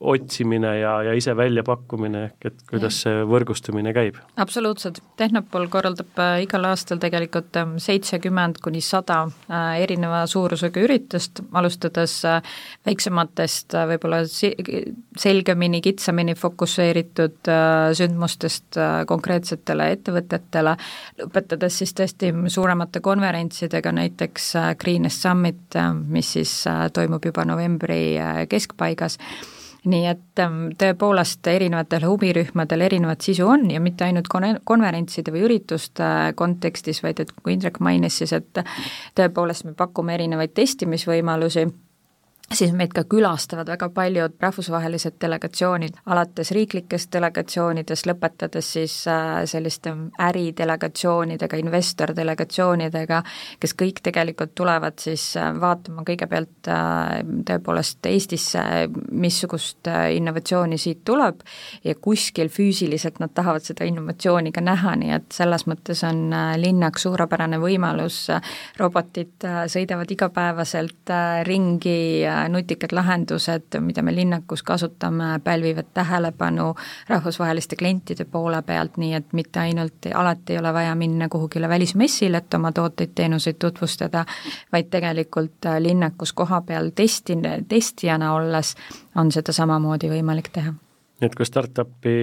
otsimine 0.00 0.78
ja, 0.78 1.02
ja 1.02 1.12
ise 1.16 1.32
väljapakkumine, 1.36 2.24
ehk 2.28 2.48
et 2.50 2.64
kuidas 2.68 2.98
see 3.04 3.22
võrgustumine 3.28 3.94
käib? 3.96 4.18
absoluutselt, 4.36 5.00
Tehnopol 5.16 5.70
korraldab 5.72 6.20
äh, 6.20 6.42
igal 6.44 6.68
aastal 6.68 7.00
tegelikult 7.00 7.56
ähm, 7.56 7.76
seitsekümmend 7.80 8.60
kuni 8.64 8.82
sada 8.84 9.22
äh, 9.48 9.78
erineva 9.80 10.24
suurusega 10.28 10.84
üritust, 10.84 11.40
alustades 11.56 12.18
äh, 12.28 12.42
väiksematest 12.88 13.78
võib-olla 13.88 14.20
selgemini, 14.28 15.80
kitsamini 15.84 16.36
fokusseeritud 16.36 17.48
sündmustest 17.96 18.76
konkreetsetele 19.08 19.88
ettevõtetele, 19.96 20.76
lõpetades 21.22 21.80
siis 21.80 21.94
tõesti 21.96 22.32
suuremate 22.52 23.00
konverentsidega, 23.04 23.92
näiteks 23.96 24.52
Greenest 24.80 25.24
Summit, 25.24 25.78
mis 26.06 26.32
siis 26.36 26.54
toimub 26.96 27.24
juba 27.24 27.46
novembri 27.48 28.00
keskpaigas 28.50 29.18
nii 29.86 30.06
et 30.10 30.42
ähm, 30.42 30.68
tõepoolest 30.78 31.46
erinevatel 31.50 32.06
huvirühmadel 32.08 32.86
erinevat 32.88 33.24
sisu 33.26 33.46
on 33.48 33.68
ja 33.70 33.80
mitte 33.82 34.06
ainult 34.06 34.28
kon-, 34.32 34.60
konverentside 34.64 35.34
või 35.34 35.46
ürituste 35.48 36.10
kontekstis, 36.38 37.02
vaid 37.04 37.22
et 37.22 37.32
kui 37.42 37.54
Indrek 37.54 37.80
mainis 37.80 38.18
siis, 38.22 38.34
et 38.36 38.62
tõepoolest 39.18 39.68
me 39.68 39.74
pakume 39.78 40.14
erinevaid 40.18 40.54
testimisvõimalusi 40.58 41.66
siis 42.54 42.70
meid 42.76 42.92
ka 42.94 43.02
külastavad 43.10 43.66
väga 43.68 43.88
paljud 43.94 44.36
rahvusvahelised 44.40 45.16
delegatsioonid, 45.20 45.96
alates 46.06 46.52
riiklikest 46.54 47.10
delegatsioonidest, 47.12 48.06
lõpetades 48.06 48.68
siis 48.76 48.94
äh, 49.10 49.40
selliste 49.50 49.90
äridelegatsioonidega, 50.22 51.58
investor-delegatsioonidega, 51.64 53.22
kes 53.62 53.74
kõik 53.82 53.98
tegelikult 54.06 54.54
tulevad 54.58 54.98
siis 55.02 55.24
äh, 55.40 55.50
vaatama 55.60 56.06
kõigepealt 56.06 56.70
äh, 56.70 57.18
tõepoolest 57.50 58.06
Eestisse, 58.06 58.62
missugust 59.10 59.90
innovatsiooni 59.90 60.78
siit 60.78 61.02
tuleb 61.04 61.42
ja 61.84 61.96
kuskil 61.98 62.48
füüsiliselt 62.52 63.18
nad 63.18 63.34
tahavad 63.34 63.66
seda 63.66 63.88
innovatsiooni 63.88 64.54
ka 64.54 64.62
näha, 64.62 64.94
nii 65.00 65.12
et 65.18 65.34
selles 65.34 65.66
mõttes 65.66 66.04
on 66.06 66.30
linnaks 66.62 67.08
suurepärane 67.08 67.58
võimalus, 67.58 68.28
robotid 68.78 69.46
sõidavad 69.72 70.10
igapäevaselt 70.14 71.14
ringi 71.46 71.98
nutikad 72.48 72.92
lahendused, 72.92 73.78
mida 73.80 74.02
me 74.02 74.14
linnakus 74.14 74.62
kasutame, 74.62 75.40
pälvivad 75.44 75.90
tähelepanu 75.94 76.74
rahvusvaheliste 77.08 77.76
klientide 77.76 78.24
poole 78.24 78.62
pealt, 78.62 78.96
nii 78.96 79.14
et 79.14 79.32
mitte 79.32 79.60
ainult 79.60 80.08
alati 80.14 80.52
ei 80.52 80.58
ole 80.58 80.72
vaja 80.72 80.94
minna 80.94 81.28
kuhugile 81.28 81.68
välismessile, 81.68 82.36
et 82.36 82.54
oma 82.54 82.72
tooteid-teenuseid 82.72 83.58
tutvustada, 83.58 84.24
vaid 84.72 84.90
tegelikult 84.90 85.70
linnakus 85.78 86.32
koha 86.32 86.60
peal 86.66 86.90
testi, 86.94 87.38
testijana 87.68 88.34
olles 88.34 88.74
on 89.16 89.32
seda 89.32 89.52
samamoodi 89.52 90.10
võimalik 90.10 90.52
teha. 90.52 90.74
Nii 91.16 91.30
et 91.30 91.34
kui 91.34 91.46
startup'i 91.48 92.14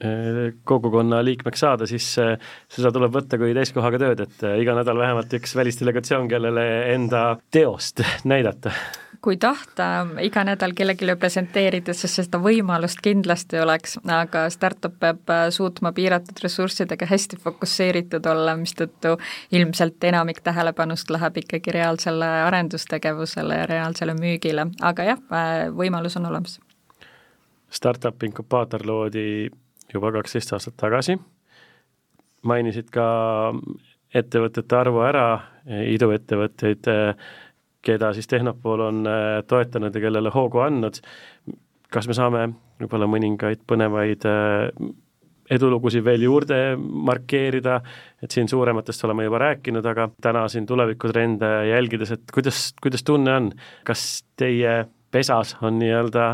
eh, 0.00 0.38
kogukonna 0.64 1.18
liikmeks 1.24 1.60
saada, 1.60 1.88
siis 1.88 2.06
eh, 2.22 2.38
seda 2.72 2.92
tuleb 2.94 3.12
võtta 3.12 3.36
kui 3.40 3.52
täiskohaga 3.56 4.00
tööd, 4.00 4.24
et 4.24 4.44
iga 4.62 4.78
nädal 4.78 4.96
vähemalt 5.02 5.36
üks 5.36 5.52
välisdelegatsioon, 5.58 6.30
kellele 6.32 6.64
enda 6.94 7.26
teost 7.52 8.00
näidata 8.24 8.72
kui 9.24 9.38
tahta 9.40 9.86
iga 10.20 10.42
nädal 10.44 10.74
kellelegi 10.76 11.14
presenteerida, 11.16 11.94
siis 11.96 12.18
seda 12.18 12.36
võimalust 12.44 13.00
kindlasti 13.04 13.60
oleks, 13.62 13.96
aga 14.04 14.44
startup 14.52 14.98
peab 15.00 15.32
suutma 15.54 15.94
piiratud 15.96 16.42
ressurssidega 16.44 17.08
hästi 17.08 17.38
fokusseeritud 17.40 18.26
olla, 18.28 18.56
mistõttu 18.60 19.16
ilmselt 19.56 20.04
enamik 20.04 20.42
tähelepanust 20.44 21.10
läheb 21.14 21.40
ikkagi 21.44 21.72
reaalsele 21.78 22.28
arendustegevusele 22.50 23.62
ja 23.62 23.66
reaalsele 23.70 24.16
müügile, 24.18 24.68
aga 24.82 25.08
jah, 25.14 25.24
võimalus 25.72 26.18
on 26.20 26.28
olemas. 26.28 26.60
Startup 27.72 28.22
inkubaator 28.22 28.84
loodi 28.86 29.48
juba 29.94 30.12
kaksteist 30.18 30.52
aastat 30.52 30.76
tagasi, 30.84 31.16
mainisid 32.44 32.92
ka 32.92 33.06
ettevõtete 34.14 34.76
arvu 34.78 35.00
ära, 35.02 35.26
iduettevõtteid, 35.64 36.86
keda 37.84 38.12
siis 38.16 38.28
Tehnopool 38.30 38.80
on 38.88 39.06
äh, 39.06 39.38
toetanud 39.46 39.94
ja 39.94 40.04
kellele 40.06 40.32
hoogu 40.34 40.64
andnud, 40.64 41.00
kas 41.92 42.08
me 42.10 42.16
saame 42.16 42.48
võib-olla 42.80 43.08
mõningaid 43.10 43.62
põnevaid 43.68 44.26
äh, 44.28 44.92
edulugusid 45.54 46.04
veel 46.04 46.24
juurde 46.24 46.58
markeerida, 46.78 47.78
et 48.22 48.32
siin 48.32 48.48
suurematest 48.48 49.04
oleme 49.04 49.26
juba 49.26 49.42
rääkinud, 49.42 49.86
aga 49.86 50.08
täna 50.24 50.46
siin 50.48 50.66
tulevikutrende 50.66 51.50
jälgides, 51.68 52.14
et 52.16 52.34
kuidas, 52.34 52.70
kuidas 52.82 53.04
tunne 53.04 53.34
on, 53.36 53.50
kas 53.84 54.24
teie 54.40 54.84
pesas 55.14 55.54
on 55.62 55.78
nii-öelda 55.78 56.24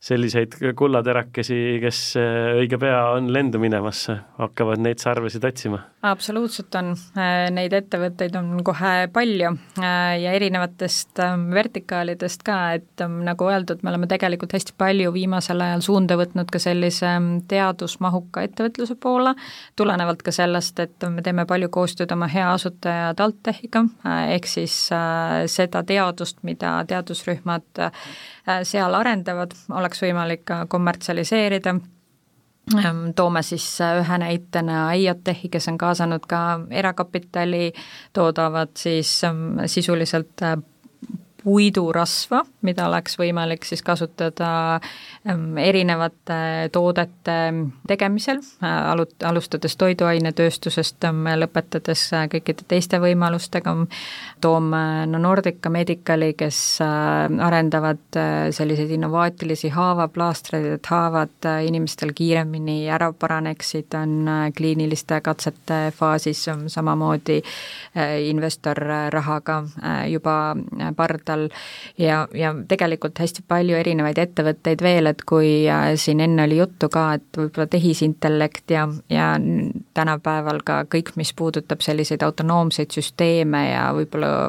selliseid 0.00 0.54
kullaterakesi, 0.76 1.56
kes 1.82 1.98
äh, 2.16 2.54
õige 2.62 2.78
pea 2.80 3.00
on 3.18 3.28
lendu 3.34 3.60
minemas, 3.60 4.06
hakkavad 4.40 4.80
neid 4.80 5.02
sarvesid 5.02 5.44
otsima? 5.44 5.84
absoluutselt 6.00 6.72
on, 6.80 6.94
äh, 7.20 7.50
neid 7.52 7.74
ettevõtteid 7.76 8.36
on 8.40 8.62
kohe 8.64 9.10
palju 9.12 9.50
äh, 9.52 10.14
ja 10.22 10.32
erinevatest 10.32 11.20
ähm, 11.20 11.50
vertikaalidest 11.52 12.40
ka, 12.46 12.56
et 12.78 13.04
ähm, 13.04 13.18
nagu 13.26 13.44
öeldud, 13.44 13.82
me 13.84 13.92
oleme 13.92 14.08
tegelikult 14.08 14.56
hästi 14.56 14.72
palju 14.80 15.12
viimasel 15.12 15.60
ajal 15.60 15.84
suunda 15.84 16.16
võtnud 16.16 16.48
ka 16.48 16.62
sellise 16.62 17.04
ähm, 17.10 17.28
teadusmahuka 17.52 18.46
ettevõtluse 18.48 18.96
poole, 18.96 19.34
tulenevalt 19.76 20.24
ka 20.24 20.32
sellest, 20.32 20.80
et 20.80 21.08
me 21.12 21.20
teeme 21.26 21.44
palju 21.44 21.68
koostööd 21.68 22.16
oma 22.16 22.30
hea 22.32 22.48
asutaja 22.54 23.12
TalTechiga, 23.20 23.84
ehk 24.32 24.48
siis 24.48 24.78
seda 25.52 25.84
teadust, 25.84 26.40
mida 26.48 26.78
teadusrühmad 26.88 27.84
seal 28.62 28.94
arendavad, 28.94 29.54
oleks 29.76 30.02
võimalik 30.02 30.44
ka 30.48 30.64
kommertsialiseerida, 30.70 31.74
ehm, 32.78 33.04
toome 33.16 33.42
siis 33.46 33.66
ühe 33.84 34.18
näitena 34.22 34.90
IoTechi, 34.96 35.48
kes 35.52 35.68
on 35.68 35.78
kaasanud 35.78 36.26
ka 36.28 36.60
erakapitali, 36.70 37.72
toodavad 38.12 38.76
siis 38.80 39.18
ehm, 39.24 39.64
sisuliselt 39.66 40.44
puidurasva, 41.44 42.42
mida 42.66 42.86
oleks 42.88 43.16
võimalik 43.20 43.64
siis 43.68 43.82
kasutada 43.82 44.80
erinevate 45.24 46.68
toodete 46.72 47.36
tegemisel, 47.88 48.40
äh, 48.62 48.90
alu-, 48.92 49.08
alustades 49.24 49.76
toiduainetööstusest, 49.80 51.06
lõpetades 51.40 52.04
äh, 52.16 52.26
kõikide 52.32 52.66
teiste 52.68 53.00
võimalustega, 53.00 53.74
toome 54.40 54.82
no 55.06 55.20
Nordica 55.20 55.70
Medicali, 55.70 56.32
kes 56.38 56.60
äh, 56.84 57.26
arendavad 57.46 58.20
selliseid 58.56 58.90
innovaatilisi 58.96 59.72
haavaplaastreid, 59.74 60.66
et 60.78 60.90
haavad 60.92 61.48
inimestel 61.66 62.12
kiiremini 62.16 62.88
ära 62.90 63.12
paraneksid, 63.12 63.94
on 64.00 64.52
kliiniliste 64.56 65.20
katsete 65.24 65.80
faasis, 65.96 66.46
samamoodi 66.72 67.40
investorrahaga 68.30 69.60
juba 70.10 70.34
parda 70.96 71.30
aastal 71.30 71.48
ja, 71.98 72.28
ja 72.34 72.54
tegelikult 72.68 73.18
hästi 73.18 73.42
palju 73.48 73.76
erinevaid 73.76 74.18
ettevõtteid 74.18 74.82
veel, 74.82 75.09
et 75.10 75.24
kui 75.28 75.50
äh, 75.70 75.90
siin 76.00 76.20
enne 76.24 76.46
oli 76.48 76.60
juttu 76.60 76.88
ka, 76.92 77.06
et 77.18 77.40
võib-olla 77.40 77.66
tehisintellekt 77.70 78.70
ja, 78.74 78.86
ja 79.12 79.32
tänapäeval 79.94 80.62
ka 80.66 80.84
kõik, 80.90 81.14
mis 81.20 81.34
puudutab 81.36 81.84
selliseid 81.84 82.22
autonoomseid 82.26 82.94
süsteeme 82.94 83.66
ja 83.70 83.90
võib-olla 83.96 84.48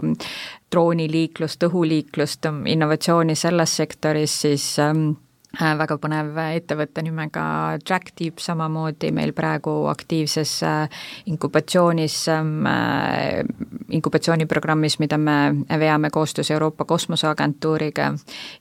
drooniliiklust, 0.72 1.68
õhuliiklust, 1.68 2.48
innovatsiooni 2.72 3.36
selles 3.36 3.76
sektoris, 3.82 4.38
siis 4.46 4.68
ähm, 4.80 5.12
Äh, 5.12 5.31
väga 5.60 5.98
põnev 6.00 6.38
ettevõte 6.56 7.04
nimega 7.04 7.44
Tractip, 7.84 8.40
samamoodi 8.40 9.12
meil 9.12 9.34
praegu 9.36 9.88
aktiivses 9.92 10.54
äh, 10.64 11.02
inkubatsioonis, 11.28 12.16
ähm, 12.32 12.66
äh, 12.66 13.42
inkubatsiooniprogrammis, 13.92 15.00
mida 15.04 15.18
me 15.18 15.66
veame 15.80 16.10
koostöös 16.10 16.52
Euroopa 16.52 16.86
Kosmoseagentuuriga. 16.86 18.14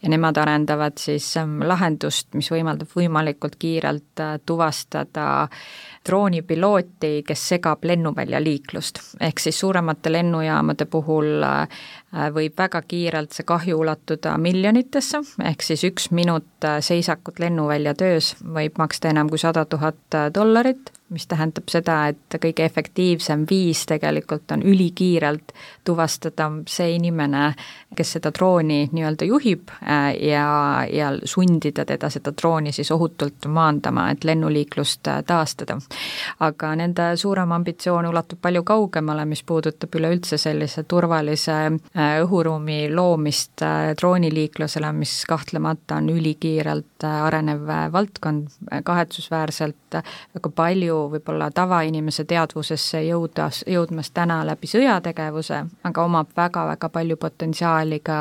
Ja 0.02 0.08
nemad 0.08 0.36
arendavad 0.36 0.98
siis 0.98 1.36
ähm, 1.36 1.60
lahendust, 1.62 2.34
mis 2.34 2.50
võimaldab 2.50 2.90
võimalikult 2.96 3.56
kiirelt 3.60 4.24
tuvastada 4.46 5.48
droonipilooti, 6.08 7.22
kes 7.26 7.48
segab 7.48 7.84
lennuväljaliiklust. 7.84 8.98
ehk 9.20 9.38
siis 9.38 9.60
suuremate 9.60 10.12
lennujaamade 10.12 10.84
puhul 10.84 11.44
Äh, 12.10 12.26
võib 12.34 12.56
väga 12.58 12.80
kiirelt 12.90 13.36
see 13.36 13.46
kahju 13.46 13.76
ulatuda 13.84 14.32
miljonitesse, 14.42 15.20
ehk 15.46 15.62
siis 15.62 15.84
üks 15.86 16.08
minut 16.10 16.66
äh, 16.66 16.80
seisakut 16.82 17.38
lennuvälja 17.38 17.94
töös 17.94 18.32
võib 18.42 18.80
maksta 18.82 19.12
enam 19.12 19.30
kui 19.30 19.38
sada 19.38 19.62
tuhat 19.64 20.18
dollarit 20.34 20.90
mis 21.10 21.26
tähendab 21.26 21.66
seda, 21.70 21.96
et 22.12 22.36
kõige 22.42 22.64
efektiivsem 22.64 23.42
viis 23.50 23.82
tegelikult 23.90 24.52
on 24.54 24.62
ülikiirelt 24.62 25.52
tuvastada 25.84 26.46
see 26.70 26.94
inimene, 26.94 27.50
kes 27.98 28.14
seda 28.16 28.30
drooni 28.34 28.84
nii-öelda 28.92 29.26
juhib 29.26 29.72
äh, 29.82 30.12
ja, 30.28 30.44
ja 30.86 31.10
sundida 31.24 31.84
teda 31.88 32.10
seda 32.14 32.30
drooni 32.36 32.72
siis 32.72 32.92
ohutult 32.94 33.48
maandama, 33.50 34.10
et 34.14 34.24
lennuliiklust 34.24 35.10
äh, 35.10 35.22
taastada. 35.26 35.80
aga 36.46 36.74
nende 36.78 37.08
suurem 37.16 37.52
ambitsioon 37.58 38.06
ulatub 38.06 38.38
palju 38.42 38.62
kaugemale, 38.62 39.24
mis 39.26 39.42
puudutab 39.42 39.94
üleüldse 39.98 40.38
sellise 40.38 40.84
turvalise 40.86 41.58
äh, 41.66 42.20
õhuruumi 42.22 42.84
loomist 42.94 43.66
drooniliiklusele, 43.98 44.92
mis 44.92 45.24
kahtlemata 45.28 45.98
on 45.98 46.08
ülikiirelt 46.14 47.02
arenev 47.10 47.66
valdkond, 47.92 48.48
kahetsusväärselt 48.84 49.98
väga 50.34 50.50
palju 50.54 50.99
võib-olla 51.12 51.50
tavainimese 51.54 52.24
teadvusesse 52.28 53.02
jõudas, 53.06 53.62
jõudmas 53.66 54.10
täna 54.14 54.40
läbi 54.46 54.68
sõjategevuse, 54.70 55.62
aga 55.88 56.04
omab 56.04 56.30
väga-väga 56.36 56.90
palju 56.92 57.16
potentsiaali 57.20 58.00
ka 58.04 58.20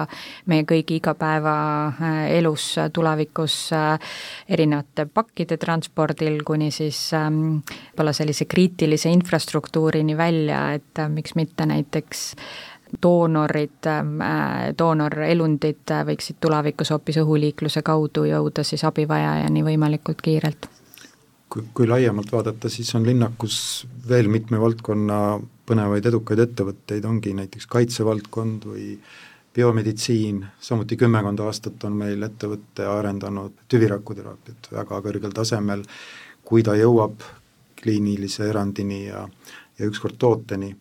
meie 0.51 0.65
kõigi 0.69 0.99
igapäevaelus 0.99 2.65
äh, 2.77 2.89
tulevikus 2.93 3.57
äh, 3.73 4.15
erinevate 4.49 5.05
pakkide 5.13 5.57
transpordil 5.57 6.41
kuni 6.45 6.71
siis 6.71 7.09
ähm, 7.17 7.59
võib-olla 7.91 8.13
sellise 8.13 8.45
kriitilise 8.45 9.11
infrastruktuurini 9.13 10.17
välja, 10.17 10.73
et 10.79 10.99
äh, 10.99 11.09
miks 11.09 11.35
mitte 11.35 11.65
näiteks 11.69 12.25
doonorid, 13.03 13.85
doonorelundid 14.77 15.93
võiksid 16.07 16.39
tulevikus 16.41 16.89
hoopis 16.89 17.19
õhuliikluse 17.21 17.83
kaudu 17.85 18.25
jõuda 18.25 18.65
siis 18.65 18.81
abivajajani 18.89 19.61
võimalikult 19.67 20.25
kiirelt 20.25 20.65
kui, 21.49 21.63
kui 21.73 21.87
laiemalt 21.87 22.31
vaadata, 22.31 22.69
siis 22.69 22.91
on 22.95 23.05
linnakus 23.07 23.87
veel 24.09 24.29
mitme 24.31 24.59
valdkonna 24.61 25.39
põnevaid 25.69 26.05
edukaid 26.09 26.43
ettevõtteid, 26.45 27.05
ongi 27.05 27.33
näiteks 27.37 27.67
kaitsevaldkond 27.69 28.65
või 28.69 28.93
biomeditsiin, 29.55 30.43
samuti 30.61 30.97
kümmekond 30.97 31.41
aastat 31.43 31.83
on 31.87 31.97
meil 31.99 32.21
ettevõte 32.25 32.85
arendanud 32.87 33.65
tüvirakuteraapiat 33.71 34.69
väga 34.71 34.99
kõrgel 35.05 35.33
tasemel, 35.35 35.83
kui 36.45 36.63
ta 36.65 36.75
jõuab 36.77 37.25
kliinilise 37.79 38.45
erandini 38.49 39.07
ja, 39.07 39.25
ja 39.79 39.89
ükskord 39.89 40.19
tooteni. 40.19 40.75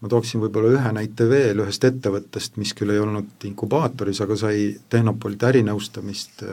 ma 0.00 0.08
tooksin 0.12 0.40
võib-olla 0.40 0.74
ühe 0.76 0.90
näite 0.92 1.24
veel 1.28 1.62
ühest 1.64 1.84
ettevõttest, 1.84 2.58
mis 2.60 2.74
küll 2.76 2.92
ei 2.92 2.98
olnud 3.00 3.44
inkubaatoris, 3.48 4.20
aga 4.20 4.36
sai 4.36 4.76
Tehnopolilt 4.92 5.42
ärinõustamist 5.48 6.44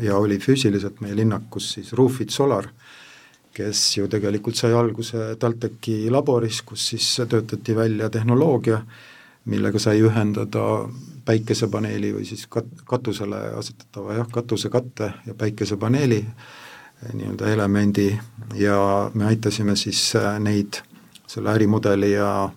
ja 0.00 0.16
oli 0.16 0.38
füüsiliselt 0.38 1.00
meie 1.02 1.16
linnakus 1.16 1.72
siis 1.74 1.92
Roofit 1.98 2.30
Solar 2.30 2.68
kes 3.52 3.80
ju 3.98 4.08
tegelikult 4.08 4.56
sai 4.56 4.72
alguse 4.76 5.34
TalTechi 5.40 6.10
laboris, 6.10 6.62
kus 6.66 6.86
siis 6.92 7.08
töötati 7.28 7.76
välja 7.76 8.10
tehnoloogia, 8.10 8.80
millega 9.44 9.78
sai 9.82 10.00
ühendada 10.00 10.64
päikesepaneeli 11.24 12.12
või 12.16 12.24
siis 12.26 12.46
kat-, 12.50 12.82
katusele 12.88 13.40
asetatava 13.58 14.16
jah, 14.20 14.30
katusekatte 14.32 15.12
ja 15.26 15.34
päikesepaneeli 15.38 16.20
eh, 16.22 17.12
nii-öelda 17.12 17.50
elemendi 17.52 18.08
ja 18.58 19.10
me 19.14 19.28
aitasime 19.30 19.76
siis 19.76 20.14
eh, 20.18 20.32
neid 20.42 20.82
selle 21.26 21.52
ärimudeli 21.54 22.12
ja 22.12 22.50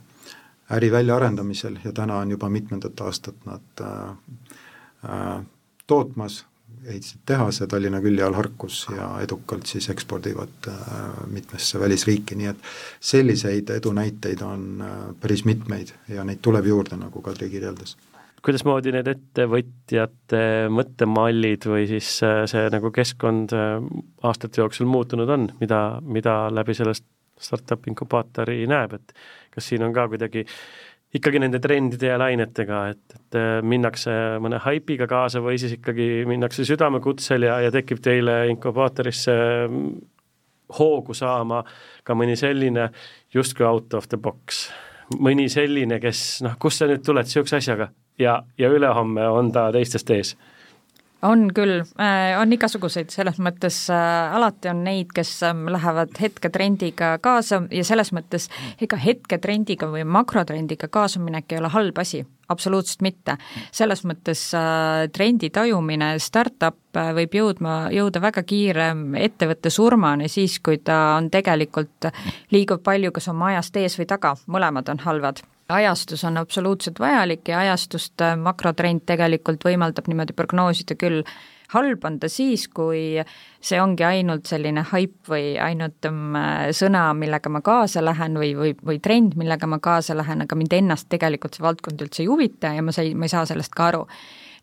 äri 0.71 0.91
väljaarendamisel 0.91 1.77
ja 1.83 1.91
täna 1.91 2.17
on 2.17 2.31
juba 2.31 2.49
mitmendat 2.49 3.01
aastat 3.01 3.35
nad 3.45 3.81
äh, 3.81 4.09
äh, 5.09 5.45
tootmas 5.87 6.45
ehitasid 6.85 7.21
tehase 7.25 7.67
Tallinna 7.67 8.01
külje 8.03 8.23
all 8.25 8.37
Harkus 8.37 8.85
ja 8.93 9.09
edukalt 9.23 9.65
siis 9.69 9.89
ekspordivad 9.93 10.69
äh, 10.71 11.05
mitmesse 11.31 11.79
välisriiki, 11.79 12.37
nii 12.39 12.51
et 12.51 12.67
selliseid 12.99 13.71
edunäiteid 13.77 14.43
on 14.45 14.83
äh, 14.85 14.97
päris 15.21 15.45
mitmeid 15.45 15.95
ja 16.09 16.23
neid 16.27 16.43
tuleb 16.45 16.69
juurde, 16.69 16.99
nagu 16.99 17.21
Kadri 17.25 17.49
kirjeldas. 17.49 17.95
Kuidasmoodi 18.45 18.91
need 18.93 19.07
ettevõtjate 19.09 20.41
mõttemallid 20.69 21.65
või 21.69 21.87
siis 21.89 22.11
äh, 22.25 22.43
see 22.49 22.69
nagu 22.73 22.93
keskkond 22.93 23.55
aastate 23.55 24.61
jooksul 24.61 24.89
muutunud 24.89 25.29
on, 25.29 25.49
mida, 25.59 25.81
mida 26.05 26.45
läbi 26.53 26.77
sellest 26.77 27.07
startup 27.41 27.87
inkubaatori 27.89 28.63
näeb, 28.69 28.93
et 28.95 29.15
kas 29.51 29.71
siin 29.71 29.83
on 29.83 29.93
ka 29.95 30.05
kuidagi 30.11 30.45
äh, 30.45 30.84
ikkagi 31.15 31.39
nende 31.39 31.61
trendide 31.63 32.09
ja 32.09 32.17
lainetega, 32.19 32.81
et, 32.91 33.15
et 33.15 33.37
äh, 33.39 33.59
minnakse 33.63 34.13
mõne 34.43 34.59
haipiga 34.63 35.07
kaasa 35.09 35.41
või 35.43 35.59
siis 35.61 35.77
ikkagi 35.77 36.25
minnakse 36.27 36.65
südamekutsel 36.67 37.47
ja, 37.47 37.59
ja 37.65 37.73
tekib 37.73 38.01
teile 38.03 38.41
inkubaatorisse 38.51 39.35
mm, 39.67 39.93
hoogu 40.79 41.15
saama 41.15 41.61
ka 42.03 42.17
mõni 42.17 42.35
selline 42.39 42.89
justkui 43.33 43.67
out 43.67 43.93
of 43.93 44.09
the 44.11 44.19
box, 44.19 44.67
mõni 45.19 45.47
selline, 45.51 45.99
kes 46.03 46.41
noh, 46.45 46.57
kust 46.59 46.81
sa 46.81 46.89
nüüd 46.89 47.05
tuled 47.05 47.27
niisuguse 47.27 47.61
asjaga? 47.61 47.91
Ja, 48.19 48.39
ja 48.57 48.69
ülehomme 48.71 49.27
on 49.27 49.51
ta 49.51 49.67
teistest 49.75 50.11
ees 50.15 50.35
on 51.21 51.47
küll, 51.53 51.81
äh, 51.99 52.35
on 52.39 52.53
igasuguseid, 52.53 53.09
selles 53.13 53.39
mõttes 53.43 53.85
äh, 53.93 54.35
alati 54.35 54.69
on 54.71 54.83
neid, 54.85 55.11
kes 55.15 55.31
ähm, 55.47 55.65
lähevad 55.71 56.15
hetketrendiga 56.21 57.15
kaasa 57.23 57.63
ja 57.71 57.85
selles 57.87 58.11
mõttes 58.15 58.49
ega 58.81 58.99
hetketrendiga 58.99 59.89
või 59.91 60.05
makrotrendiga 60.07 60.89
kaasaminek 60.91 61.51
ei 61.51 61.61
ole 61.61 61.71
halb 61.73 62.01
asi, 62.03 62.25
absoluutselt 62.49 63.01
mitte. 63.05 63.37
selles 63.71 64.05
mõttes 64.05 64.43
äh, 64.57 65.07
trendi 65.13 65.49
tajumine, 65.49 66.15
startup 66.19 66.77
võib 67.15 67.33
jõudma, 67.35 67.89
jõuda 67.91 68.21
väga 68.23 68.43
kiire 68.43 68.91
ettevõtte 69.19 69.69
surmani 69.69 70.29
siis, 70.31 70.59
kui 70.59 70.77
ta 70.77 71.17
on 71.17 71.31
tegelikult, 71.31 72.11
liigub 72.51 72.83
palju 72.83 73.11
kas 73.11 73.27
oma 73.33 73.53
ajast 73.53 73.81
ees 73.81 73.99
või 73.99 74.07
taga, 74.09 74.35
mõlemad 74.47 74.93
on 74.93 75.03
halvad 75.07 75.43
ajastus 75.69 76.23
on 76.23 76.37
absoluutselt 76.37 76.99
vajalik 76.99 77.47
ja 77.47 77.59
ajastust 77.59 78.21
äh, 78.21 78.37
makrotrend 78.37 79.05
tegelikult 79.05 79.65
võimaldab 79.65 80.07
niimoodi 80.07 80.35
prognoosida 80.37 80.97
küll, 80.99 81.23
halb 81.73 82.05
on 82.05 82.19
ta 82.21 82.29
siis, 82.29 82.67
kui 82.69 83.23
see 83.63 83.81
ongi 83.81 84.05
ainult 84.05 84.45
selline 84.49 84.83
haip 84.91 85.29
või 85.29 85.55
ainult 85.61 86.05
um, 86.09 86.37
sõna, 86.75 87.07
millega 87.17 87.49
ma 87.49 87.61
kaasa 87.65 88.03
lähen 88.05 88.37
või, 88.39 88.53
või, 88.57 88.73
või 88.85 89.01
trend, 89.03 89.37
millega 89.39 89.67
ma 89.67 89.79
kaasa 89.83 90.17
lähen, 90.17 90.45
aga 90.45 90.57
mind 90.59 90.77
ennast 90.77 91.09
tegelikult 91.09 91.57
see 91.57 91.65
valdkond 91.65 92.05
üldse 92.05 92.23
ei 92.23 92.29
huvita 92.29 92.75
ja 92.75 92.85
ma 92.85 92.93
sai, 92.95 93.15
ma 93.17 93.25
ei 93.25 93.33
saa 93.33 93.45
sellest 93.49 93.73
ka 93.75 93.91
aru. 93.91 94.07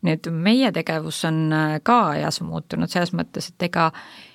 nüüd 0.03 0.27
meie 0.35 0.71
tegevus 0.75 1.21
on 1.27 1.53
äh, 1.55 1.79
ka 1.83 1.99
ajas 2.15 2.41
muutunud 2.43 2.91
selles 2.91 3.13
mõttes, 3.15 3.51
et 3.51 3.67
ega 3.69 3.91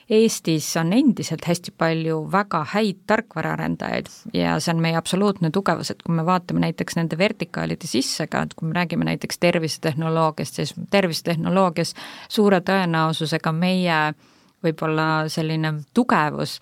Eestis 0.09 0.71
on 0.81 0.93
endiselt 0.97 1.45
hästi 1.45 1.75
palju 1.77 2.23
väga 2.33 2.63
häid 2.73 3.03
tarkvaraarendajaid 3.11 4.07
ja 4.33 4.55
see 4.57 4.73
on 4.73 4.81
meie 4.81 4.97
absoluutne 4.97 5.51
tugevus, 5.53 5.91
et 5.93 6.01
kui 6.03 6.15
me 6.17 6.25
vaatame 6.25 6.63
näiteks 6.65 6.97
nende 6.97 7.19
vertikaalide 7.21 7.87
sisse 7.91 8.27
ka, 8.27 8.47
et 8.47 8.55
kui 8.57 8.71
me 8.71 8.77
räägime 8.79 9.05
näiteks 9.05 9.39
tervisetehnoloogiast, 9.45 10.61
siis 10.63 10.73
tervisetehnoloogias 10.91 11.93
suure 12.29 12.63
tõenäosusega 12.65 13.53
meie 13.53 13.99
võib-olla 14.65 15.29
selline 15.29 15.75
tugevus 15.95 16.57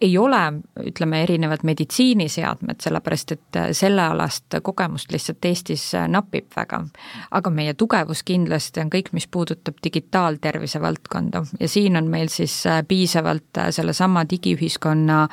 ei 0.00 0.18
ole, 0.18 0.52
ütleme, 0.84 1.22
erinevad 1.22 1.62
meditsiiniseadmed, 1.64 2.80
sellepärast 2.84 3.32
et 3.32 3.56
äh, 3.56 3.68
sellealast 3.72 4.58
kogemust 4.62 5.12
lihtsalt 5.12 5.44
Eestis 5.48 5.86
äh, 5.94 6.08
napib 6.08 6.50
väga. 6.56 6.82
aga 7.30 7.50
meie 7.50 7.74
tugevus 7.74 8.22
kindlasti 8.22 8.80
on 8.80 8.90
kõik, 8.92 9.12
mis 9.16 9.26
puudutab 9.26 9.80
digitaaltervise 9.84 10.80
valdkonda 10.80 11.42
ja 11.60 11.68
siin 11.68 11.96
on 11.96 12.10
meil 12.12 12.28
siis 12.28 12.58
äh, 12.66 12.82
piisavalt 12.88 13.62
sellesama 13.70 14.26
digiühiskonna 14.30 15.26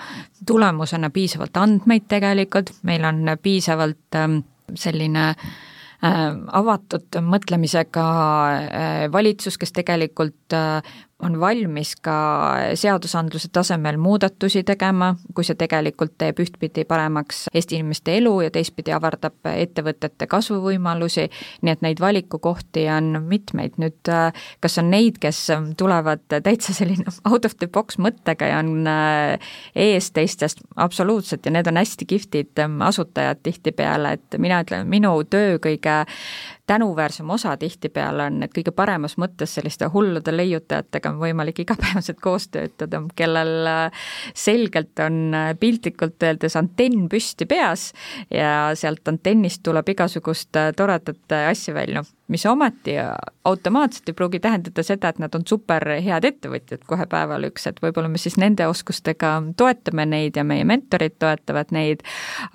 tulemusena 0.47 1.09
piisavalt 1.09 1.57
andmeid 1.57 2.07
tegelikult, 2.07 2.71
meil 2.83 3.03
on 3.05 3.35
piisavalt 3.41 4.15
ähm, 4.15 4.41
selline 4.75 5.33
avatud 6.51 7.15
mõtlemisega 7.23 8.01
valitsus, 9.11 9.55
kes 9.55 9.71
tegelikult 9.71 10.51
on 11.23 11.39
valmis 11.39 11.95
ka 12.03 12.15
seadusandluse 12.79 13.49
tasemel 13.53 13.97
muudatusi 14.01 14.63
tegema, 14.67 15.13
kui 15.35 15.45
see 15.47 15.57
tegelikult 15.59 16.15
teeb 16.21 16.39
ühtpidi 16.43 16.85
paremaks 16.89 17.45
Eesti 17.53 17.79
inimeste 17.79 18.17
elu 18.19 18.33
ja 18.45 18.51
teistpidi 18.53 18.93
avardab 18.95 19.49
ettevõtete 19.53 20.27
kasvuvõimalusi, 20.31 21.27
nii 21.61 21.73
et 21.73 21.85
neid 21.85 22.01
valikukohti 22.03 22.85
on 22.93 23.23
mitmeid, 23.27 23.77
nüüd 23.81 24.11
kas 24.63 24.79
on 24.81 24.91
neid, 24.93 25.19
kes 25.23 25.45
tulevad 25.79 26.25
täitsa 26.33 26.75
selline 26.75 27.07
out 27.29 27.45
of 27.45 27.57
the 27.59 27.67
box 27.67 27.99
mõttega 28.01 28.49
ja 28.51 28.59
on 28.63 28.87
äh, 28.89 29.53
ees 29.75 30.11
teistest, 30.15 30.63
absoluutselt, 30.75 31.45
ja 31.45 31.55
need 31.55 31.69
on 31.69 31.79
hästi 31.81 32.07
kihvtid 32.09 32.63
asutajad 32.87 33.43
tihtipeale, 33.43 34.17
et 34.17 34.39
mina 34.41 34.61
ütlen, 34.63 34.87
minu 34.89 35.15
töö 35.29 35.57
kõige 35.63 36.03
tänuväärsem 36.67 37.29
osa 37.29 37.57
tihtipeale 37.57 38.23
on, 38.29 38.43
et 38.43 38.53
kõige 38.55 38.71
paremas 38.75 39.17
mõttes 39.19 39.55
selliste 39.57 39.89
hullude 39.91 40.31
leiutajatega 40.35 41.11
on 41.11 41.19
võimalik 41.19 41.59
igapäevaselt 41.63 42.21
koos 42.23 42.47
töötada, 42.47 43.01
kellel 43.15 43.67
äh, 43.67 44.05
selgelt 44.33 44.99
on 45.03 45.35
äh, 45.35 45.51
piltlikult 45.59 46.23
öeldes 46.23 46.55
antenn 46.59 47.09
püsti 47.11 47.47
peas 47.49 47.91
ja 48.31 48.71
sealt 48.79 49.07
antennist 49.11 49.63
tuleb 49.63 49.91
igasugust 49.95 50.55
äh, 50.55 50.71
toredat 50.77 51.39
asja 51.43 51.75
välja 51.75 52.05
mis 52.33 52.45
ometi 52.49 52.97
automaatselt 53.45 54.09
ei 54.09 54.13
pruugi 54.13 54.39
tähendada 54.39 54.83
seda, 54.83 55.09
et 55.09 55.19
nad 55.19 55.35
on 55.35 55.43
super 55.47 55.83
head 56.03 56.25
ettevõtjad 56.27 56.85
kohe 56.87 57.05
päeval 57.11 57.49
üks, 57.49 57.67
et 57.67 57.79
võib-olla 57.83 58.09
me 58.11 58.21
siis 58.21 58.37
nende 58.39 58.67
oskustega 58.69 59.33
toetame 59.59 60.05
neid 60.07 60.37
ja 60.39 60.45
meie 60.47 60.63
mentorid 60.67 61.17
toetavad 61.19 61.73
neid, 61.75 62.05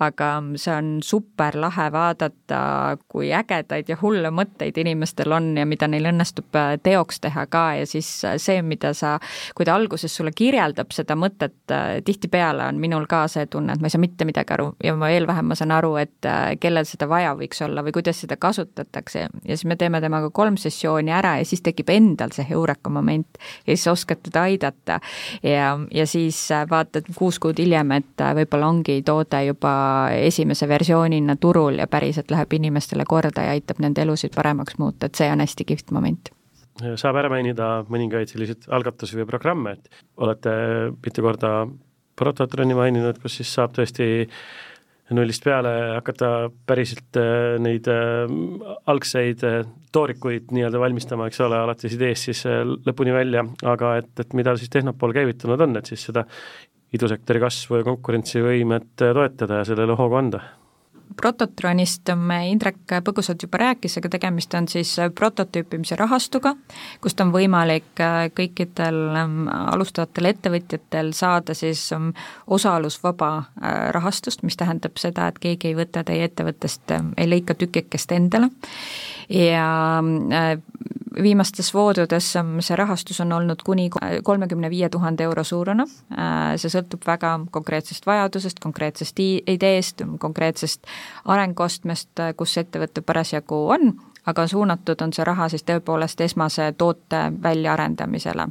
aga 0.01 0.31
see 0.57 0.73
on 0.73 0.89
super 1.05 1.57
lahe 1.61 1.89
vaadata, 1.93 2.61
kui 3.07 3.29
ägedaid 3.35 3.89
ja 3.89 3.97
hulle 4.01 4.31
mõtteid 4.33 4.79
inimestel 4.81 5.31
on 5.35 5.51
ja 5.57 5.65
mida 5.69 5.87
neil 5.87 6.09
õnnestub 6.09 6.57
äh, 6.57 6.73
teoks 6.83 7.21
teha 7.21 7.45
ka 7.51 7.63
ja 7.81 7.85
siis 7.89 8.09
äh, 8.25 8.39
see, 8.41 8.63
mida 8.65 8.93
sa, 8.97 9.17
kui 9.55 9.67
ta 9.69 9.77
alguses 9.77 10.15
sulle 10.15 10.33
kirjeldab 10.35 10.93
seda 10.95 11.17
mõtet, 11.19 11.59
äh, 11.73 11.99
tihtipeale 12.05 12.65
on 12.71 12.81
minul 12.81 13.05
ka 13.09 13.27
see 13.29 13.45
tunne, 13.45 13.77
et 13.77 13.83
ma 13.83 13.89
ei 13.89 13.93
saa 13.93 14.01
mitte 14.01 14.25
midagi 14.25 14.57
aru 14.57 14.71
ja 14.83 14.95
ma 14.97 15.11
veel 15.13 15.29
vähem 15.29 15.51
ma 15.53 15.57
saan 15.59 15.73
aru, 15.75 15.95
et 16.01 16.29
kellel 16.61 16.87
seda 16.89 17.05
vaja 17.09 17.35
võiks 17.37 17.61
olla 17.65 17.85
või 17.85 17.93
kuidas 17.95 18.23
seda 18.25 18.39
kasutatakse 18.41 19.27
ja 19.27 19.29
siis 19.53 19.68
me 19.69 19.77
teeme 19.79 20.01
temaga 20.01 20.31
kolm 20.33 20.57
sessiooni 20.59 21.13
ära 21.13 21.35
ja 21.39 21.45
siis 21.47 21.63
tekib 21.65 21.91
endal 21.93 22.33
see 22.35 22.47
heureka 22.49 22.91
moment 22.93 23.39
ja 23.39 23.75
siis 23.75 23.87
oskad 23.91 24.23
teda 24.25 24.45
aidata. 24.49 24.99
ja, 25.43 25.75
ja 25.91 26.07
siis 26.09 26.41
äh, 26.55 26.65
vaatad 26.69 27.09
kuus 27.15 27.39
kuud 27.39 27.59
hiljem, 27.61 27.93
et 27.99 28.25
äh, 28.25 28.33
võib-olla 28.41 28.71
ongi 28.73 29.01
toode 29.05 29.43
juba 29.45 29.73
esimese 30.17 30.67
versioonina 30.67 31.35
turul 31.39 31.79
ja 31.79 31.87
päriselt 31.87 32.31
läheb 32.31 32.53
inimestele 32.59 33.05
korda 33.07 33.47
ja 33.47 33.55
aitab 33.57 33.79
nende 33.83 34.03
elusid 34.05 34.35
paremaks 34.35 34.77
muuta, 34.77 35.07
et 35.07 35.15
see 35.15 35.29
on 35.31 35.45
hästi 35.45 35.67
kihvt 35.71 35.95
moment 35.95 36.33
saab 36.99 37.17
ära 37.19 37.29
mainida 37.31 37.67
mõningaid 37.91 38.31
selliseid 38.31 38.69
algatusi 38.71 39.17
või 39.19 39.27
programme, 39.27 39.75
et 39.75 40.03
olete 40.17 40.51
mitu 41.03 41.25
korda 41.25 41.53
Prototroni 42.19 42.75
maininud, 42.75 43.15
kus 43.23 43.37
siis 43.39 43.51
saab 43.55 43.71
tõesti 43.77 44.27
nullist 45.15 45.43
peale 45.45 45.71
hakata 45.95 46.49
päriselt 46.69 47.17
äh, 47.19 47.57
neid 47.61 47.87
äh, 47.89 48.29
algseid 48.91 49.43
äh, 49.47 49.61
toorikuid 49.95 50.53
nii-öelda 50.53 50.81
valmistama, 50.81 51.29
eks 51.29 51.41
ole, 51.45 51.57
alates 51.57 51.95
ideest 51.95 52.29
siis 52.29 52.43
lõpuni 52.85 53.15
välja, 53.15 53.41
aga 53.65 53.95
et, 54.03 54.11
et 54.21 54.37
mida 54.37 54.53
siis 54.59 54.69
Tehnopool 54.69 55.15
käivitunud 55.17 55.65
on, 55.65 55.79
et 55.79 55.89
siis 55.89 56.03
seda 56.11 56.27
idusektori 56.93 57.41
kasvu 57.41 57.81
ja 57.81 57.87
konkurentsivõimet 57.87 58.93
toetada 58.99 59.63
ja 59.63 59.69
sellele 59.71 59.97
hoogu 59.97 60.21
anda 60.21 60.43
Prototronist 61.17 62.09
me 62.15 62.37
Indrek 62.51 62.93
põgusalt 63.05 63.41
juba 63.43 63.59
rääkis, 63.61 63.97
aga 63.99 64.11
tegemist 64.13 64.53
on 64.55 64.67
siis 64.71 64.91
prototüüpimise 65.15 65.97
rahastuga, 65.99 66.53
kust 67.01 67.19
on 67.23 67.33
võimalik 67.33 68.01
äh, 68.03 68.29
kõikidel 68.35 68.99
ähm, 69.17 69.47
alustavatel 69.49 70.29
ettevõtjatel 70.31 71.11
saada 71.17 71.55
siis 71.57 71.87
ähm, 71.95 72.11
osalusvaba 72.47 73.31
äh, 73.37 73.77
rahastust, 73.95 74.43
mis 74.47 74.57
tähendab 74.59 75.01
seda, 75.01 75.27
et 75.27 75.39
keegi 75.43 75.71
ei 75.71 75.79
võta 75.81 76.05
teie 76.07 76.29
ettevõttest, 76.29 76.85
ähm, 76.95 77.13
ei 77.17 77.29
lõika 77.31 77.57
tükikest 77.57 78.13
endale. 78.15 78.51
Ja 79.29 79.67
äh, 79.99 80.53
viimastes 81.23 81.73
voodudes 81.73 82.33
see 82.59 82.75
rahastus 82.75 83.21
on 83.21 83.31
olnud 83.33 83.63
kuni 83.65 83.89
kolmekümne 84.23 84.69
viie 84.69 84.89
tuhande 84.89 85.23
euro 85.23 85.43
suurune, 85.43 85.85
see 86.55 86.71
sõltub 86.71 87.05
väga 87.07 87.33
konkreetsest 87.51 88.05
vajadusest, 88.07 88.59
konkreetsest 88.59 89.19
ideest, 89.19 90.05
konkreetsest 90.19 90.87
arenguastmest, 91.25 92.25
kus 92.37 92.57
ettevõte 92.57 93.01
parasjagu 93.01 93.65
on, 93.75 93.93
aga 94.25 94.47
suunatud 94.47 95.01
on 95.01 95.13
see 95.13 95.25
raha 95.25 95.49
siis 95.49 95.65
tõepoolest 95.65 96.21
esmase 96.21 96.73
toote 96.77 97.29
väljaarendamisele 97.43 98.49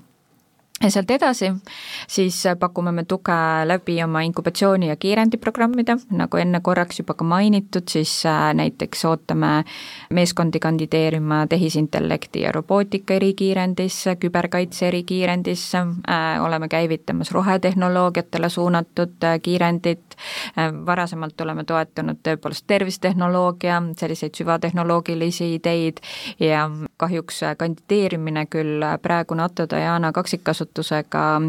ja 0.82 0.90
sealt 0.90 1.10
edasi 1.10 1.52
siis 2.08 2.44
pakume 2.58 2.92
me 2.92 3.04
tuge 3.04 3.32
läbi 3.64 4.02
oma 4.02 4.20
inkubatsiooni- 4.20 4.88
ja 4.88 4.96
kiirendiprogrammide, 4.96 5.96
nagu 6.10 6.36
enne 6.36 6.60
korraks 6.60 6.98
juba 6.98 7.14
ka 7.14 7.24
mainitud, 7.24 7.88
siis 7.88 8.26
äh, 8.26 8.54
näiteks 8.54 9.04
ootame 9.04 9.64
meeskondi 10.10 10.58
kandideerima 10.58 11.46
tehisintellekti 11.46 12.40
ja 12.40 12.52
robootika 12.52 13.14
erikiirendisse, 13.14 14.16
küberkaitse 14.16 14.88
erikiirendisse, 14.88 15.78
äh, 15.78 16.44
oleme 16.44 16.68
käivitamas 16.68 17.32
rohetehnoloogiatele 17.32 18.48
suunatud 18.48 19.24
äh, 19.24 19.40
kiirendit, 19.42 20.16
varasemalt 20.86 21.40
oleme 21.40 21.64
toetanud 21.64 22.18
tõepoolest 22.22 22.64
tervisetehnoloogia, 22.66 23.82
selliseid 23.96 24.34
süvatehnoloogilisi 24.34 25.54
ideid. 25.54 26.00
Ja 26.40 26.70
kahjuks 26.96 27.40
kandideerimine 27.58 28.46
küll 28.46 28.82
praegu 29.02 29.34
NATO 29.34 29.66
Diana 29.70 30.12
kaksikasutusele 30.12 30.67
kasutusega 30.68 31.40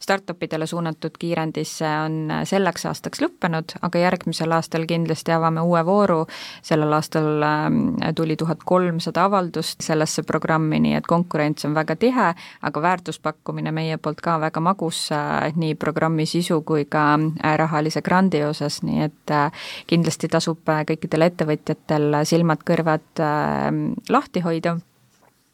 startup 0.00 0.42
idele 0.42 0.66
suunatud 0.66 1.10
kiirendisse 1.18 1.86
on 2.04 2.30
selleks 2.44 2.86
aastaks 2.86 3.20
lõppenud, 3.22 3.74
aga 3.82 3.98
järgmisel 3.98 4.52
aastal 4.52 4.86
kindlasti 4.86 5.32
avame 5.32 5.60
uue 5.60 5.82
vooru, 5.84 6.26
sellel 6.62 6.92
aastal 6.92 7.42
ähm, 7.42 7.96
tuli 8.14 8.36
tuhat 8.36 8.62
kolmsada 8.64 9.24
avaldust 9.24 9.80
sellesse 9.82 10.22
programmi, 10.22 10.80
nii 10.80 10.94
et 10.98 11.06
konkurents 11.06 11.64
on 11.64 11.74
väga 11.74 11.96
tihe, 11.96 12.34
aga 12.62 12.82
väärtuspakkumine 12.82 13.72
meie 13.72 13.96
poolt 13.98 14.20
ka 14.20 14.38
väga 14.40 14.60
magus, 14.60 15.08
äh, 15.12 15.50
nii 15.56 15.74
programmi 15.74 16.26
sisu 16.26 16.62
kui 16.62 16.84
ka 16.84 17.14
äh, 17.16 17.56
rahalise 17.56 18.02
grandi 18.02 18.44
osas, 18.44 18.82
nii 18.82 19.08
et 19.08 19.34
äh, 19.34 19.50
kindlasti 19.86 20.28
tasub 20.28 20.60
kõikidel 20.64 21.26
ettevõtjatel 21.26 22.20
silmad-kõrvad 22.28 23.24
lahti 24.10 24.40
hoida 24.44 24.76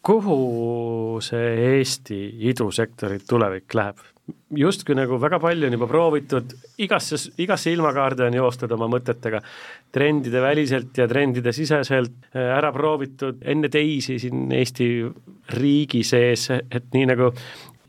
kuhu 0.07 1.19
see 1.25 1.55
Eesti 1.77 2.19
idusektori 2.51 3.19
tulevik 3.27 3.75
läheb? 3.75 4.05
justkui 4.59 4.97
nagu 4.99 5.21
väga 5.23 5.39
palju 5.39 5.69
on 5.69 5.75
juba 5.77 5.87
proovitud, 5.87 6.55
igasse, 6.83 7.19
igasse 7.43 7.71
ilmakaarde 7.71 8.27
on 8.27 8.35
joostud 8.35 8.73
oma 8.75 8.89
mõtetega, 8.91 9.39
trendide 9.95 10.43
väliselt 10.43 10.99
ja 10.99 11.07
trendide 11.11 11.53
siseselt 11.55 12.17
äh, 12.33 12.49
ära 12.57 12.73
proovitud 12.75 13.43
enne 13.47 13.71
teisi 13.71 14.19
siin 14.23 14.51
Eesti 14.57 14.89
riigi 15.61 16.03
sees, 16.07 16.49
et 16.51 16.91
nii 16.95 17.07
nagu 17.13 17.31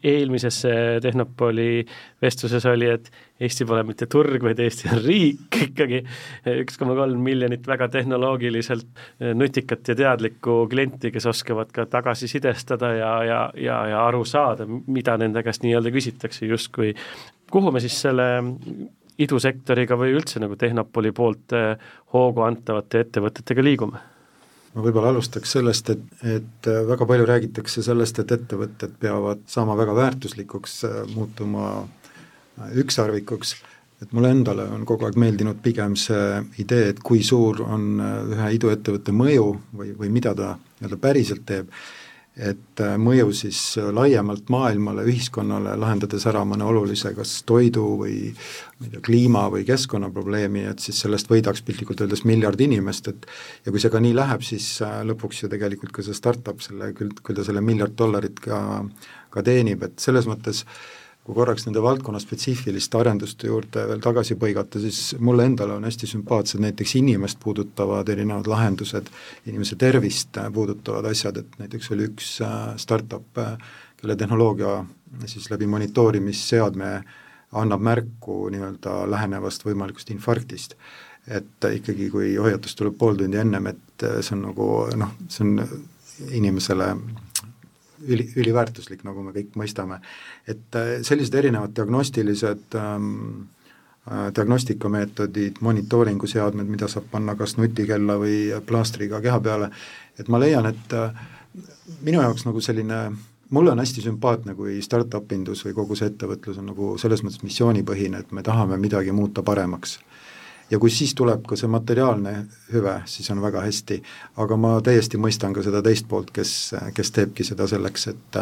eelmises 0.03 0.59
Tehnopoli 1.01 1.85
vestluses 2.21 2.65
oli, 2.69 2.89
et 2.91 3.09
Eesti 3.41 3.67
pole 3.69 3.83
mitte 3.85 4.07
turg, 4.09 4.41
vaid 4.41 4.59
Eesti 4.63 4.89
on 4.89 5.01
riik 5.03 5.57
ikkagi, 5.67 6.01
üks 6.63 6.79
koma 6.79 6.95
kolm 6.97 7.21
miljonit 7.23 7.67
väga 7.69 7.89
tehnoloogiliselt 7.93 9.03
nutikat 9.37 9.93
ja 9.93 9.97
teadlikku 9.99 10.59
klienti, 10.71 11.11
kes 11.13 11.29
oskavad 11.29 11.71
ka 11.73 11.85
tagasisidestada 11.91 12.91
ja, 12.97 13.13
ja, 13.27 13.41
ja, 13.61 13.79
ja 13.93 14.03
aru 14.07 14.25
saada, 14.25 14.67
mida 14.67 15.17
nende 15.21 15.45
käest 15.45 15.65
nii-öelda 15.65 15.93
küsitakse 15.93 16.49
justkui. 16.49 16.93
kuhu 17.51 17.71
me 17.71 17.79
siis 17.83 18.01
selle 18.01 18.27
idusektoriga 19.17 19.97
või 19.97 20.13
üldse 20.17 20.41
nagu 20.41 20.57
Tehnopoli 20.59 21.11
poolt 21.11 21.55
hoogu 22.13 22.45
antavate 22.45 23.05
ettevõtetega 23.05 23.65
liigume? 23.65 24.16
Ma 24.77 24.83
võib-olla 24.85 25.09
alustaks 25.09 25.55
sellest, 25.57 25.89
et, 25.89 26.03
et 26.37 26.69
äh, 26.69 26.83
väga 26.85 27.07
palju 27.09 27.25
räägitakse 27.25 27.81
sellest, 27.85 28.21
et 28.21 28.33
ettevõtted 28.35 28.93
peavad 29.01 29.41
saama 29.49 29.77
väga 29.79 29.95
väärtuslikuks, 29.97 30.77
äh, 30.85 30.99
muutuma 31.15 31.71
äh, 31.81 32.75
ükssarvikuks, 32.83 33.55
et 34.05 34.13
mulle 34.13 34.29
endale 34.35 34.67
on 34.69 34.85
kogu 34.85 35.07
aeg 35.07 35.17
meeldinud 35.17 35.63
pigem 35.65 35.95
see 35.97 36.41
idee, 36.61 36.91
et 36.93 36.99
kui 37.01 37.23
suur 37.25 37.63
on 37.65 37.87
ühe 38.35 38.51
iduettevõtte 38.59 39.15
mõju 39.15 39.47
või, 39.79 39.95
või 39.97 40.11
mida 40.13 40.35
ta 40.37 40.53
nii-öelda 40.59 40.99
päriselt 41.01 41.47
teeb 41.49 41.71
et 42.37 42.81
äh, 42.83 42.95
mõju 43.01 43.31
siis 43.35 43.59
äh, 43.81 43.87
laiemalt 43.93 44.51
maailmale, 44.53 45.05
ühiskonnale, 45.09 45.73
lahendades 45.79 46.27
ära 46.29 46.43
mõne 46.45 46.67
olulise 46.69 47.13
kas 47.17 47.39
toidu 47.49 47.85
või 48.03 48.17
ma 48.29 48.85
ei 48.85 48.91
tea, 48.93 49.01
kliima 49.07 49.47
või 49.53 49.63
keskkonnaprobleemi, 49.67 50.67
et 50.69 50.83
siis 50.83 51.01
sellest 51.01 51.31
võidaks 51.31 51.63
piltlikult 51.65 52.03
öeldes 52.05 52.21
miljard 52.29 52.61
inimest, 52.61 53.09
et 53.09 53.25
ja 53.65 53.73
kui 53.73 53.81
see 53.81 53.93
ka 53.93 54.01
nii 54.03 54.13
läheb, 54.17 54.45
siis 54.45 54.69
äh, 54.85 55.01
lõpuks 55.09 55.43
ju 55.43 55.51
tegelikult 55.53 55.95
ka 55.95 56.05
see 56.05 56.17
startup 56.17 56.61
selle, 56.65 56.91
küll, 56.97 57.15
küll 57.23 57.39
ta 57.39 57.47
selle 57.47 57.65
miljard 57.65 57.97
dollarit 57.97 58.37
ka, 58.43 58.61
ka 59.33 59.45
teenib, 59.45 59.87
et 59.89 59.97
selles 60.03 60.29
mõttes 60.29 60.61
äh, 60.63 61.06
kui 61.27 61.35
korraks 61.35 61.65
nende 61.67 61.81
valdkonna 61.83 62.21
spetsiifiliste 62.23 62.95
arenduste 63.01 63.49
juurde 63.49 63.81
veel 63.89 63.99
tagasi 63.99 64.37
põigata, 64.39 64.79
siis 64.79 65.11
mulle 65.19 65.43
endale 65.49 65.75
on 65.75 65.83
hästi 65.83 66.07
sümpaatsed 66.07 66.61
näiteks 66.63 66.93
inimest 67.01 67.41
puudutavad 67.43 68.07
erinevad 68.13 68.47
lahendused, 68.47 69.09
inimese 69.51 69.75
tervist 69.75 70.39
puudutavad 70.55 71.09
asjad, 71.11 71.41
et 71.41 71.57
näiteks 71.59 71.91
oli 71.91 72.07
üks 72.07 72.29
äh, 72.47 72.69
startup, 72.79 73.27
äh, 73.43 73.57
kelle 73.99 74.15
tehnoloogia 74.15 74.77
siis 75.25 75.51
läbi 75.51 75.67
monitoorimisseadme 75.67 76.93
annab 77.59 77.83
märku 77.83 78.39
nii-öelda 78.53 78.95
lähenevast 79.11 79.67
võimalikust 79.67 80.15
infarktist. 80.15 80.79
et 81.27 81.65
ikkagi, 81.75 82.07
kui 82.09 82.35
hoiatus 82.39 82.75
tuleb 82.79 82.95
pool 82.95 83.17
tundi 83.19 83.35
ennem, 83.35 83.65
et 83.67 84.03
see 84.23 84.31
on 84.31 84.45
nagu 84.47 84.67
noh, 84.95 85.09
see 85.27 85.43
on 85.43 85.57
inimesele 86.39 86.93
üli, 88.05 88.27
üliväärtuslik, 88.35 89.03
nagu 89.07 89.23
me 89.23 89.33
kõik 89.35 89.55
mõistame. 89.59 90.01
et 90.47 90.75
äh, 90.75 90.97
sellised 91.01 91.35
erinevad 91.35 91.75
diagnostilised 91.75 92.75
ähm, 92.75 93.47
äh, 94.11 94.27
diagnostikameetodid, 94.35 95.61
monitooringuseadmed, 95.61 96.67
mida 96.67 96.87
saab 96.87 97.09
panna 97.11 97.35
kas 97.35 97.57
nutikella 97.57 98.17
või 98.21 98.37
plaastriga 98.65 99.21
keha 99.21 99.39
peale, 99.39 99.71
et 100.19 100.27
ma 100.27 100.39
leian, 100.39 100.65
et 100.65 100.93
äh, 100.93 101.25
minu 102.01 102.21
jaoks 102.21 102.45
nagu 102.45 102.61
selline 102.61 103.01
mulle 103.49 103.71
on 103.71 103.79
hästi 103.79 104.01
sümpaatne, 104.01 104.55
kui 104.55 104.81
startup 104.81 105.31
indus 105.31 105.63
või 105.65 105.73
kogu 105.73 105.95
see 105.95 106.11
ettevõtlus 106.11 106.57
on 106.59 106.71
nagu 106.73 106.95
selles 106.99 107.23
mõttes 107.23 107.43
missioonipõhine, 107.43 108.19
et 108.19 108.31
me 108.31 108.43
tahame 108.43 108.77
midagi 108.77 109.15
muuta 109.15 109.43
paremaks 109.43 109.99
ja 110.71 110.79
kui 110.79 110.91
siis 110.91 111.13
tuleb 111.15 111.45
ka 111.47 111.55
see 111.55 111.69
materiaalne 111.71 112.33
hüve, 112.73 112.97
siis 113.05 113.29
on 113.31 113.41
väga 113.41 113.63
hästi, 113.63 114.01
aga 114.43 114.57
ma 114.59 114.73
täiesti 114.83 115.19
mõistan 115.21 115.55
ka 115.55 115.63
seda 115.63 115.81
teist 115.85 116.07
poolt, 116.09 116.33
kes, 116.35 116.73
kes 116.93 117.13
teebki 117.15 117.47
seda 117.47 117.67
selleks, 117.67 118.07
et 118.13 118.41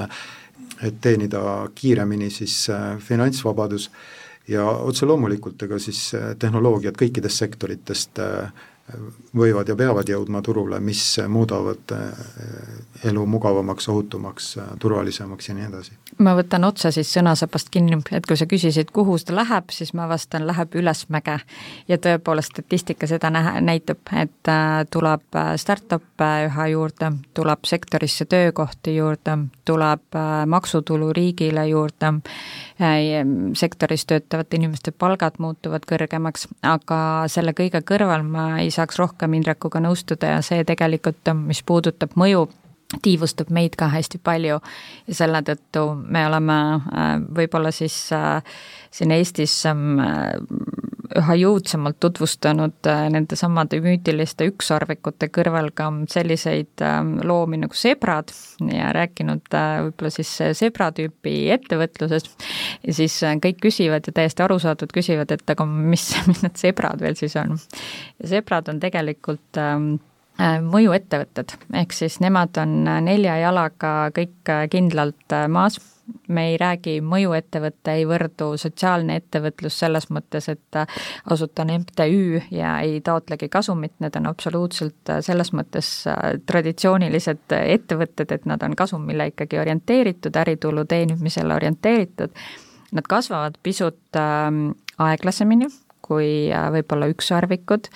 et 0.83 0.95
teenida 1.01 1.41
kiiremini 1.75 2.29
siis 2.29 2.69
äh, 2.69 2.97
finantsvabadus. 2.99 3.89
Ja 4.47 4.65
otse 4.67 5.05
loomulikult 5.05 5.61
ega 5.63 5.79
siis 5.79 6.09
äh, 6.15 6.33
tehnoloogiad 6.39 6.97
kõikidest 6.99 7.41
sektoritest 7.41 8.19
äh, 8.19 8.65
võivad 9.35 9.69
ja 9.69 9.75
peavad 9.75 10.09
jõudma 10.09 10.41
turule, 10.45 10.77
mis 10.79 11.01
muudavad 11.27 11.91
eh, 11.95 13.07
elu 13.09 13.25
mugavamaks, 13.25 13.87
ohutumaks, 13.89 14.49
turvalisemaks 14.79 15.49
ja 15.49 15.55
nii 15.57 15.65
edasi. 15.65 15.95
ma 16.21 16.35
võtan 16.37 16.63
otsa 16.67 16.91
siis 16.93 17.09
sõnasabast 17.13 17.71
kinni, 17.73 17.97
et 18.11 18.25
kui 18.29 18.37
sa 18.37 18.45
küsisid, 18.45 18.91
kuhu 18.93 19.17
ta 19.25 19.35
läheb, 19.35 19.73
siis 19.73 19.93
ma 19.97 20.05
vastan, 20.09 20.45
läheb 20.47 20.75
ülesmäge. 20.77 21.39
ja 21.87 21.97
tõepoolest 21.97 22.53
statistika 22.53 23.07
seda 23.07 23.29
näha, 23.33 23.59
näitab, 23.61 24.05
et 24.13 24.51
äh, 24.53 24.85
tuleb 24.91 25.35
äh, 25.35 25.55
startup'e 25.57 26.29
üha 26.45 26.67
juurde, 26.67 27.11
tuleb 27.33 27.65
sektorisse 27.65 28.25
töökohti 28.25 28.95
juurde, 28.95 29.37
tuleb 29.65 30.15
äh, 30.15 30.45
maksutulu 30.45 31.13
riigile 31.13 31.67
juurde, 31.67 32.13
sektoris 33.55 34.05
töötavate 34.05 34.57
inimeste 34.59 34.91
palgad 34.91 35.39
muutuvad 35.39 35.85
kõrgemaks, 35.87 36.47
aga 36.61 36.97
selle 37.31 37.53
kõige 37.55 37.79
kõrval 37.87 38.25
ma 38.27 38.47
ei 38.59 38.71
saaks 38.75 38.99
rohkem 38.99 39.33
Indrekuga 39.37 39.81
nõustuda 39.83 40.35
ja 40.35 40.43
see 40.45 40.63
tegelikult, 40.67 41.33
mis 41.47 41.63
puudutab 41.63 42.15
mõju, 42.19 42.47
tiivustab 43.03 43.51
meid 43.53 43.75
ka 43.79 43.89
hästi 43.93 44.19
palju 44.23 44.59
ja 45.07 45.17
selle 45.17 45.41
tõttu 45.45 45.87
me 45.95 46.25
oleme 46.27 46.57
äh, 46.75 47.13
võib-olla 47.39 47.71
siis 47.75 47.97
äh, 48.15 48.41
siin 48.93 49.11
Eestis 49.15 49.53
ähm, 49.69 49.97
üha 51.15 51.35
jõudsamalt 51.37 51.99
tutvustanud 52.03 52.89
äh, 52.91 53.05
nende 53.13 53.37
samade 53.39 53.79
müütiliste 53.83 54.47
ükssarvikute 54.51 55.29
kõrval 55.33 55.71
ka 55.75 55.89
selliseid 56.11 56.85
ähm, 56.85 57.15
loomi 57.23 57.59
nagu 57.63 57.77
sebrad 57.77 58.33
ja 58.71 58.91
rääkinud 58.95 59.51
võib-olla 59.51 60.13
siis 60.13 60.31
sebra 60.57 60.91
tüüpi 60.95 61.49
ettevõtlusest 61.55 62.47
ja 62.87 62.97
siis 63.01 63.17
kõik 63.43 63.61
küsivad 63.67 64.07
ja 64.07 64.15
täiesti 64.15 64.45
arusaadavad 64.45 64.95
küsivad, 64.95 65.31
et 65.35 65.55
aga 65.55 65.67
mis, 65.67 66.11
mis 66.29 66.45
need 66.45 66.59
sebrad 66.61 67.03
veel 67.03 67.17
siis 67.19 67.35
on. 67.41 67.57
ja 68.21 68.35
sebrad 68.37 68.71
on 68.71 68.81
tegelikult 68.83 69.63
Äh, 69.65 69.99
mõjuettevõtted, 70.39 71.53
ehk 71.79 71.93
siis 71.95 72.19
nemad 72.19 72.57
on 72.59 72.83
nelja 73.05 73.37
jalaga 73.39 73.91
kõik 74.15 74.51
kindlalt 74.71 75.35
äh, 75.35 75.45
maas, 75.47 75.79
me 76.27 76.49
ei 76.51 76.57
räägi 76.57 76.99
mõjuettevõte, 77.01 77.95
ei 77.97 78.05
võrdu 78.07 78.51
sotsiaalne 78.61 79.15
ettevõtlus 79.21 79.77
selles 79.79 80.09
mõttes, 80.13 80.49
et 80.51 80.79
asutan 81.31 81.71
MTÜ 81.79 82.41
ja 82.53 82.75
ei 82.85 82.99
taotlegi 83.05 83.49
kasumit, 83.49 83.95
need 84.03 84.17
on 84.19 84.29
absoluutselt 84.29 85.13
selles 85.25 85.51
mõttes 85.57 85.89
traditsioonilised 86.45 87.57
ettevõtted, 87.61 88.31
et 88.31 88.45
nad 88.45 88.63
on 88.63 88.75
kasumile 88.77 89.31
ikkagi 89.31 89.59
orienteeritud, 89.61 90.35
äritulu 90.43 90.85
teenimisele 90.85 91.55
orienteeritud, 91.55 92.35
nad 92.95 93.09
kasvavad 93.09 93.57
pisut 93.63 94.19
ähm, 94.19 94.69
aeglasemini 94.97 95.71
kui 96.05 96.49
äh, 96.53 96.67
võib-olla 96.75 97.09
ükssarvikud, 97.11 97.89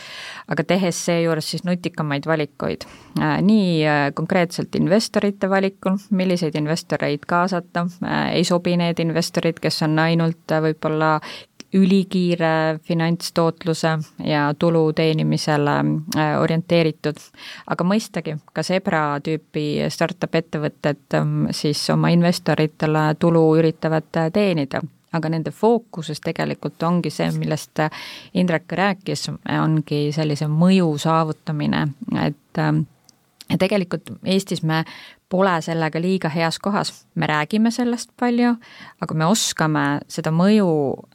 aga 0.49 0.65
tehes 0.67 1.03
seejuures 1.09 1.51
siis 1.53 1.65
nutikamaid 1.67 2.27
valikuid. 2.29 2.87
Äh, 3.19 3.37
nii 3.45 3.75
äh, 3.85 4.07
konkreetselt 4.17 4.75
investorite 4.79 5.49
valikul, 5.51 5.99
milliseid 6.09 6.57
investoreid 6.59 7.27
kaasata, 7.29 7.85
ei 8.33 8.43
sobi 8.47 8.75
need 8.79 8.99
investorid, 9.03 9.61
kes 9.61 9.83
on 9.85 9.99
ainult 10.01 10.57
võib-olla 10.69 11.17
ülikiire 11.77 12.79
finantstootluse 12.81 13.91
ja 14.25 14.47
tulu 14.57 14.87
teenimisele 14.97 15.75
orienteeritud. 16.41 17.21
aga 17.69 17.85
mõistagi, 17.85 18.39
ka 18.53 18.63
Zebra 18.65 19.03
tüüpi 19.21 19.85
startup 19.93 20.33
ettevõtted 20.35 21.19
ähm, 21.19 21.51
siis 21.53 21.83
oma 21.93 22.09
investoritele 22.09 23.11
tulu 23.21 23.43
üritavad 23.61 24.09
teenida 24.33 24.81
aga 25.13 25.29
nende 25.29 25.51
fookuses 25.51 26.21
tegelikult 26.21 26.83
ongi 26.83 27.09
see, 27.13 27.31
millest 27.37 27.81
Indrek 28.33 28.71
rääkis, 28.71 29.29
ongi 29.61 30.09
sellise 30.15 30.47
mõju 30.51 30.93
saavutamine, 31.01 31.87
et 32.25 32.63
ja 33.49 33.57
tegelikult 33.57 34.11
Eestis 34.25 34.61
me 34.63 34.83
pole 35.29 35.55
sellega 35.61 36.01
liiga 36.01 36.29
heas 36.33 36.59
kohas, 36.59 36.93
me 37.15 37.27
räägime 37.29 37.71
sellest 37.71 38.11
palju, 38.19 38.55
aga 39.01 39.17
me 39.17 39.27
oskame 39.29 39.85
seda 40.09 40.33
mõju 40.33 40.69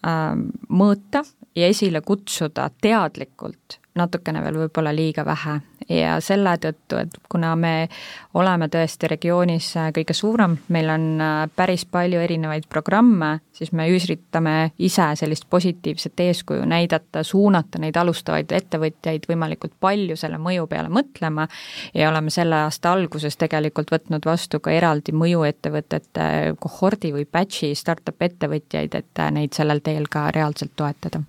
äh, 0.07 0.34
mõõta 0.68 1.24
ja 1.55 1.70
esile 1.70 2.03
kutsuda 2.07 2.70
teadlikult 2.82 3.78
natukene 3.99 4.42
veel 4.42 4.59
võib-olla 4.64 4.92
liiga 4.95 5.24
vähe. 5.26 5.61
Ja 5.88 6.14
selle 6.24 6.55
tõttu, 6.59 6.97
et 6.97 7.16
kuna 7.28 7.51
me 7.61 7.88
oleme 8.40 8.70
tõesti 8.72 9.09
regioonis 9.11 9.66
äh, 9.76 9.90
kõige 9.95 10.14
suurem, 10.16 10.57
meil 10.72 10.88
on 10.88 11.05
äh, 11.20 11.34
päris 11.57 11.84
palju 11.84 12.22
erinevaid 12.24 12.64
programme, 12.72 13.34
siis 13.53 13.74
me 13.76 13.86
üritame 13.92 14.55
ise 14.78 15.11
sellist 15.20 15.45
positiivset 15.51 16.22
eeskuju 16.24 16.64
näidata, 16.70 17.22
suunata 17.22 17.82
neid 17.82 17.99
alustavaid 18.01 18.55
ettevõtjaid 18.57 19.28
võimalikult 19.28 19.76
palju 19.80 20.16
selle 20.16 20.40
mõju 20.40 20.64
peale 20.72 20.88
mõtlema 20.88 21.47
ja 21.95 22.09
oleme 22.09 22.32
selle 22.32 22.64
aasta 22.64 22.95
alguses 22.97 23.36
tegelikult 23.36 23.92
võtnud 23.92 24.24
vastu 24.24 24.62
ka 24.64 24.72
eraldi 24.72 25.12
mõjuettevõtete 25.12 26.57
kohordi 26.64 27.12
või 27.12 27.28
batch'i 27.28 27.74
startup 27.76 28.24
ettevõtjaid, 28.24 28.97
et 28.97 29.20
äh, 29.20 29.30
neid 29.36 29.53
sellel 29.53 29.84
teel 29.84 30.09
ka 30.09 30.30
reaalselt 30.32 30.72
toetada 30.80 31.20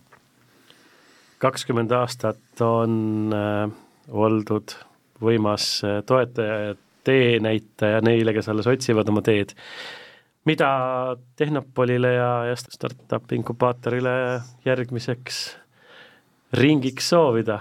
kakskümmend 1.46 1.93
aastat 1.93 2.64
on 2.66 3.34
äh, 3.36 3.70
oldud 4.10 4.74
võimas 5.24 5.68
äh, 5.86 6.00
toetaja 6.08 6.58
ja 6.70 6.74
teenäitaja 7.06 8.02
neile, 8.06 8.34
kes 8.34 8.50
alles 8.50 8.68
otsivad 8.72 9.10
oma 9.12 9.22
teed. 9.26 9.54
mida 10.46 10.70
Tehnopolile 11.36 12.14
ja, 12.14 12.32
ja 12.50 12.56
startup 12.58 13.32
inkubaatorile 13.32 14.41
järgmiseks 14.66 15.46
ringiks 16.54 17.10
soovida? 17.10 17.60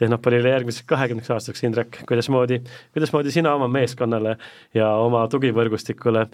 Tehnopolile 0.00 0.48
järgmiseks 0.54 0.86
kahekümneks 0.88 1.30
aastaks, 1.34 1.60
Indrek, 1.66 1.98
kuidasmoodi, 2.08 2.60
kuidasmoodi 2.96 3.32
sina 3.34 3.52
oma 3.54 3.68
meeskonnale 3.68 4.36
ja 4.74 4.88
oma 4.96 5.26
tugivõrgustikule, 5.28 6.24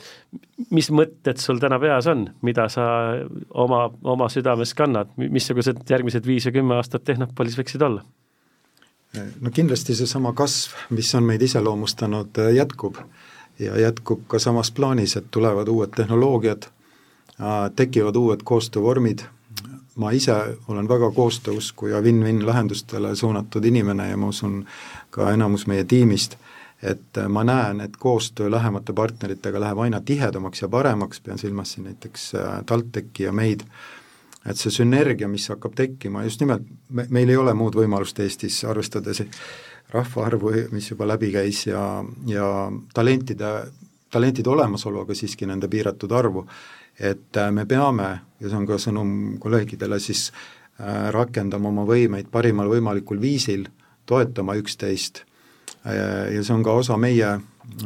mis 0.71 0.91
mõtted 0.95 1.43
sul 1.43 1.59
täna 1.62 1.81
peas 1.83 2.07
on, 2.12 2.29
mida 2.47 2.69
sa 2.73 2.87
oma, 3.51 3.89
oma 4.05 4.31
südames 4.31 4.75
kannad, 4.79 5.11
missugused 5.19 5.83
järgmised 5.91 6.27
viis 6.27 6.47
ja 6.47 6.55
kümme 6.55 6.79
aastat 6.79 7.05
Tehnopolis 7.11 7.59
võiksid 7.59 7.83
olla? 7.83 8.07
no 9.41 9.51
kindlasti 9.51 9.95
seesama 9.97 10.33
kasv, 10.37 10.75
mis 10.95 11.14
on 11.14 11.25
meid 11.27 11.43
iseloomustanud, 11.43 12.39
jätkub. 12.55 13.01
Ja 13.59 13.79
jätkub 13.81 14.27
ka 14.29 14.39
samas 14.39 14.69
plaanis, 14.71 15.14
et 15.17 15.31
tulevad 15.33 15.69
uued 15.73 15.95
tehnoloogiad, 15.97 16.67
tekivad 17.77 18.17
uued 18.21 18.43
koostöövormid 18.45 19.25
ma 19.97 20.11
ise 20.12 20.34
olen 20.68 20.88
väga 20.88 21.11
koostööusku 21.16 21.86
ja 21.92 22.01
win-win 22.05 22.42
lahendustele 22.47 23.14
suunatud 23.16 23.64
inimene 23.64 24.11
ja 24.11 24.16
ma 24.16 24.28
usun 24.28 24.64
ka 25.11 25.30
enamus 25.32 25.66
meie 25.66 25.84
tiimist, 25.84 26.36
et 26.82 27.20
ma 27.28 27.44
näen, 27.44 27.80
et 27.80 27.97
koostöö 27.97 28.51
lähemate 28.51 28.92
partneritega 28.92 29.61
läheb 29.61 29.78
aina 29.78 30.01
tihedamaks 30.01 30.62
ja 30.62 30.68
paremaks, 30.68 31.20
pean 31.20 31.38
silmas 31.38 31.72
siin 31.72 31.88
näiteks 31.88 32.34
äh, 32.34 32.59
TalTechi 32.66 33.24
ja 33.24 33.32
meid, 33.32 33.64
et 34.47 34.61
see 34.61 34.70
sünergia, 34.70 35.28
mis 35.28 35.49
hakkab 35.49 35.74
tekkima, 35.74 36.24
just 36.24 36.40
nimelt 36.44 36.68
me, 36.88 37.07
meil 37.11 37.32
ei 37.32 37.40
ole 37.40 37.55
muud 37.57 37.78
võimalust 37.78 38.20
Eestis, 38.20 38.61
arvestades 38.68 39.24
rahvaarvu, 39.94 40.53
mis 40.74 40.90
juba 40.90 41.09
läbi 41.09 41.32
käis 41.32 41.66
ja, 41.66 42.05
ja 42.28 42.47
talentide, 42.94 43.53
talentide 44.12 44.51
olemasolu, 44.51 45.07
aga 45.07 45.16
siiski 45.16 45.49
nende 45.49 45.70
piiratud 45.72 46.12
arvu, 46.12 46.44
et 46.99 47.36
äh, 47.36 47.51
me 47.53 47.66
peame, 47.66 48.09
ja 48.40 48.49
see 48.49 48.59
on 48.59 48.66
ka 48.68 48.78
sõnum 48.80 49.11
kolleegidele, 49.40 49.99
siis 50.01 50.30
äh, 50.80 51.09
rakendama 51.14 51.70
oma 51.72 51.86
võimeid 51.88 52.30
parimal 52.32 52.70
võimalikul 52.72 53.20
viisil, 53.20 53.66
toetama 54.07 54.57
üksteist. 54.61 55.24
Äh, 55.84 56.32
ja 56.36 56.42
see 56.42 56.55
on 56.57 56.64
ka 56.64 56.76
osa 56.76 56.97
meie 57.01 57.36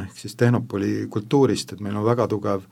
ehk 0.04 0.16
siis 0.16 0.36
Tehnopoli 0.36 1.06
kultuurist, 1.10 1.72
et 1.72 1.80
meil 1.80 1.96
on 1.96 2.06
väga 2.06 2.28
tugev 2.30 2.66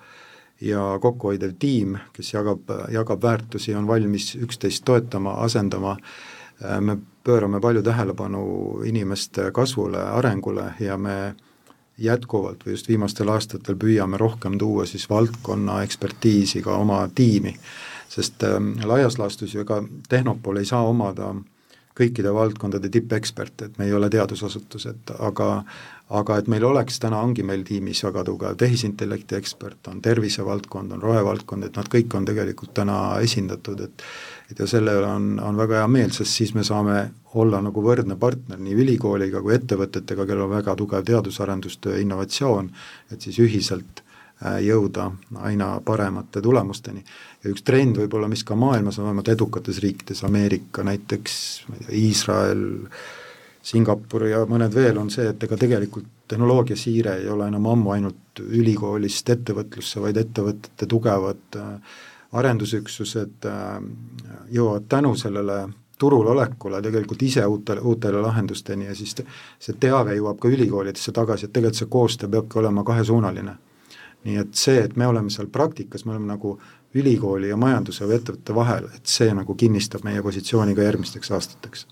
ja 0.61 0.83
kokkuhoidev 1.01 1.55
tiim, 1.59 1.97
kes 2.13 2.35
jagab, 2.35 2.69
jagab 2.93 3.23
väärtusi, 3.23 3.75
on 3.79 3.87
valmis 3.89 4.35
üksteist 4.37 4.85
toetama, 4.85 5.39
asendama, 5.45 5.97
me 6.83 6.97
pöörame 7.25 7.61
palju 7.63 7.85
tähelepanu 7.87 8.41
inimeste 8.85 9.53
kasvule, 9.55 10.03
arengule 10.19 10.73
ja 10.83 10.97
me 10.99 11.37
jätkuvalt 11.99 12.65
või 12.67 12.77
just 12.77 12.89
viimastel 12.89 13.29
aastatel 13.29 13.77
püüame 13.77 14.17
rohkem 14.21 14.59
tuua 14.59 14.87
siis 14.87 15.09
valdkonna 15.11 15.83
ekspertiisi 15.83 16.63
ka 16.63 16.77
oma 16.79 17.03
tiimi, 17.15 17.55
sest 18.09 18.45
äh, 18.47 18.59
laias 18.85 19.19
laastus 19.19 19.55
ju 19.55 19.67
ega 19.67 19.83
Tehnopol 20.09 20.63
ei 20.63 20.69
saa 20.69 20.83
omada 20.87 21.35
kõikide 21.99 22.31
valdkondade 22.35 22.89
tippeksperte, 22.95 23.65
et 23.65 23.79
me 23.79 23.89
ei 23.89 23.95
ole 23.95 24.11
teadusasutused, 24.11 25.15
aga 25.19 25.49
aga 26.09 26.39
et 26.41 26.47
meil 26.49 26.65
oleks, 26.65 26.97
täna 27.03 27.19
ongi 27.21 27.43
meil 27.45 27.67
tiimis 27.69 28.01
väga 28.07 28.23
tugev 28.25 28.55
tehisintellekti 28.57 29.37
ekspert, 29.37 29.91
on 29.91 29.99
tervisevaldkond, 30.01 30.95
on 30.97 31.03
rohevaldkond, 31.03 31.67
et 31.69 31.77
nad 31.77 31.91
kõik 31.93 32.15
on 32.17 32.25
tegelikult 32.25 32.73
täna 32.81 33.19
esindatud, 33.25 33.83
et 33.85 33.93
et 33.93 34.05
ja 34.57 34.67
selle 34.67 34.95
üle 34.97 35.09
on, 35.09 35.31
on 35.45 35.57
väga 35.59 35.83
hea 35.83 35.89
meel, 35.93 36.13
sest 36.15 36.41
siis 36.41 36.55
me 36.57 36.65
saame 36.65 36.99
olla 37.39 37.61
nagu 37.65 37.83
võrdne 37.85 38.17
partner 38.21 38.61
nii 38.61 38.77
ülikooliga 38.83 39.43
kui 39.45 39.55
ettevõtetega, 39.59 40.25
kellel 40.27 40.47
on 40.47 40.55
väga 40.57 40.75
tugev 40.79 41.05
teadus-arendustöö, 41.09 41.99
innovatsioon, 42.03 42.71
et 43.13 43.25
siis 43.25 43.39
ühiselt 43.45 44.01
äh, 44.01 44.61
jõuda 44.65 45.11
aina 45.45 45.75
paremate 45.85 46.43
tulemusteni. 46.45 47.05
ja 47.45 47.53
üks 47.53 47.63
trend 47.63 48.01
võib-olla, 48.01 48.29
mis 48.29 48.45
ka 48.45 48.57
maailmas 48.57 48.99
on 48.99 49.11
vähemalt 49.11 49.29
edukates 49.29 49.83
riikides, 49.85 50.25
Ameerika 50.25 50.83
näiteks, 50.83 51.41
ma 51.69 51.77
ei 51.77 51.85
tea, 51.85 51.97
Iisrael, 52.09 52.69
Singapur 53.69 54.25
ja 54.25 54.47
mõned 54.49 54.73
veel, 54.73 54.97
on 54.97 55.11
see, 55.13 55.29
et 55.29 55.43
ega 55.45 55.57
tegelikult 55.61 56.07
tehnoloogiasiire 56.29 57.19
ei 57.21 57.29
ole 57.29 57.49
enam 57.49 57.67
ammu 57.69 57.93
ainult 57.93 58.41
ülikoolist 58.41 59.29
ettevõtlusse, 59.35 60.01
vaid 60.01 60.17
ettevõtete 60.17 60.89
tugevad 60.89 61.61
äh, 61.61 61.99
arendusüksused 62.33 63.47
äh, 63.47 63.83
jõuavad 64.53 64.89
tänu 64.89 65.15
sellele 65.17 65.69
turul 65.99 66.27
olekule 66.27 66.83
tegelikult 66.83 67.23
ise 67.23 67.47
uutele, 67.47 67.81
uutele 67.81 68.21
lahendusteni 68.23 68.87
ja 68.87 68.95
siis 68.95 69.17
see 69.59 69.77
teave 69.81 70.15
jõuab 70.17 70.39
ka 70.41 70.49
ülikoolidesse 70.49 71.13
tagasi, 71.13 71.47
et 71.47 71.53
tegelikult 71.53 71.81
see 71.81 71.91
koostöö 71.91 72.29
peabki 72.29 72.59
olema 72.59 72.85
kahesuunaline. 72.85 73.57
nii 74.25 74.37
et 74.37 74.55
see, 74.59 74.81
et 74.83 74.97
me 74.97 75.07
oleme 75.07 75.31
seal 75.31 75.47
praktikas, 75.47 76.05
me 76.05 76.11
oleme 76.11 76.27
nagu 76.27 76.57
ülikooli 76.95 77.49
ja 77.49 77.57
majanduse 77.57 78.05
või 78.05 78.17
ettevõtte 78.19 78.55
vahel, 78.55 78.89
et 78.97 79.07
see 79.07 79.31
nagu 79.35 79.55
kinnistab 79.55 80.03
meie 80.05 80.23
positsiooni 80.23 80.75
ka 80.75 80.83
järgmisteks 80.83 81.31
aastateks. 81.31 81.87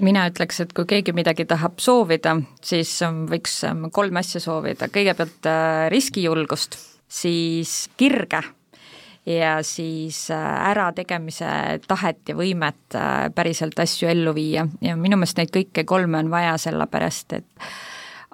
Mina 0.00 0.26
ütleks, 0.30 0.60
et 0.60 0.72
kui 0.76 0.86
keegi 0.86 1.12
midagi 1.16 1.44
tahab 1.44 1.80
soovida, 1.80 2.36
siis 2.62 2.92
võiks 3.02 3.58
kolme 3.92 4.20
asja 4.20 4.40
soovida, 4.40 4.88
kõigepealt 4.92 5.48
äh, 5.50 5.88
riskijulgust, 5.90 6.78
siis 7.08 7.88
kirge 7.96 8.42
ja 9.26 9.62
siis 9.62 10.30
äh, 10.30 10.70
ärategemise 10.70 11.48
tahet 11.88 12.28
ja 12.28 12.36
võimet 12.38 12.94
äh, 12.94 13.26
päriselt 13.34 13.78
asju 13.82 14.08
ellu 14.08 14.34
viia. 14.36 14.66
Ja 14.80 14.96
minu 14.96 15.18
meelest 15.18 15.40
neid 15.40 15.52
kõiki 15.54 15.84
kolme 15.88 16.22
on 16.22 16.30
vaja, 16.30 16.56
sellepärast 16.62 17.36
et 17.40 17.68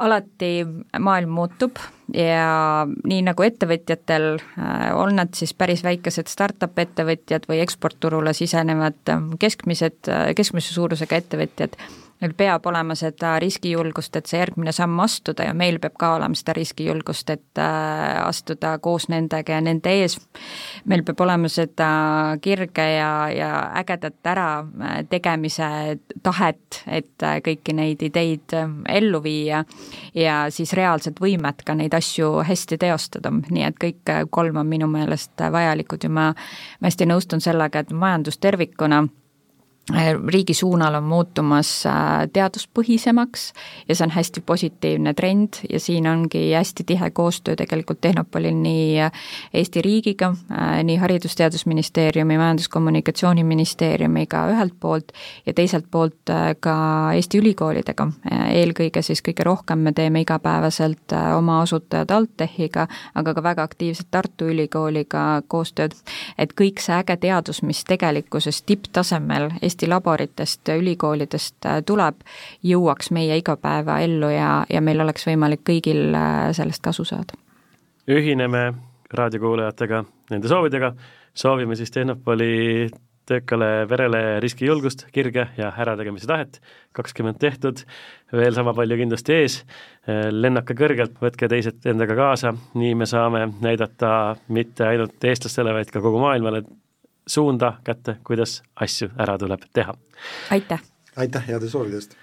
alati 0.02 0.64
maailm 0.98 1.34
muutub 1.36 1.78
ja 2.16 2.84
nii 2.88 3.22
nagu 3.24 3.44
ettevõtjatel, 3.46 4.28
äh, 4.60 4.86
on 4.98 5.16
nad 5.20 5.32
siis 5.38 5.54
päris 5.56 5.84
väikesed 5.84 6.28
startup 6.28 6.78
ettevõtjad 6.78 7.48
või 7.48 7.62
eksportturule 7.64 8.36
sisenevad 8.36 9.16
keskmised, 9.40 10.12
keskmise 10.36 10.74
suurusega 10.76 11.22
ettevõtjad, 11.22 11.78
neil 12.22 12.34
peab 12.38 12.66
olema 12.70 12.94
seda 12.98 13.34
riskijulgust, 13.42 14.16
et 14.16 14.30
see 14.30 14.40
järgmine 14.40 14.72
samm 14.74 15.00
astuda 15.02 15.48
ja 15.48 15.54
meil 15.56 15.78
peab 15.82 15.96
ka 16.00 16.12
olema 16.16 16.38
seda 16.38 16.54
riskijulgust, 16.56 17.30
et 17.34 17.60
äh, 17.60 18.22
astuda 18.22 18.76
koos 18.82 19.08
nendega 19.12 19.56
ja 19.56 19.60
nende 19.64 19.90
ees. 20.02 20.18
meil 20.88 21.02
peab 21.06 21.20
olema 21.20 21.50
seda 21.52 21.88
kirge 22.42 22.86
ja, 22.96 23.12
ja 23.34 23.50
ägedat 23.82 24.30
ära 24.32 24.48
tegemise 25.10 25.98
tahet, 26.22 26.82
et 26.86 27.26
kõiki 27.44 27.74
neid 27.76 28.02
ideid 28.02 28.54
ellu 28.88 29.22
viia 29.22 29.64
ja 30.14 30.36
siis 30.50 30.72
reaalset 30.78 31.20
võimet 31.20 31.64
ka 31.66 31.74
neid 31.74 31.94
asju 31.94 32.42
hästi 32.46 32.78
teostada, 32.78 33.32
nii 33.32 33.66
et 33.66 33.80
kõik 33.82 34.14
kolm 34.30 34.62
on 34.62 34.68
minu 34.68 34.88
meelest 34.90 35.42
vajalikud 35.52 36.04
ja 36.06 36.12
ma, 36.12 36.30
ma 36.80 36.90
hästi 36.90 37.08
nõustun 37.10 37.42
sellega, 37.42 37.82
et 37.82 37.92
majandus 37.92 38.38
tervikuna 38.38 39.02
Äh, 39.02 39.21
riigi 40.28 40.54
suunal 40.54 40.94
on 40.94 41.02
muutumas 41.02 41.86
äh, 41.86 41.92
teaduspõhisemaks 42.32 43.52
ja 43.88 43.96
see 43.96 44.04
on 44.06 44.10
hästi 44.14 44.40
positiivne 44.46 45.14
trend 45.14 45.48
ja 45.70 45.80
siin 45.82 46.06
ongi 46.06 46.52
hästi 46.54 46.84
tihe 46.86 47.10
koostöö 47.10 47.56
tegelikult 47.58 48.00
Tehnopolil 48.00 48.54
nii 48.54 49.00
äh, 49.00 49.12
Eesti 49.54 49.82
riigiga, 49.82 50.34
nii 50.82 50.96
Haridus-Teadusministeeriumi, 50.96 52.38
Majandus-Kommunikatsiooniministeeriumiga 52.38 54.46
ühelt 54.54 54.74
poolt 54.80 55.12
ja 55.46 55.54
teiselt 55.54 55.84
poolt 55.90 56.30
ka 56.60 56.76
Eesti 57.14 57.38
ülikoolidega. 57.38 58.06
eelkõige 58.50 59.02
siis 59.02 59.22
kõige 59.22 59.44
rohkem 59.44 59.78
me 59.78 59.92
teeme 59.92 60.20
igapäevaselt 60.20 61.12
oma 61.36 61.60
asutajad 61.62 62.10
AltTechiga, 62.10 62.86
aga 63.14 63.34
ka 63.34 63.42
väga 63.42 63.62
aktiivselt 63.62 64.10
Tartu 64.10 64.44
Ülikooliga 64.54 65.42
koostööd, 65.48 65.92
et 66.38 66.52
kõik 66.60 66.80
see 66.80 66.94
äge 66.96 67.16
teadus, 67.16 67.62
mis 67.62 67.84
tegelikkuses 67.84 68.62
tipptasemel 68.62 69.50
Eesti 69.72 69.88
laboritest, 69.88 70.68
ülikoolidest 70.76 71.64
äh, 71.64 71.78
tuleb, 71.88 72.20
jõuaks 72.66 73.08
meie 73.16 73.38
igapäevaellu 73.40 74.28
ja, 74.34 74.50
ja 74.68 74.82
meil 74.84 75.00
oleks 75.00 75.24
võimalik 75.24 75.64
kõigil 75.64 76.12
äh, 76.12 76.50
sellest 76.52 76.84
kasu 76.84 77.08
saada. 77.08 77.38
ühineme 78.10 78.72
raadiokuulajatega 79.12 80.02
nende 80.30 80.48
soovidega, 80.50 80.92
soovime 81.34 81.76
siis 81.76 81.90
Tehnopoli 81.90 82.90
töökale 83.26 83.86
verele 83.88 84.40
riskijulgust, 84.44 85.06
kirge 85.14 85.46
ja 85.56 85.70
ärategemise 85.78 86.26
tahet, 86.28 86.58
kakskümmend 86.92 87.38
tehtud, 87.40 87.84
veel 88.34 88.52
sama 88.52 88.74
palju 88.76 88.98
kindlasti 89.00 89.38
ees, 89.38 89.58
äh, 90.04 90.28
lennake 90.34 90.76
kõrgelt, 90.76 91.16
võtke 91.22 91.48
teised 91.48 91.88
endaga 91.88 92.18
kaasa, 92.18 92.52
nii 92.76 92.92
me 92.98 93.08
saame 93.08 93.46
näidata 93.64 94.36
mitte 94.52 94.90
ainult 94.90 95.24
eestlastele, 95.32 95.72
vaid 95.80 95.94
ka 95.94 96.04
kogu 96.04 96.20
maailmale, 96.20 96.66
suunda 97.26 97.74
kätte, 97.84 98.16
kuidas 98.24 98.62
asju 98.76 99.10
ära 99.18 99.38
tuleb 99.38 99.68
teha. 99.72 99.94
aitäh! 100.50 100.80
aitäh 101.16 101.48
heade 101.48 101.68
soovide 101.68 102.00
eest! 102.00 102.16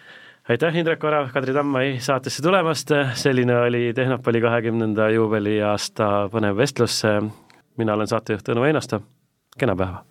aitäh, 0.49 0.75
Indrek 0.75 1.03
Orav, 1.03 1.29
Kadri 1.33 1.53
Tammai 1.53 1.99
saatesse 1.99 2.43
tulemast, 2.43 2.91
selline 3.13 3.57
oli 3.59 3.93
Tehnopoli 3.95 4.41
kahekümnenda 4.41 5.09
juubeliaasta 5.15 6.29
põnev 6.33 6.57
vestlus, 6.57 7.01
mina 7.77 7.93
olen 7.93 8.07
saatejuht 8.07 8.47
Tõnu 8.49 8.67
Einasto, 8.69 9.03
kena 9.57 9.75
päeva! 9.75 10.08